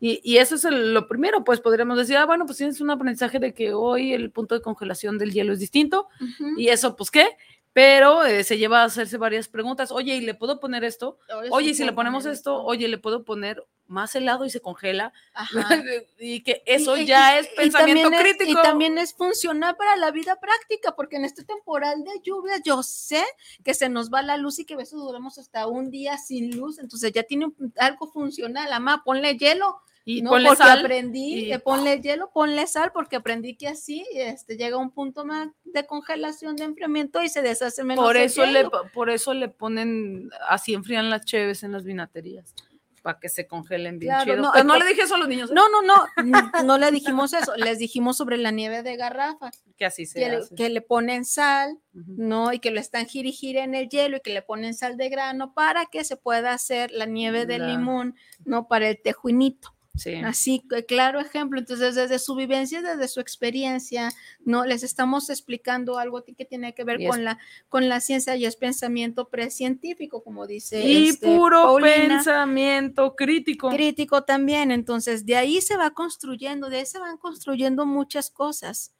[0.00, 2.90] Y, y eso es el- lo primero, pues podríamos decir, ah, bueno, pues tienes un
[2.90, 6.58] aprendizaje de que hoy el punto de congelación del hielo es distinto, Ujú.
[6.60, 7.26] y eso, pues qué,
[7.74, 11.18] pero eh, se lleva a hacerse varias preguntas, oye, ¿y le puedo poner esto?
[11.36, 14.50] Oye, Oye, sí ¿y si le ponemos esto, oye, ¿le puedo poner más helado y
[14.50, 15.12] se congela?
[15.34, 15.68] Ajá.
[16.18, 18.60] y que eso Y- ya y- es y pensamiento es- crítico.
[18.60, 22.82] y también es funcional para la vida práctica, porque en este temporal de lluvias yo
[22.84, 23.24] sé
[23.64, 26.56] que se nos va la luz y que a veces duramos hasta un día sin
[26.56, 28.72] luz, entonces ya tiene un- algo funcional.
[28.72, 29.80] Amá, ponle hielo.
[30.06, 30.30] Y ¿no?
[30.30, 34.56] ponle porque sal aprendí, y- eh, ponle hielo, ponle sal, porque aprendí que así este,
[34.58, 38.68] llega un punto más de congelación de enfriamiento y se deshace menos Por eso, le,
[38.92, 42.54] por eso le ponen, así enfrían las cheves en las vinaterías,
[43.02, 44.42] para que se congelen bien Claro, chido.
[44.42, 45.54] no, Pero no le dije eso a los niños, ¿eh?
[45.54, 46.06] No, no, no,
[46.64, 49.50] no, le dijimos eso, les dijimos sobre la nieve de garrafa.
[49.78, 51.78] que así se que le, que le ponen sal.
[51.92, 52.52] ¿no?
[52.52, 55.54] Y que lo están gire en el hielo y que le ponen sal de grano
[55.54, 58.66] para que se pueda hacer la nieve de La- limón, ¿no?
[58.68, 60.14] Para el tejuinito, Sí.
[60.24, 61.58] Así, c- claro ejemplo.
[61.58, 64.10] Entonces, desde su vivencia, desde su experiencia,
[64.44, 67.38] no les estamos explicando algo que tiene que ver con la
[67.68, 72.16] con la ciencia y es pensamiento precientífico, como dice Y este, puro Paulina.
[72.16, 73.70] pensamiento crítico.
[73.70, 74.72] crítico también.
[74.72, 78.92] Entonces, de ahí se va construyendo, de ahí se van construyendo muchas cosas.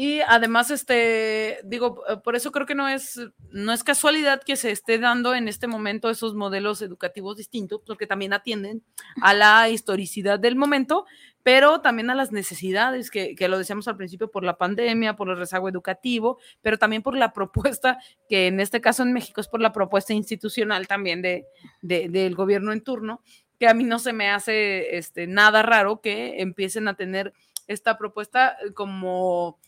[0.00, 3.20] Y además, este, digo, eh, por eso creo que no es,
[3.50, 8.06] no es casualidad que se esté dando en este momento esos modelos educativos distintos, porque
[8.06, 8.84] también atienden
[9.20, 11.04] a la historicidad del momento,
[11.42, 15.30] pero también a las necesidades, que, que lo decíamos al principio, por la pandemia, por
[15.30, 17.98] el rezago educativo, pero también por la propuesta,
[18.28, 21.44] que en este caso en México es por la propuesta institucional también de,
[21.82, 23.20] de- del gobierno en turno,
[23.58, 27.32] que a mí no se me hace este, nada raro que empiecen a tener
[27.66, 29.58] esta propuesta como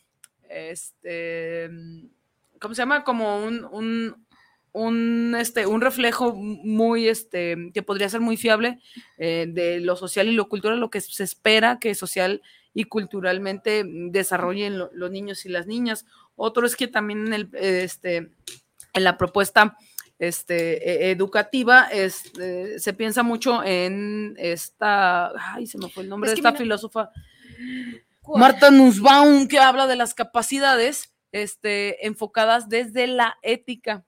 [0.50, 1.70] este,
[2.60, 3.04] ¿cómo se llama?
[3.04, 4.26] Como un, un,
[4.72, 8.78] un, este, un reflejo muy, este, que podría ser muy fiable
[9.18, 12.42] eh, de lo social y lo cultural, lo que se espera que social
[12.74, 16.06] y culturalmente desarrollen lo- los niños y las niñas.
[16.36, 18.16] Otro es que también en, el, este,
[18.92, 19.76] en la propuesta
[20.20, 26.30] este, e- educativa este, se piensa mucho en esta, ay, se me fue el nombre
[26.30, 27.10] Es de esta filósofa.
[28.38, 34.04] Marta Nussbaum, que habla de las capacidades este, enfocadas desde la ética,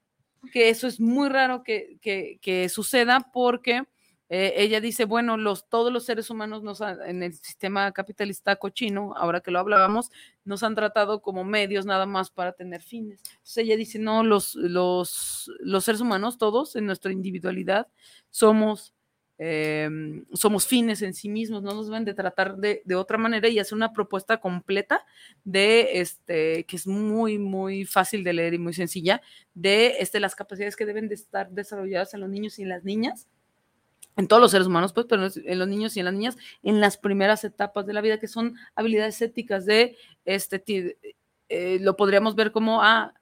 [0.52, 3.84] que eso es muy raro que, que- suceda porque
[4.28, 9.12] eh, ella dice, bueno, los, todos los seres humanos nos en el sistema capitalista cochino,
[9.16, 10.10] ahora que lo hablábamos,
[10.44, 13.20] nos han tratado como medios nada más para tener fines.
[13.30, 17.88] Entonces ella dice, no, los, los, los seres humanos, todos en nuestra individualidad,
[18.30, 18.94] somos
[19.44, 19.90] eh,
[20.35, 23.59] somos fines en sí mismos, no nos deben de tratar de, de otra manera y
[23.59, 25.05] hacer una propuesta completa
[25.43, 29.20] de este, que es muy, muy fácil de leer y muy sencilla,
[29.52, 32.85] de este, las capacidades que deben de estar desarrolladas en los niños y en las
[32.85, 33.27] niñas,
[34.16, 36.81] en todos los seres humanos, pues, pero en los niños y en las niñas, en
[36.81, 40.62] las primeras etapas de la vida, que son habilidades éticas de, este,
[41.48, 43.12] eh, lo podríamos ver como, ah,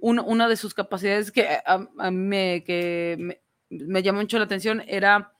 [0.00, 4.82] una, de sus capacidades que a, a me, que me, me llamó mucho la atención
[4.86, 5.32] era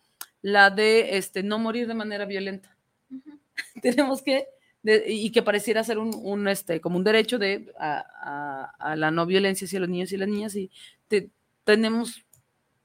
[0.43, 2.77] la de este, no morir de manera violenta.
[3.83, 4.47] Tenemos que,
[4.83, 8.97] de- y que pareciera ser un, un, este, como un derecho de, a, a- a
[8.97, 10.71] la no violencia hacia los niños y las niñas, y
[11.09, 11.31] te-
[11.65, 12.25] tenemos,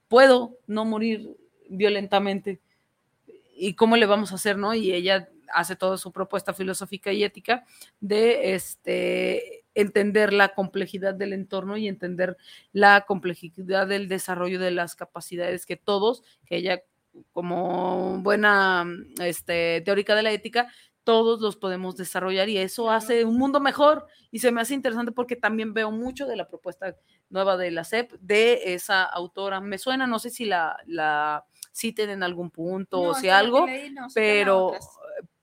[0.08, 1.36] puedo no morir
[1.68, 2.60] violentamente.
[3.56, 4.74] ¿Y cómo le vamos a hacer, no?
[4.74, 7.64] Y ella hace toda su propuesta filosófica y ética
[8.00, 12.36] de este, entender la complejidad del entorno y entender
[12.72, 16.82] la complejidad del desarrollo de las capacidades que todos, que ella
[17.32, 18.86] como buena
[19.20, 20.68] este, teórica de la ética,
[21.04, 25.12] todos los podemos desarrollar y eso hace un mundo mejor y se me hace interesante
[25.12, 26.96] porque también veo mucho de la propuesta
[27.28, 29.60] nueva de la CEP, de esa autora.
[29.60, 34.06] Me suena, no sé si la, la citen en algún punto o si algo, no,
[34.14, 34.72] pero.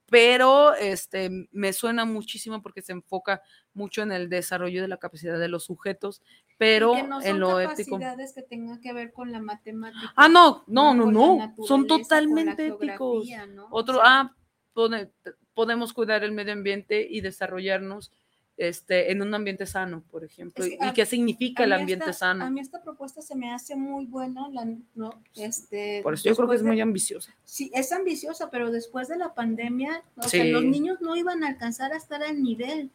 [0.10, 3.42] Pero este, me suena muchísimo porque se enfoca
[3.74, 6.22] mucho en el desarrollo de la capacidad de los sujetos,
[6.58, 7.92] pero Y que no en son lo ético.
[7.98, 10.12] capacidades que tengan que ver con la matemática.
[10.16, 13.26] Ah, no, no, no, no, son totalmente éticos.
[13.54, 13.68] ¿no?
[13.72, 14.36] Otro, O sea, ah,
[14.74, 15.12] pone-
[15.54, 18.12] podemos cuidar el medio ambiente y desarrollarnos
[18.60, 20.64] este, en un ambiente sano, por ejemplo.
[20.64, 22.52] Es que ¿Y qué significa el ambiente esta- A sano?
[22.52, 26.50] mí esta propuesta se me hace muy buena, la, no, este, Por eso yo creo
[26.50, 27.34] que es de- muy ambiciosa.
[27.46, 31.48] Sí, es ambiciosa, pero después de la pandemia, o sea, los niños no iban a
[31.48, 32.92] alcanzar a estar al nivel.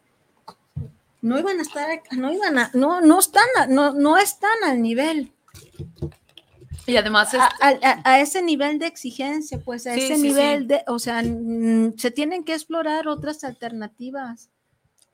[1.22, 5.32] No iban a estar, no iban a, no, no están, no, no están al nivel.
[6.86, 10.22] Y además, a, a- a- a ese nivel de exigencia, pues a Sí, ese sí,
[10.22, 14.50] nivel de, o sea, se tienen que explorar otras alternativas.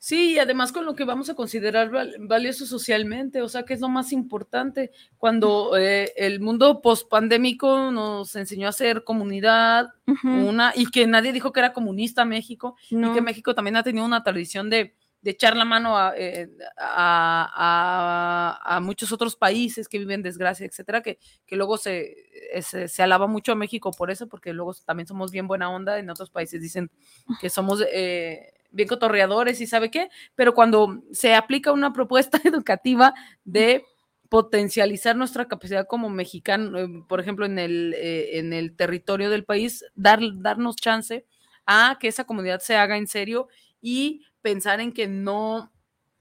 [0.03, 3.75] Sí, y además con lo que vamos a considerar val- valioso socialmente, o sea, que
[3.75, 4.93] es lo más importante.
[5.19, 9.91] Cuando eh, el mundo post-pandémico nos enseñó a ser comunidad,
[10.25, 13.13] una, y que nadie dijo que era comunista México, y No.
[13.13, 16.49] que México también ha tenido una tradición de, de echar la mano a, eh,
[16.79, 22.17] a- a- a muchos otros países que viven desgracia, etcétera, que, que luego se,
[22.55, 25.71] eh, se, se alaba mucho a México por eso, porque luego también somos bien buena
[25.71, 26.91] onda, en otros países dicen
[27.39, 33.15] que somos eh, bien cotorreadores y sabe qué, pero cuando se aplica una propuesta educativa
[33.45, 33.85] de
[34.29, 39.45] potencializar nuestra capacidad como mexicano, eh, por ejemplo, en el, eh, en el territorio del
[39.45, 41.27] país, dar, darnos chance
[41.67, 43.49] a que esa comunidad se haga en serio
[43.83, 45.73] y pensar en que no,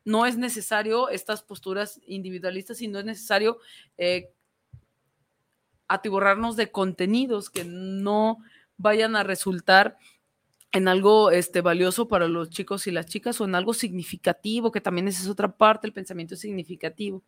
[0.05, 3.59] no es necesario estas posturas individualistas y no es necesario
[3.97, 4.31] eh,
[5.88, 8.39] atiborrarnos de contenidos que no
[8.77, 9.97] vayan a resultar
[10.71, 14.81] en algo este, valioso para los chicos y las chicas o en algo significativo, que
[14.81, 17.23] también esa es otra parte, el pensamiento significativo,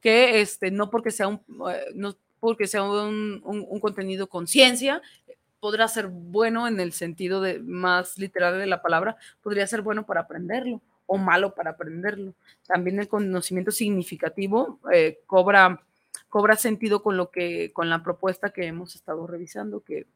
[0.00, 1.40] que este, no porque sea un,
[1.70, 5.02] eh, no porque sea un, un- un contenido con ciencia,
[5.60, 10.04] podrá ser bueno en el sentido de más literal de la palabra, podría ser bueno
[10.06, 12.34] para aprenderlo o malo para aprenderlo.
[12.66, 15.82] También el conocimiento significativo eh, cobra,
[16.28, 20.06] cobra sentido con lo que, con la propuesta que hemos estado revisando, que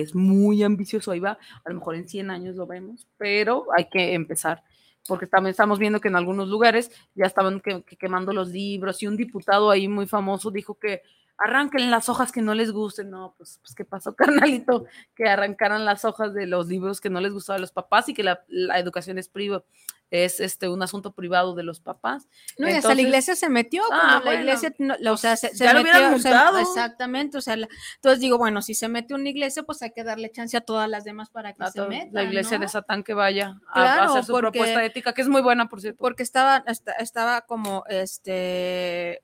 [0.00, 3.88] es muy ambicioso, ahí va, a lo mejor en 100 años lo vemos, pero hay
[3.88, 4.62] que empezar
[5.08, 7.62] porque también estamos viendo que en algunos lugares ya estaban
[7.98, 11.02] quemando los libros y un diputado ahí muy famoso dijo que
[11.40, 13.10] arranquen las hojas que no les gusten.
[13.10, 14.84] No, pues, pues ¿qué pasó, carnalito?
[15.16, 18.14] Que arrancaran las hojas de los libros que no les gustaban a los papás y
[18.14, 18.44] que la,
[18.78, 19.64] educación es privada
[20.10, 22.28] es este un asunto privado de los papás.
[22.58, 24.74] No, y hasta la iglesia se metió, ah, la iglesia,
[25.08, 26.58] o sea, se, ya lo hubieran multado.
[26.58, 30.30] exactamente, o sea, entonces digo, bueno, si se mete una iglesia, pues hay que darle
[30.30, 32.10] chance a todas las demás para que se metan.
[32.12, 35.68] La iglesia de Satán que vaya a, hacer su propuesta ética, que es muy buena,
[35.68, 35.98] por cierto.
[35.98, 36.64] Porque estaba,
[36.98, 39.22] estaba como, este,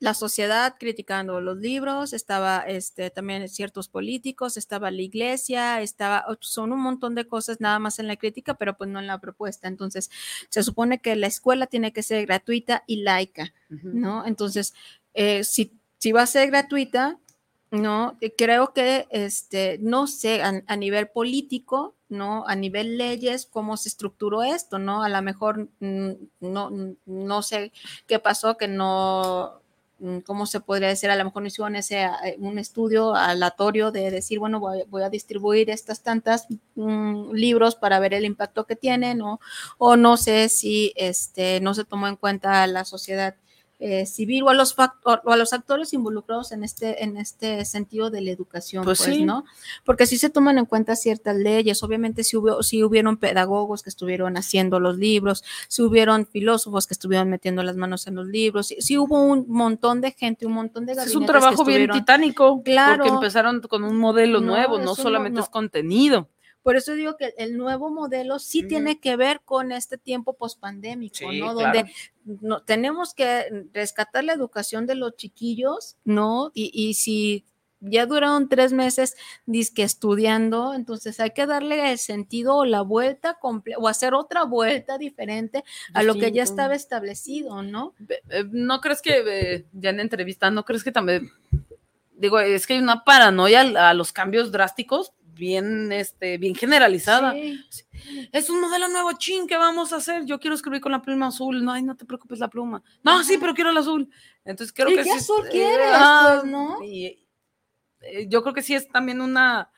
[0.00, 6.72] la sociedad criticando los libros, estaba este, también ciertos políticos, estaba la iglesia, estaba, son
[6.72, 9.68] un montón de cosas nada más en la crítica, pero pues no en la propuesta.
[9.68, 10.10] Entonces,
[10.48, 14.26] se supone que la escuela tiene que ser gratuita y laica, ¿no?
[14.26, 14.72] Entonces,
[15.12, 17.18] eh, si, si va a ser gratuita,
[17.70, 18.16] ¿no?
[18.22, 22.44] Eh, creo que, este, no sé, a, nivel político, ¿no?
[22.46, 25.02] A nivel leyes, cómo se estructuró esto, ¿no?
[25.02, 26.70] A lo mejor mm, no,
[27.04, 27.72] no sé
[28.06, 29.60] qué pasó, que no,
[30.24, 31.10] ¿cómo se podría decir?
[31.10, 35.10] A lo mejor no hicieron ese, eh, un estudio aleatorio de decir, bueno, voy, a
[35.10, 39.40] distribuir estas tantas mm, libros para ver el impacto que tienen, o,
[39.78, 43.36] o no sé si este, no se tomó en cuenta la sociedad
[43.82, 48.10] eh, civil o a, los o a los actores involucrados en este, en este sentido
[48.10, 49.44] de la educación, pues, pues ¿no?
[49.86, 53.88] Porque si se toman en cuenta ciertas leyes, obviamente si, hubo, si hubieron pedagogos que
[53.88, 58.74] estuvieron haciendo los libros, si hubieron filósofos que estuvieron metiendo las manos en los libros,
[58.78, 63.04] si, hubo un montón de gente, un montón de Es un trabajo bien titánico, claro,
[63.04, 66.28] porque empezaron con un modelo nuevo, no solamente es contenido.
[66.62, 71.32] Por eso digo que el nuevo modelo sí tiene que ver con este tiempo pospandémico,
[71.32, 71.54] ¿no?
[71.54, 71.90] Donde
[72.24, 76.50] no, tenemos que rescatar la educación de los chiquillos, ¿no?
[76.54, 77.44] Y, y si
[77.80, 79.16] ya duraron tres meses
[79.46, 83.38] disque estudiando, entonces hay que darle el sentido o la vuelta
[83.78, 85.64] o hacer otra vuelta diferente
[85.94, 87.94] a lo que ya estaba establecido, ¿no?
[88.28, 91.30] Eh, ¿No crees que, eh, ya en entrevista, no crees que también,
[92.12, 95.12] digo, es que hay una paranoia a los cambios drásticos?
[95.40, 97.34] Bien, este, bien generalizada.
[98.30, 100.24] Es un modelo nuevo, chin, ¿qué vamos a hacer?
[100.26, 101.64] Yo quiero escribir con la pluma azul.
[101.64, 102.82] No, ay, no te preocupes, la pluma.
[103.02, 104.08] No, sí, pero quiero el azul.
[104.44, 106.84] Entonces creo que qué azul eh, quieres, pues, ¿no?
[106.84, 107.26] Y,
[108.02, 109.70] eh, yo creo que sí es también una,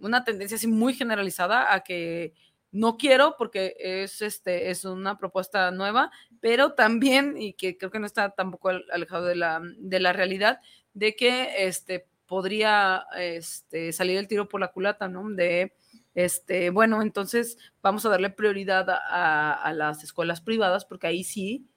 [0.00, 2.32] una tendencia así muy generalizada a que
[2.70, 6.10] no quiero porque es, este, es una propuesta nueva,
[6.40, 10.60] pero también, y que creo que no está tampoco alejado de la, de la realidad,
[10.92, 15.30] de que este, podría este, salir el tiro por la culata, ¿no?
[15.30, 15.72] De,
[16.16, 21.68] este, bueno, entonces vamos a darle prioridad a, las escuelas privadas, porque ahí sí,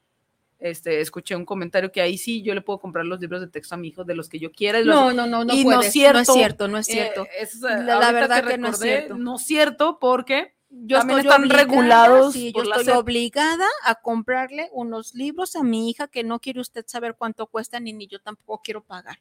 [0.57, 3.75] este, escuché un comentario que ahí sí yo le puedo comprar los libros de texto
[3.75, 4.81] a mi hijo de los que yo quiera.
[4.81, 7.27] no, no, no, no, y no, es cierto, no es cierto, no es cierto.
[7.39, 9.15] Eh, la, verdad que, no es cierto.
[9.15, 12.33] No es cierto porque yo estoy están regulados.
[12.33, 16.83] Sí, yo estoy obligada a comprarle unos libros a mi hija que no quiere usted
[16.87, 19.19] saber cuánto cuestan y ni yo tampoco quiero pagar.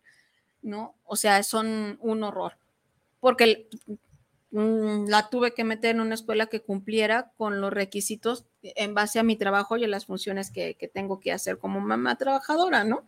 [0.67, 0.95] ¿No?
[1.05, 2.59] O sea, son un horror,
[3.21, 3.69] porque
[4.51, 9.19] mm, la tuve que meter en una escuela que cumpliera con los requisitos en base
[9.19, 13.07] a mi trabajo y a las funciones que, tengo que hacer como mamá trabajadora, ¿no?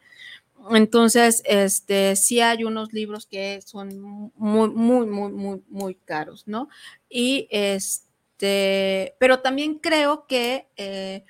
[0.71, 6.69] Entonces, este, sí hay unos libros que son muy, muy, muy, muy, muy caros, ¿no?
[7.09, 11.25] Y este, pero también creo que eh,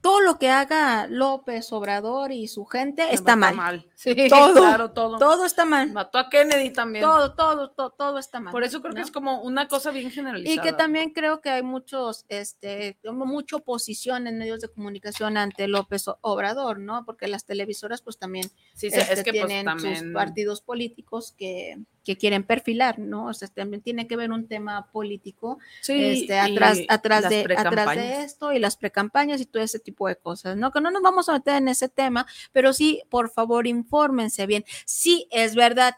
[0.00, 3.86] todo lo que haga López Obrador y su gente está, mal.
[3.98, 5.18] Sí, todo, claro, todo.
[5.18, 5.92] Todo está mal.
[5.92, 7.04] Mató a Kennedy también.
[7.04, 8.52] Todo, todo, todo, todo está mal.
[8.52, 10.54] Por eso creo que es como una cosa bien generalizada.
[10.54, 15.66] Y que también creo que hay muchos, este, mucha oposición en medios de comunicación ante
[15.66, 17.04] López Obrador, ¿no?
[17.04, 18.48] Porque las televisoras pues también
[18.80, 21.76] este, pues, tienen sus partidos políticos que,
[22.08, 23.26] que quieren perfilar, ¿no?
[23.26, 28.22] O sea, también tiene que ver un tema político este, atrás, atrás, de, atrás de
[28.22, 30.70] esto y las precampañas y todo ese tipo de cosas, ¿no?
[30.70, 34.64] Que no nos vamos a meter en ese tema, pero sí, por favor, infórmense bien.
[34.86, 35.96] Sí, es verdad,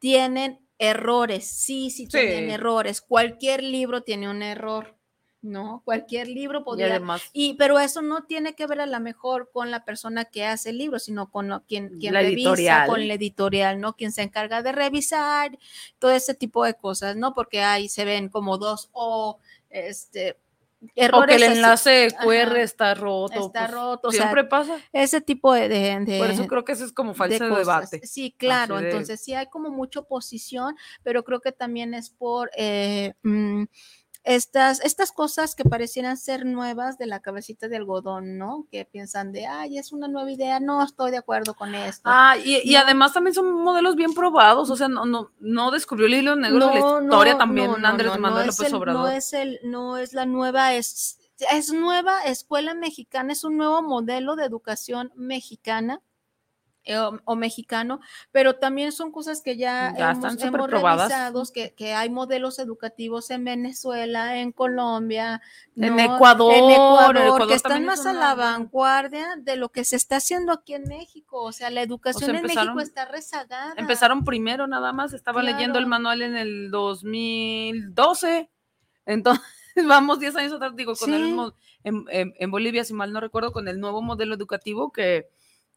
[0.00, 3.00] tienen errores, sí, sí, tienen errores.
[3.00, 4.95] Cualquier libro tiene un error.
[5.46, 5.82] ¿No?
[5.84, 7.00] Cualquier libro podría.
[7.32, 10.70] Y, pero eso no tiene que ver a lo mejor con la persona que hace
[10.70, 13.94] el libro, sino con lo, quien, quien revisa, con la editorial, ¿no?
[13.94, 15.58] Quien se encarga de revisar,
[15.98, 17.34] todo ese tipo de cosas, ¿no?
[17.34, 19.38] Porque ahí se ven como dos o
[19.70, 20.36] este
[20.82, 21.58] O errores que el así.
[21.58, 22.60] enlace QR Ajá.
[22.60, 23.46] está roto.
[23.46, 24.78] Está pues, roto, o sea, Siempre pasa.
[24.92, 25.68] Ese tipo de...
[25.68, 28.06] de- de- Por eso creo que eso es como falso de debate.
[28.06, 32.10] Sí, claro, Así de- entonces sí hay como mucha oposición, pero creo que también es
[32.10, 33.64] por eh, mm,
[34.26, 38.66] estas, estas cosas que parecieran ser nuevas de la cabecita de algodón, ¿no?
[38.72, 42.02] Que piensan de, ay, es una nueva idea, no estoy de acuerdo con esto.
[42.04, 42.80] Ah, y, y No.
[42.80, 46.58] además también son modelos bien probados, o sea, no, no, no descubrió el hilo negro
[46.66, 49.00] de la No, historia no, también no, no, Andrés no, no Manuel López el- Obrador.
[49.02, 51.20] No es, el, no es la nueva, es,
[51.52, 56.00] es nueva escuela mexicana, es un nuevo modelo de educación mexicana.
[56.86, 58.00] Eh, O, o mexicano,
[58.32, 62.58] pero también son cosas que ya, Ya hemos, están hemos revisado, que, que hay modelos
[62.58, 65.42] educativos en Venezuela, en Colombia,
[65.76, 66.02] En ¿no?
[66.14, 69.96] Ecuador, en Ecuador, Ecuador que están es más a la vanguardia de lo que se
[69.96, 71.42] está haciendo aquí en México.
[71.42, 73.74] O sea, la educación en México está rezagada.
[73.76, 78.50] Empezaron primero nada más, estaba leyendo el manual en el 2012,
[79.06, 79.44] entonces
[79.86, 81.32] vamos 10 años atrás, digo, con el Sí.
[81.32, 81.52] mo-
[81.84, 85.28] en, en- en Bolivia, si mal no recuerdo, con el nuevo modelo educativo que,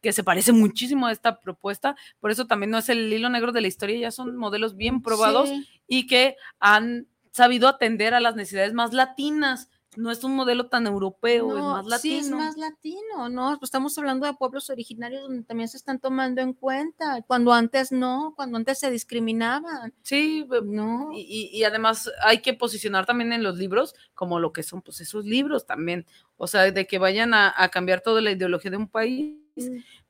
[0.02, 3.52] que se parece muchísimo a esta propuesta, por eso también no es el hilo negro
[3.52, 5.68] de la historia, ya son modelos bien probados Sí.
[5.88, 9.70] y que han sabido atender a las necesidades más latinas.
[9.98, 12.14] No es un modelo tan europeo, es No, más latino.
[12.14, 13.50] Sí, es más latino, ¿no?
[13.58, 17.92] Pues estamos hablando de pueblos originarios donde también se están tomando en cuenta, cuando antes
[17.92, 19.94] no, cuando antes se discriminaban.
[20.04, 21.10] Sí, no.
[21.12, 21.22] Y,
[21.52, 25.02] y- y además hay que posicionar también en los libros como lo que son pues
[25.02, 26.06] esos libros también.
[26.38, 29.36] O sea, de que vayan a, a cambiar toda la ideología de un país,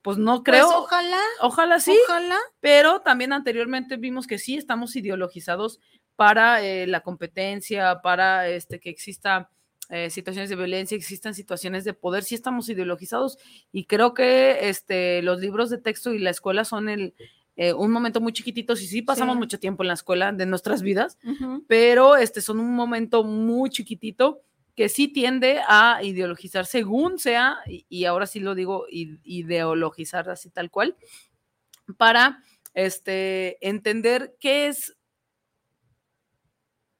[0.02, 0.66] pues no creo.
[0.66, 1.20] Pues ojalá.
[1.40, 1.96] Ojalá sí.
[2.08, 2.38] Ojalá.
[2.60, 5.80] Pero también anteriormente vimos que sí estamos ideologizados
[6.16, 9.50] para eh, la competencia, para este que exista
[9.88, 13.38] eh, situaciones de violencia, existan situaciones de poder, sí estamos ideologizados
[13.72, 17.14] y creo que este, los libros de texto y la escuela son el,
[17.56, 19.38] eh, un momento muy chiquitito, sí, sí pasamos Sí.
[19.40, 21.18] mucho tiempo en la escuela de nuestras vidas,
[21.66, 24.42] pero este, son un momento muy chiquitito
[24.80, 30.48] que sí tiende a ideologizar según sea, y, y ahora sí lo digo, ideologizar así
[30.48, 30.96] tal cual,
[31.98, 32.42] para
[32.72, 34.96] este, entender qué es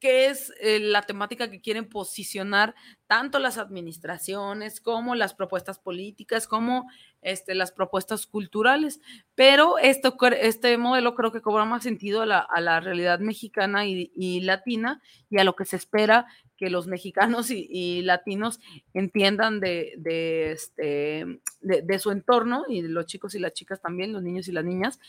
[0.00, 2.74] qué es eh, la temática que quieren posicionar
[3.06, 6.88] tanto las administraciones como las propuestas políticas, como
[7.22, 9.00] este, las propuestas culturales.
[9.34, 14.40] Pero este modelo creo que cobra más sentido a la, a la realidad mexicana y,
[14.40, 18.60] latina y a lo que se espera que los mexicanos y, latinos
[18.94, 24.22] entiendan de, de, este, de, su entorno y los chicos y las chicas también, los
[24.22, 25.00] niños y las niñas,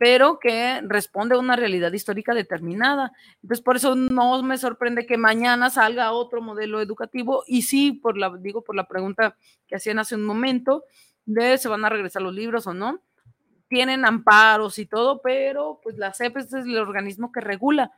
[0.00, 3.12] pero que responde a una realidad histórica determinada.
[3.42, 8.16] Entonces, por eso no me sorprende que mañana salga otro modelo educativo y sí, por
[8.16, 9.36] la, digo, por la pregunta
[9.66, 10.84] que hacían hace un momento,
[11.26, 13.02] de se van a regresar los libros o no.
[13.68, 17.92] Tienen amparos y todo, pero pues la CEP es el organismo que regula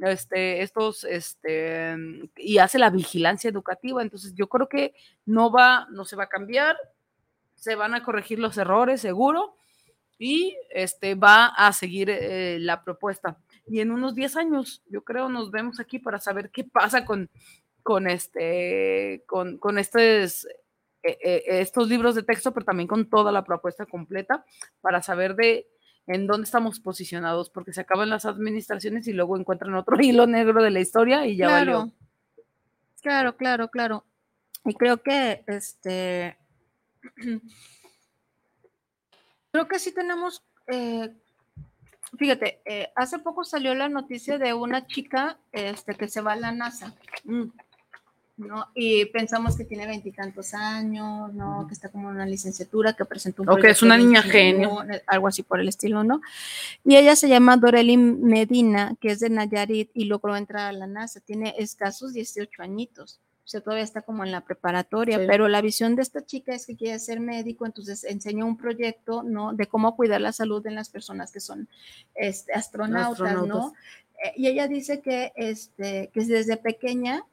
[0.00, 1.94] este, estos, este,
[2.34, 4.00] y hace la vigilancia educativa.
[4.00, 4.94] Entonces, yo creo que
[5.26, 6.78] no va, no se va a cambiar,
[7.56, 9.58] se van a corregir los errores, seguro,
[10.22, 13.38] y este, va a seguir eh, la propuesta.
[13.66, 17.28] Y en unos 10 años, yo creo, nos vemos aquí para saber qué pasa con,
[17.82, 20.46] con, este, con, con estos,
[21.02, 24.44] eh, eh, estos libros de texto, pero también con toda la propuesta completa,
[24.80, 25.66] para saber de
[26.06, 30.62] en dónde estamos posicionados, porque se acaban las administraciones y luego encuentran otro hilo negro
[30.62, 31.78] de la historia y ya claro.
[31.78, 31.92] valió.
[33.00, 34.04] Claro, claro, claro.
[34.64, 36.38] Y creo que este
[39.52, 41.14] creo que sí tenemos eh,
[42.18, 46.36] fíjate, eh, hace poco salió la noticia de una chica este, que se va a
[46.36, 46.94] la NASA.
[48.36, 48.66] ¿no?
[48.74, 51.66] Y pensamos que tiene veintitantos años, ¿no?
[51.68, 54.84] Que está como en una licenciatura, que presentó un O que es una niña genio.
[55.06, 56.20] Algo así por el estilo, ¿no?
[56.84, 60.86] Y ella se llama Doreli Medina, que es de Nayarit y logró entrar a la
[60.86, 61.20] NASA.
[61.20, 63.20] Tiene escasos 18 añitos.
[63.44, 65.24] O sea, todavía está como en la preparatoria, Sí.
[65.26, 69.22] pero la visión de esta chica es que quiere ser médico, entonces enseña un proyecto,
[69.24, 69.52] ¿no?
[69.52, 71.68] De cómo cuidar la salud en las personas que son
[72.14, 73.26] este, astronautas, ¿no?
[73.40, 73.72] Astronautas.
[74.24, 77.24] Eh, y ella dice que, este, que desde pequeña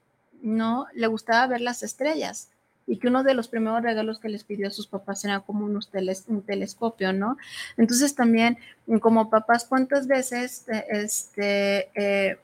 [0.41, 2.49] no le gustaba ver las estrellas
[2.87, 5.63] y que uno de los primeros regalos que les pidió a sus papás era como
[5.65, 7.37] unos teles- un telescopio, ¿no?
[7.77, 8.57] Entonces también
[8.99, 12.37] como papás, ¿cuántas veces eh, este, eh,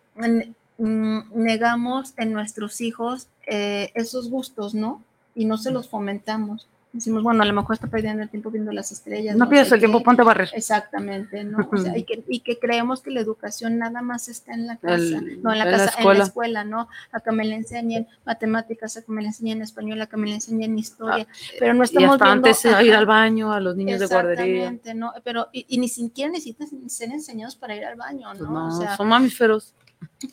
[0.78, 5.02] negamos en nuestros hijos eh, esos gustos, ¿no?
[5.36, 6.68] Y no se los fomentamos.
[6.94, 9.36] Decimos, bueno, a lo mejor está perdiendo el tiempo viendo las estrellas.
[9.36, 10.50] No pierdas sé el tiempo, ponte a barrer.
[10.54, 11.68] Exactamente, ¿no?
[11.70, 14.78] O sea, y, que, y que creemos que la educación nada más está en la
[14.78, 16.88] casa, El- no en la en la casa, en la escuela, ¿no?
[17.12, 20.28] A que me le enseñen matemáticas, a que me le enseñen español, a que me
[20.28, 21.28] le enseñen historia,
[21.60, 24.00] pero no Ah, y estamos hasta viendo, antes a ir al baño, a los niños
[24.00, 24.46] de guardería.
[24.46, 25.12] Exactamente, ¿no?
[25.26, 28.40] Pero, y, y ni siquiera necesitan ser enseñados para ir al baño, ¿no?
[28.40, 29.74] Pues no, o sea, son mamíferos.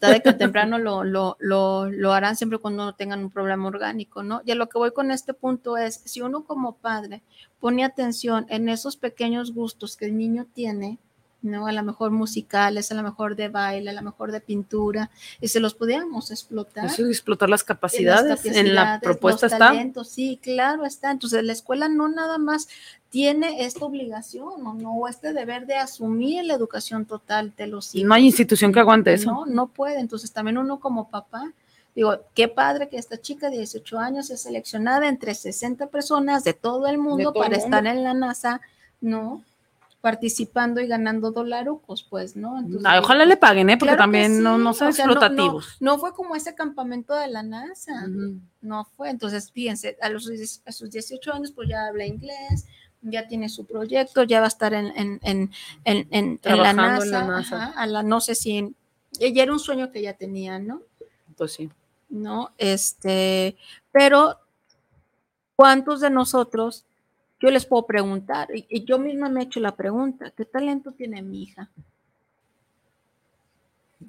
[0.01, 4.43] Tarde que temprano lo, lo, lo, lo harán siempre cuando tengan un problema orgánico, ¿no?
[4.45, 7.23] Y a lo que voy con este punto es, si uno como padre
[7.61, 10.99] pone atención en esos pequeños gustos que el niño tiene,
[11.43, 11.67] ¿no?
[11.67, 15.11] A lo mejor musicales, a lo mejor de baile, a lo mejor de pintura,
[15.41, 16.87] y se los pudiéramos explotar.
[16.87, 18.45] Eso explotar las capacidades.
[18.47, 19.69] En la propuesta los está.
[19.69, 21.11] talentos, sí, claro está.
[21.11, 22.69] Entonces, la escuela no nada más
[23.11, 27.95] tiene esta obligación o no, o este deber de asumir la educación total de los
[27.95, 28.09] hijos.
[28.09, 29.31] No hay institución que aguante eso.
[29.31, 30.01] No, no puede.
[30.01, 31.53] Entonces, también uno como papá,
[31.95, 36.55] digo, qué padre que esta chica de 18 años es seleccionada entre 60 personas de
[36.55, 38.61] todo el mundo todo el para estar en la NASA,
[39.01, 39.43] ¿no?
[40.03, 42.59] Participando y ganando dolarucos, pues, ¿no?
[42.59, 43.77] Entonces, ojalá le paguen, ¿eh?
[43.79, 45.77] Porque Claro también no, sí, no sean o sea, no- no- explotativos.
[45.81, 48.07] No, fue como ese campamento de la NASA,
[48.61, 49.09] no fue.
[49.11, 50.29] Entonces, fíjense, a, los,
[50.67, 52.67] a sus 18 años, pues ya habla inglés,
[53.01, 55.51] ya tiene su proyecto, ya va a estar en, en, en,
[55.85, 57.05] en, en- la NASA.
[57.05, 57.57] en la NASA.
[57.69, 58.75] ajá, a la, no sé si,
[59.21, 60.83] ella era un sueño que ella tenía, ¿no?
[61.37, 61.71] Pues sí.
[62.09, 62.51] ¿no?
[62.59, 63.57] Este,
[63.93, 64.37] pero
[65.57, 66.85] ¿cuántos de nosotros,
[67.43, 70.93] yo les puedo preguntar, y, y yo misma me he hecho la pregunta, ¿qué talento
[70.93, 71.69] tiene mi hija?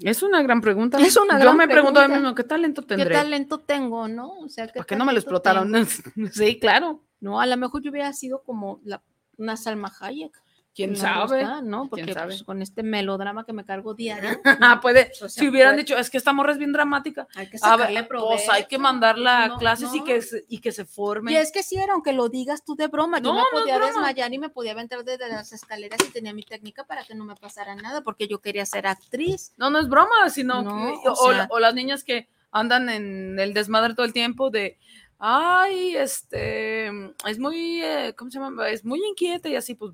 [0.02, 0.98] Es una gran pregunta.
[1.00, 3.14] Es una Yo me pregunto a mí mismo, ¿qué talento ¿Qué tendré?
[3.14, 4.40] talento tengo, no?
[4.40, 5.72] O sea, ¿qué ¿Por qué no me lo explotaron?
[6.32, 7.02] sí, claro.
[7.20, 9.02] No, a lo mejor yo hubiera sido como la,
[9.38, 10.42] una Salma Hayek.
[10.76, 11.46] ¿Quién la sabe?
[11.64, 11.88] ¿no?
[11.88, 12.28] Porque ¿Quién sabe?
[12.30, 14.30] pues, con este melodrama que me cargo diario.
[14.62, 15.12] Ah, puede.
[15.14, 17.28] o sea, si hubieran puede- dicho, es que esta morra es bien dramática.
[17.36, 20.06] Hay que A ver, sacarle pues hay que mandarla a No, clases y, no.
[20.06, 21.32] que se, y que se forme.
[21.32, 23.46] Y es que sí, era, aunque lo digas tú de broma, yo No, me no
[23.52, 27.14] podía desmayar y me podía aventar desde las escaleras y tenía mi técnica para que
[27.14, 29.54] no me pasara nada, porque yo quería ser actriz.
[29.58, 32.90] No, no es broma, sino No, que- o o, sea- o las niñas que andan
[32.90, 34.78] en el desmadre todo el tiempo de,
[35.20, 36.88] ay, este,
[37.28, 38.70] es muy, eh, ¿cómo se llama?
[38.70, 39.92] Es muy inquieta y así, pues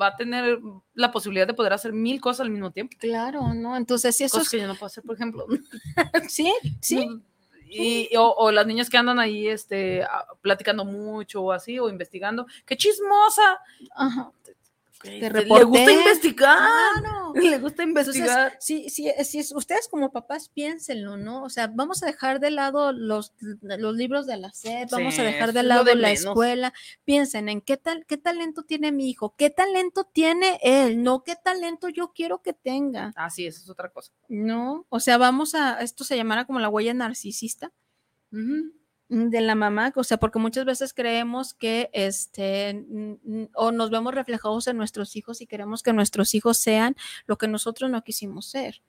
[0.00, 0.58] va, a tener
[0.94, 2.96] la posibilidad de poder hacer mil cosas al mismo tiempo.
[2.98, 3.76] Claro, ¿no?
[3.76, 4.50] Entonces, si eso Cosas es...
[4.50, 5.46] que yo no puedo hacer, por ejemplo.
[6.28, 7.08] Sí, sí.
[7.68, 10.04] Y, o, o las niñas que andan ahí este,
[10.40, 12.46] platicando mucho o así, o investigando.
[12.64, 13.58] ¡Qué chismosa!
[13.94, 14.30] Ajá.
[15.02, 16.58] Le- de le gusta investigar.
[17.34, 18.52] Le gusta investigar.
[18.54, 21.42] Entonces, sí, sí, sí, es- ustedes como papás piénsenlo, ¿no?
[21.42, 25.20] O sea, vamos a dejar de lado los, los libros de la SEP, vamos Sí,
[25.20, 26.24] a dejar de lado de la menos.
[26.24, 26.72] escuela.
[27.04, 31.36] Piensen en qué tal, qué talento tiene mi hijo, qué talento tiene él, no qué
[31.36, 34.12] talento yo quiero que tenga, Ah, sí, eso es otra cosa.
[34.28, 34.86] ¿no?
[34.88, 37.70] O sea, vamos a, esto se llamará como la huella narcisista
[38.30, 38.70] mm,
[39.08, 43.90] de la mamá, o sea, porque muchas veces creemos que este mm, mm, o nos
[43.90, 46.96] vemos reflejados en nuestros hijos y queremos que nuestros hijos sean
[47.26, 48.82] lo que nosotros no quisimos ser.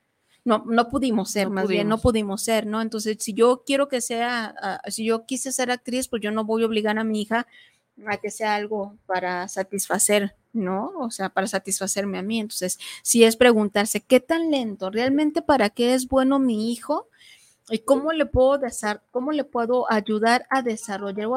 [0.44, 2.02] No, no pudimos ser, No más bien, no pudimos.
[2.02, 2.82] pudimos ser, ¿no?
[2.82, 6.46] Entonces, si yo quiero que sea, ah, si yo quise ser actriz, pues yo no
[6.46, 7.48] voy a obligar a mi hija
[8.08, 10.92] a que sea algo para satisfacer, ¿no?
[11.00, 12.40] O sea, para satisfacerme a mí.
[12.40, 14.90] Entonces, si es preguntarse, ¿qué talento?
[14.92, 17.10] ¿Realmente para qué es bueno mi hijo?
[17.70, 18.60] ¿Y cómo le puedo,
[19.12, 21.36] cómo le puedo ayudar a desarrollar o,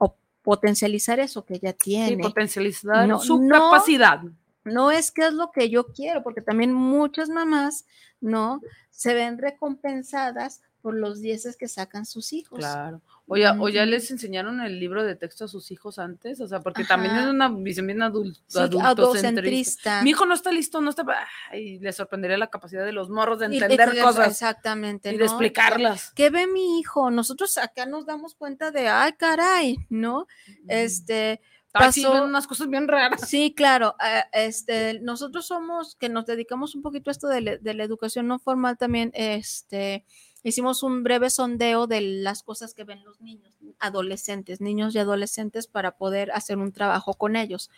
[0.00, 2.22] a potencializar eso que ya Sí, tiene?
[2.22, 4.20] potencializar No, su no, capacidad.
[4.64, 7.86] no es que es lo que yo quiero, porque también muchas mamás,
[8.20, 8.60] ¿no?
[8.90, 12.58] Se ven recompensadas por los dieces que sacan sus hijos.
[12.58, 13.00] Claro.
[13.32, 16.46] O ya, o ya les enseñaron el libro de texto a sus hijos antes, o
[16.48, 20.02] sea, porque también es una visión bien adul- Sí, adultocentrista.
[20.02, 21.04] Mi hijo no está listo, no está.
[21.50, 25.08] Ay, le sorprendería la capacidad de los morros de Y- y entender que- cosas Exactamente.
[25.10, 25.24] y de ¿no?
[25.24, 26.12] explicarlas.
[26.14, 27.10] ¿Qué ve mi hijo?
[27.10, 30.26] Nosotros acá nos damos cuenta de, ay, caray, ¿no?
[30.68, 31.40] Este,
[31.72, 33.28] pasó- unas cosas bien raras.
[33.28, 33.94] Sí, claro.
[34.04, 37.40] eh, Este, nosotros somos, que nos dedicamos un poquito a esto de
[37.74, 40.04] la educación no formal también, este,
[40.42, 45.66] hicimos un breve sondeo de las cosas que ven los niños, adolescentes, niños y adolescentes
[45.66, 47.70] para poder hacer un trabajo con ellos.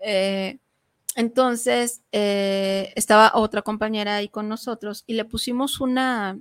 [0.00, 0.58] Eh,
[1.16, 6.38] entonces, eh, estaba otra compañera ahí con nosotros y le pusimos una,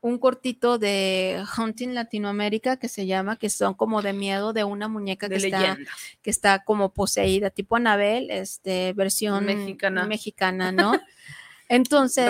[0.00, 4.88] un cortito de Hunting Latinoamérica que se llama, que son como de miedo de una
[4.88, 5.78] muñeca De que está,
[6.22, 10.06] que está como poseída, tipo Anabel, este, versión Mexicana.
[10.06, 10.92] mexicana, ¿no?
[11.68, 12.26] Entonces,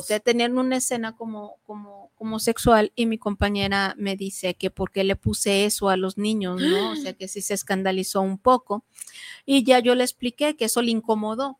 [0.00, 4.90] este, tenían una escena como, como, como sexual y mi compañera me dice que por
[4.92, 6.92] qué le puse eso a los niños, ¿no?
[6.92, 8.84] O sea, que sí se escandalizó un poco.
[9.44, 11.58] Y ya yo le expliqué que eso le incomodó.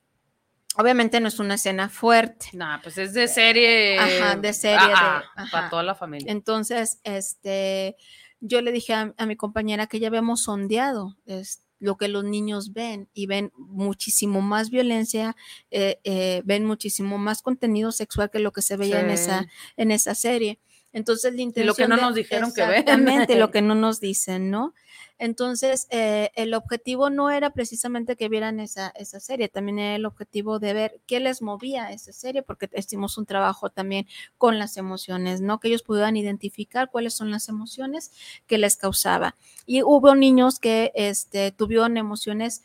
[0.76, 2.50] Obviamente no es una escena fuerte.
[2.52, 3.98] Nah, pues es de serie.
[3.98, 6.30] Ajá, de serie ah, de- Para toda la familia.
[6.30, 7.96] Entonces, este,
[8.40, 12.24] yo le dije a, a mi compañera que ya habíamos sondeado es, lo que los
[12.24, 15.36] niños ven y ven muchísimo más violencia,
[15.70, 19.46] eh, eh, ven muchísimo más contenido sexual que lo que se veía en, esa,
[19.76, 20.58] en esa serie.
[20.92, 22.70] Entonces, la Y lo que no de- nos dijeron que ven.
[22.80, 24.74] Exactamente, lo que no nos dicen, ¿no?
[25.20, 30.06] Entonces, eh, el objetivo no era precisamente que vieran esa, esa serie, también era el
[30.06, 34.06] objetivo de ver qué les movía a esa serie, porque hicimos un trabajo también
[34.38, 35.58] con las emociones, ¿no?
[35.58, 38.12] Que ellos pudieran identificar cuáles son las emociones
[38.46, 39.34] que les causaba.
[39.66, 42.62] Y hubo niños que este, tuvieron emociones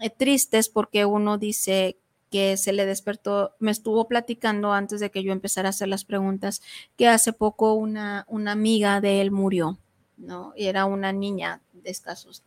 [0.00, 1.98] eh, tristes porque uno dice
[2.30, 6.04] que se le despertó, me estuvo platicando antes de que yo empezara a hacer las
[6.04, 6.62] preguntas,
[6.96, 9.78] que hace poco una, una amiga de él murió,
[10.16, 10.52] ¿no?
[10.56, 12.42] Y era una niña de escasos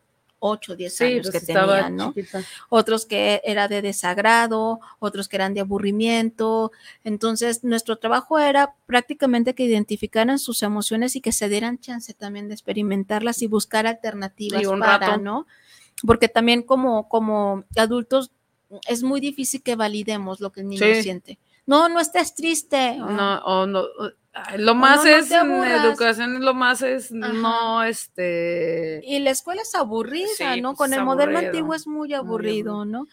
[0.46, 2.12] 8, 10 Sí, años pues que tenía, ¿no?
[2.12, 2.42] chiquita.
[2.68, 6.70] Otros que era de desagrado, otros que eran de aburrimiento.
[7.02, 12.48] Entonces, nuestro trabajo era prácticamente que identificaran sus emociones y que se dieran chance también
[12.48, 15.20] de experimentarlas y buscar alternativas Y un para, rato.
[15.20, 15.46] ¿no?
[16.06, 18.30] Porque también como, como adultos
[18.88, 21.02] es muy difícil que validemos lo que el niño Sí.
[21.02, 21.38] siente.
[21.66, 22.96] No, no estés triste.
[22.98, 23.84] No, o no.
[24.58, 27.32] Lo más no, no es te en educación, lo más es Ajá.
[27.32, 29.00] no este.
[29.04, 30.70] Y la escuela es aburrida, Sí, ¿no?
[30.74, 32.84] pues, Con el modelo antiguo es muy aburrido, aburrido.
[32.84, 33.06] ¿no?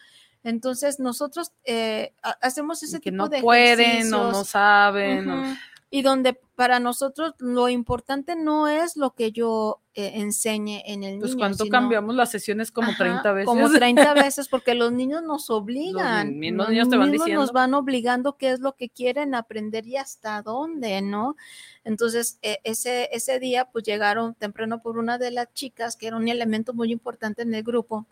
[0.44, 5.30] Entonces nosotros eh, ha- hacemos ese que tipo no de pueden o no saben.
[5.30, 5.56] o-
[5.94, 11.18] y donde para nosotros lo importante no es lo que yo eh, enseñe en el
[11.18, 13.46] Pues niño, cuánto sino- cambiamos las sesiones como Ajá, 30 veces.
[13.46, 16.38] Como 30 veces, porque los niños nos obligan.
[16.38, 17.42] mismos niños te van mismos diciendo.
[17.42, 21.36] nos van obligando qué es lo que quieren aprender y hasta dónde, ¿no?
[21.84, 26.16] Entonces, e- ese, ese día, pues llegaron temprano por una de las chicas, que era
[26.16, 28.06] un elemento muy importante en el grupo.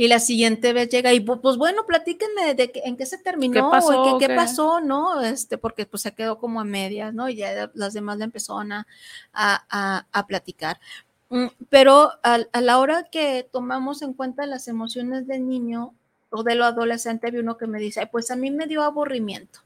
[0.00, 3.18] Y la siguiente vez llega y pu- pues bueno, platíquenme de qué- en qué se
[3.18, 4.36] terminó o pasó, en qué, qué qué?
[4.36, 5.20] pasó, ¿no?
[5.20, 7.28] Este, porque pues se quedó como a medias, ¿no?
[7.28, 8.86] Y ya las demás le empezaron a,
[9.34, 10.80] a, a- a platicar.
[11.28, 15.92] Mm, Pero al- a, la hora que tomamos en cuenta las emociones del niño
[16.30, 18.82] o de lo adolescente, había uno que me dice, "Ay, pues a mí me dio
[18.82, 19.60] aburrimiento.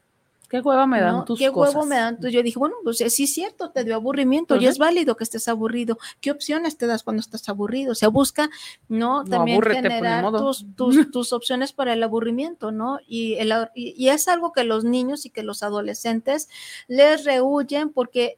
[0.48, 1.24] ¿Qué hueva me dan ¿no?
[1.24, 1.74] tus ¿Qué cosas?
[1.74, 2.18] huevo me dan?
[2.20, 4.68] Yo dije, bueno, pues sí es cierto, te dio aburrimiento y Ujú.
[4.68, 5.98] es válido que estés aburrido.
[6.20, 7.92] ¿Qué opciones te das cuando estás aburrido?
[7.92, 8.50] O sea, busca,
[8.88, 9.24] ¿no?
[9.24, 12.98] No, También abúrrete, pues, generar tus, tus, tus opciones para el aburrimiento, ¿no?
[13.08, 16.48] Y, el y, y es algo que los niños y que los adolescentes
[16.88, 18.36] les rehuyen porque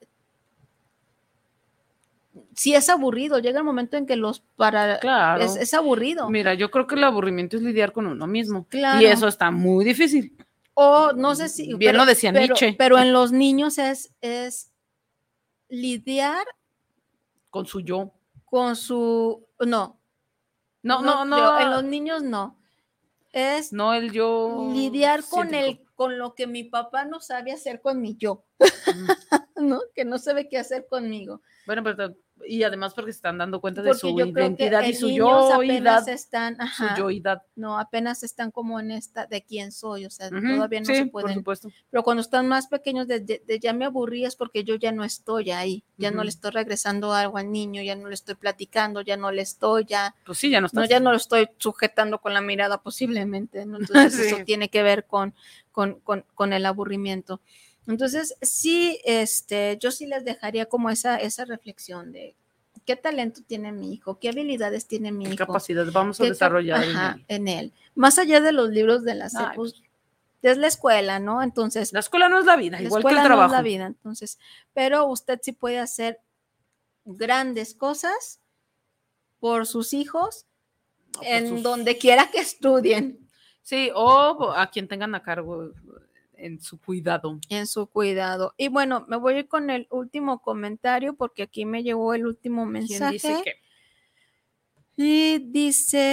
[2.55, 5.43] si es aburrido, llega el momento en que los para Claro.
[5.43, 6.31] es, es aburrido.
[6.31, 8.66] Mira, yo creo que el aburrimiento es lidiar con uno mismo.
[8.70, 9.01] Claro.
[9.03, 10.35] Y eso está muy difícil.
[10.78, 11.73] O no sé si.
[11.74, 12.74] Bien lo decía pero, Nietzsche.
[12.78, 14.73] Pero en los niños es, es
[15.69, 16.47] lidiar
[17.51, 18.12] Con su yo.
[18.44, 19.47] con su.
[19.61, 20.01] No.
[20.82, 21.36] No, no, no.
[21.39, 22.61] yo- en los niños no.
[23.32, 24.70] Es No el yo.
[24.73, 25.82] lidiar con científico.
[25.82, 28.44] el con lo que mi papá no sabe hacer con mi yo.
[29.57, 29.81] ¿No?
[29.94, 31.40] Que no sabe qué hacer conmigo.
[31.66, 32.15] Bueno, pero
[32.46, 36.04] y además porque se están dando cuenta de su identidad y su yoidad.
[36.76, 37.42] Su yoidad.
[37.56, 41.06] no, apenas están como en esta de quién soy, o sea, todavía no sí, se
[41.06, 41.70] por pueden supuesto.
[41.90, 44.92] Pero cuando están más pequeños, de, de- de ya me aburrí es porque yo ya
[44.92, 48.34] no estoy ahí, ya no le estoy regresando algo al niño, ya no le estoy
[48.34, 50.88] platicando, ya no le estoy, ya, Pues sí, ya no no, estás.
[50.88, 53.78] ya no lo estoy sujetando con la mirada posiblemente, ¿no?
[54.12, 54.22] Entonces Sí.
[54.26, 55.34] eso tiene que ver con,
[55.72, 57.40] con, con, con el aburrimiento.
[57.86, 62.34] Entonces, sí, este, yo sí les dejaría como esa, esa reflexión de
[62.84, 65.46] qué talento tiene mi hijo, qué habilidades tiene mi ¿Qué hijo.
[65.46, 67.24] capacidad vamos a qué desarrollar en él?
[67.28, 67.72] en él.
[67.94, 69.74] Más allá de los libros de la Ay, SEP, pues,
[70.42, 71.42] es la escuela, ¿no?
[71.42, 73.52] Entonces, La escuela no es la vida, la igual que el no es trabajo.
[73.52, 74.38] la vida, entonces,
[74.74, 76.20] pero usted sí puede hacer
[77.04, 78.40] grandes cosas
[79.40, 80.46] por sus hijos
[81.12, 83.18] por en sus- donde quiera que estudien,
[83.62, 85.72] Sí, o a quien tengan a cargo
[86.36, 87.38] en su cuidado.
[87.48, 88.54] en su cuidado.
[88.56, 92.26] Y bueno, me voy a ir con el último comentario porque aquí me llegó el
[92.26, 93.12] último ¿Quién mensaje.
[93.14, 93.54] dice que?
[94.98, 96.06] Y dice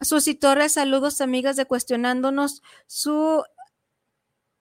[0.00, 3.42] Susi Torres, saludos amigas de Cuestionándonos, su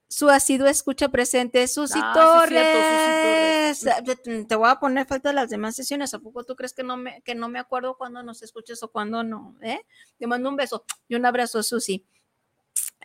[0.10, 3.84] su asiduo escucha presente, Susi Ah, sí Torres.
[4.24, 6.14] Te- Te voy a poner falta de las demás sesiones.
[6.14, 8.90] ¿A poco tú crees que no me, que no me acuerdo cuando nos escuches o
[8.92, 9.58] cuando no?
[9.62, 9.82] ¿eh?
[10.18, 12.06] Te mando un beso y un abrazo, Susi.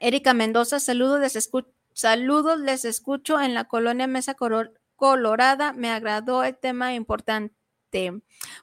[0.00, 1.50] Erika Mendoza, saludos, les
[1.92, 4.34] saludos, les escucho en la colonia Mesa
[4.96, 5.72] Colorada.
[5.72, 7.52] Me agradó el tema importante.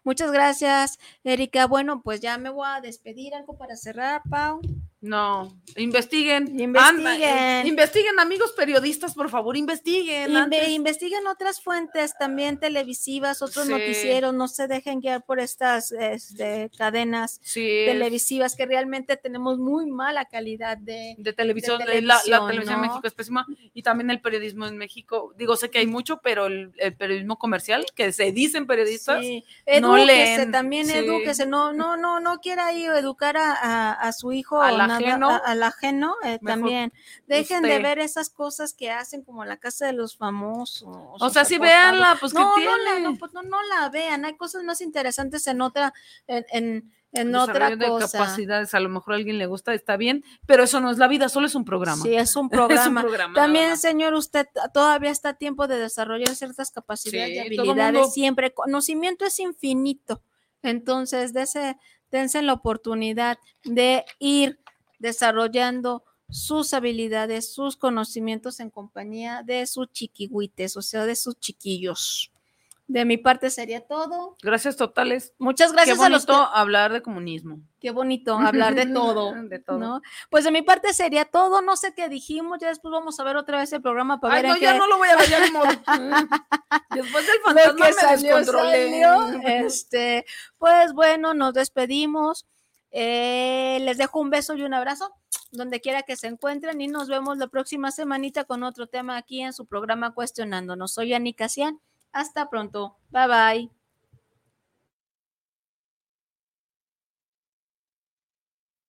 [0.04, 1.68] Muchas gracias, Erika.
[1.68, 3.36] Bueno, pues ya me voy a despedir.
[3.36, 4.62] Algo para cerrar, Pau.
[5.02, 6.60] No, investiguen.
[6.60, 7.08] Investiguen.
[7.08, 10.30] Anda, eh, investiguen, amigos periodistas, por favor, investiguen.
[10.34, 13.72] Inve- investiguen otras fuentes también televisivas, otros Sí.
[13.72, 19.86] noticieros, no se dejen guiar por estas este, cadenas Sí, televisivas que realmente tenemos muy
[19.90, 22.82] mala calidad de, de televisión, de la, la televisión, en.
[22.82, 25.34] México es pésima y también el periodismo en México.
[25.38, 29.46] Digo, sé que hay mucho, pero el, el periodismo comercial, que se dicen periodistas, Sí,
[29.82, 30.06] no edúquese,
[30.38, 34.62] leen, también edúquese, no, no, no, no quiera ir educar a, a- a su hijo
[34.62, 36.94] A la ajeno, a- al ajeno eh, también.
[37.28, 40.88] Dejen de ver esas cosas que hacen como la casa de los famosos.
[41.20, 42.20] O sea, sí, véanla, favor.
[42.20, 42.99] pues, ¿qué no, no, la, tiene?
[43.10, 44.26] no, pues, no, no la vean.
[44.26, 45.94] Hay cosas más interesantes en otra,
[46.28, 48.20] en, en, en otra de cosa.
[48.20, 51.07] capacidades, a lo mejor a alguien le gusta, está bien, pero eso no es la
[51.07, 52.03] vida, solo es un programa.
[52.03, 53.34] Sí, es un Es un programa.
[53.34, 57.94] También, señor, usted todavía está a tiempo de desarrollar ciertas capacidades Sí, y habilidades.
[57.94, 58.11] mundo.
[58.11, 60.22] Siempre, conocimiento es infinito.
[60.61, 61.78] Entonces, dese,
[62.11, 64.60] dense la oportunidad de ir
[65.00, 72.32] desarrollando sus habilidades, sus conocimientos en compañía de sus chiquihuites, o sea, de sus chiquillos.
[72.88, 74.36] De mi parte sería todo.
[74.42, 75.34] Gracias totales.
[75.38, 77.60] Muchas gracias Qué a los bonito hablar de comunismo.
[77.80, 79.32] Qué bonito hablar de todo.
[79.48, 79.78] De todo.
[79.78, 80.02] ¿no?
[80.32, 81.62] Pues de mi parte sería todo.
[81.62, 82.58] No sé qué dijimos.
[82.60, 84.74] Ya después vamos a ver otra vez el programa para Ay, ver no, en ya
[84.74, 85.66] qué- no lo voy a ver, ya modo.
[86.96, 89.02] Después del fantasma que me salió, descontrolé.
[89.04, 89.40] salió.
[89.48, 90.26] Este,
[90.58, 92.48] pues bueno, nos despedimos.
[92.91, 95.11] Eh, les dejo un beso y un abrazo
[95.52, 99.41] donde quiera que se encuentren y nos vemos la próxima semanita con otro tema aquí
[99.41, 100.94] en su programa Cuestionándonos.
[100.94, 101.80] Soy Ani Casian.
[102.11, 102.98] Hasta pronto.
[103.10, 103.79] Bye bye.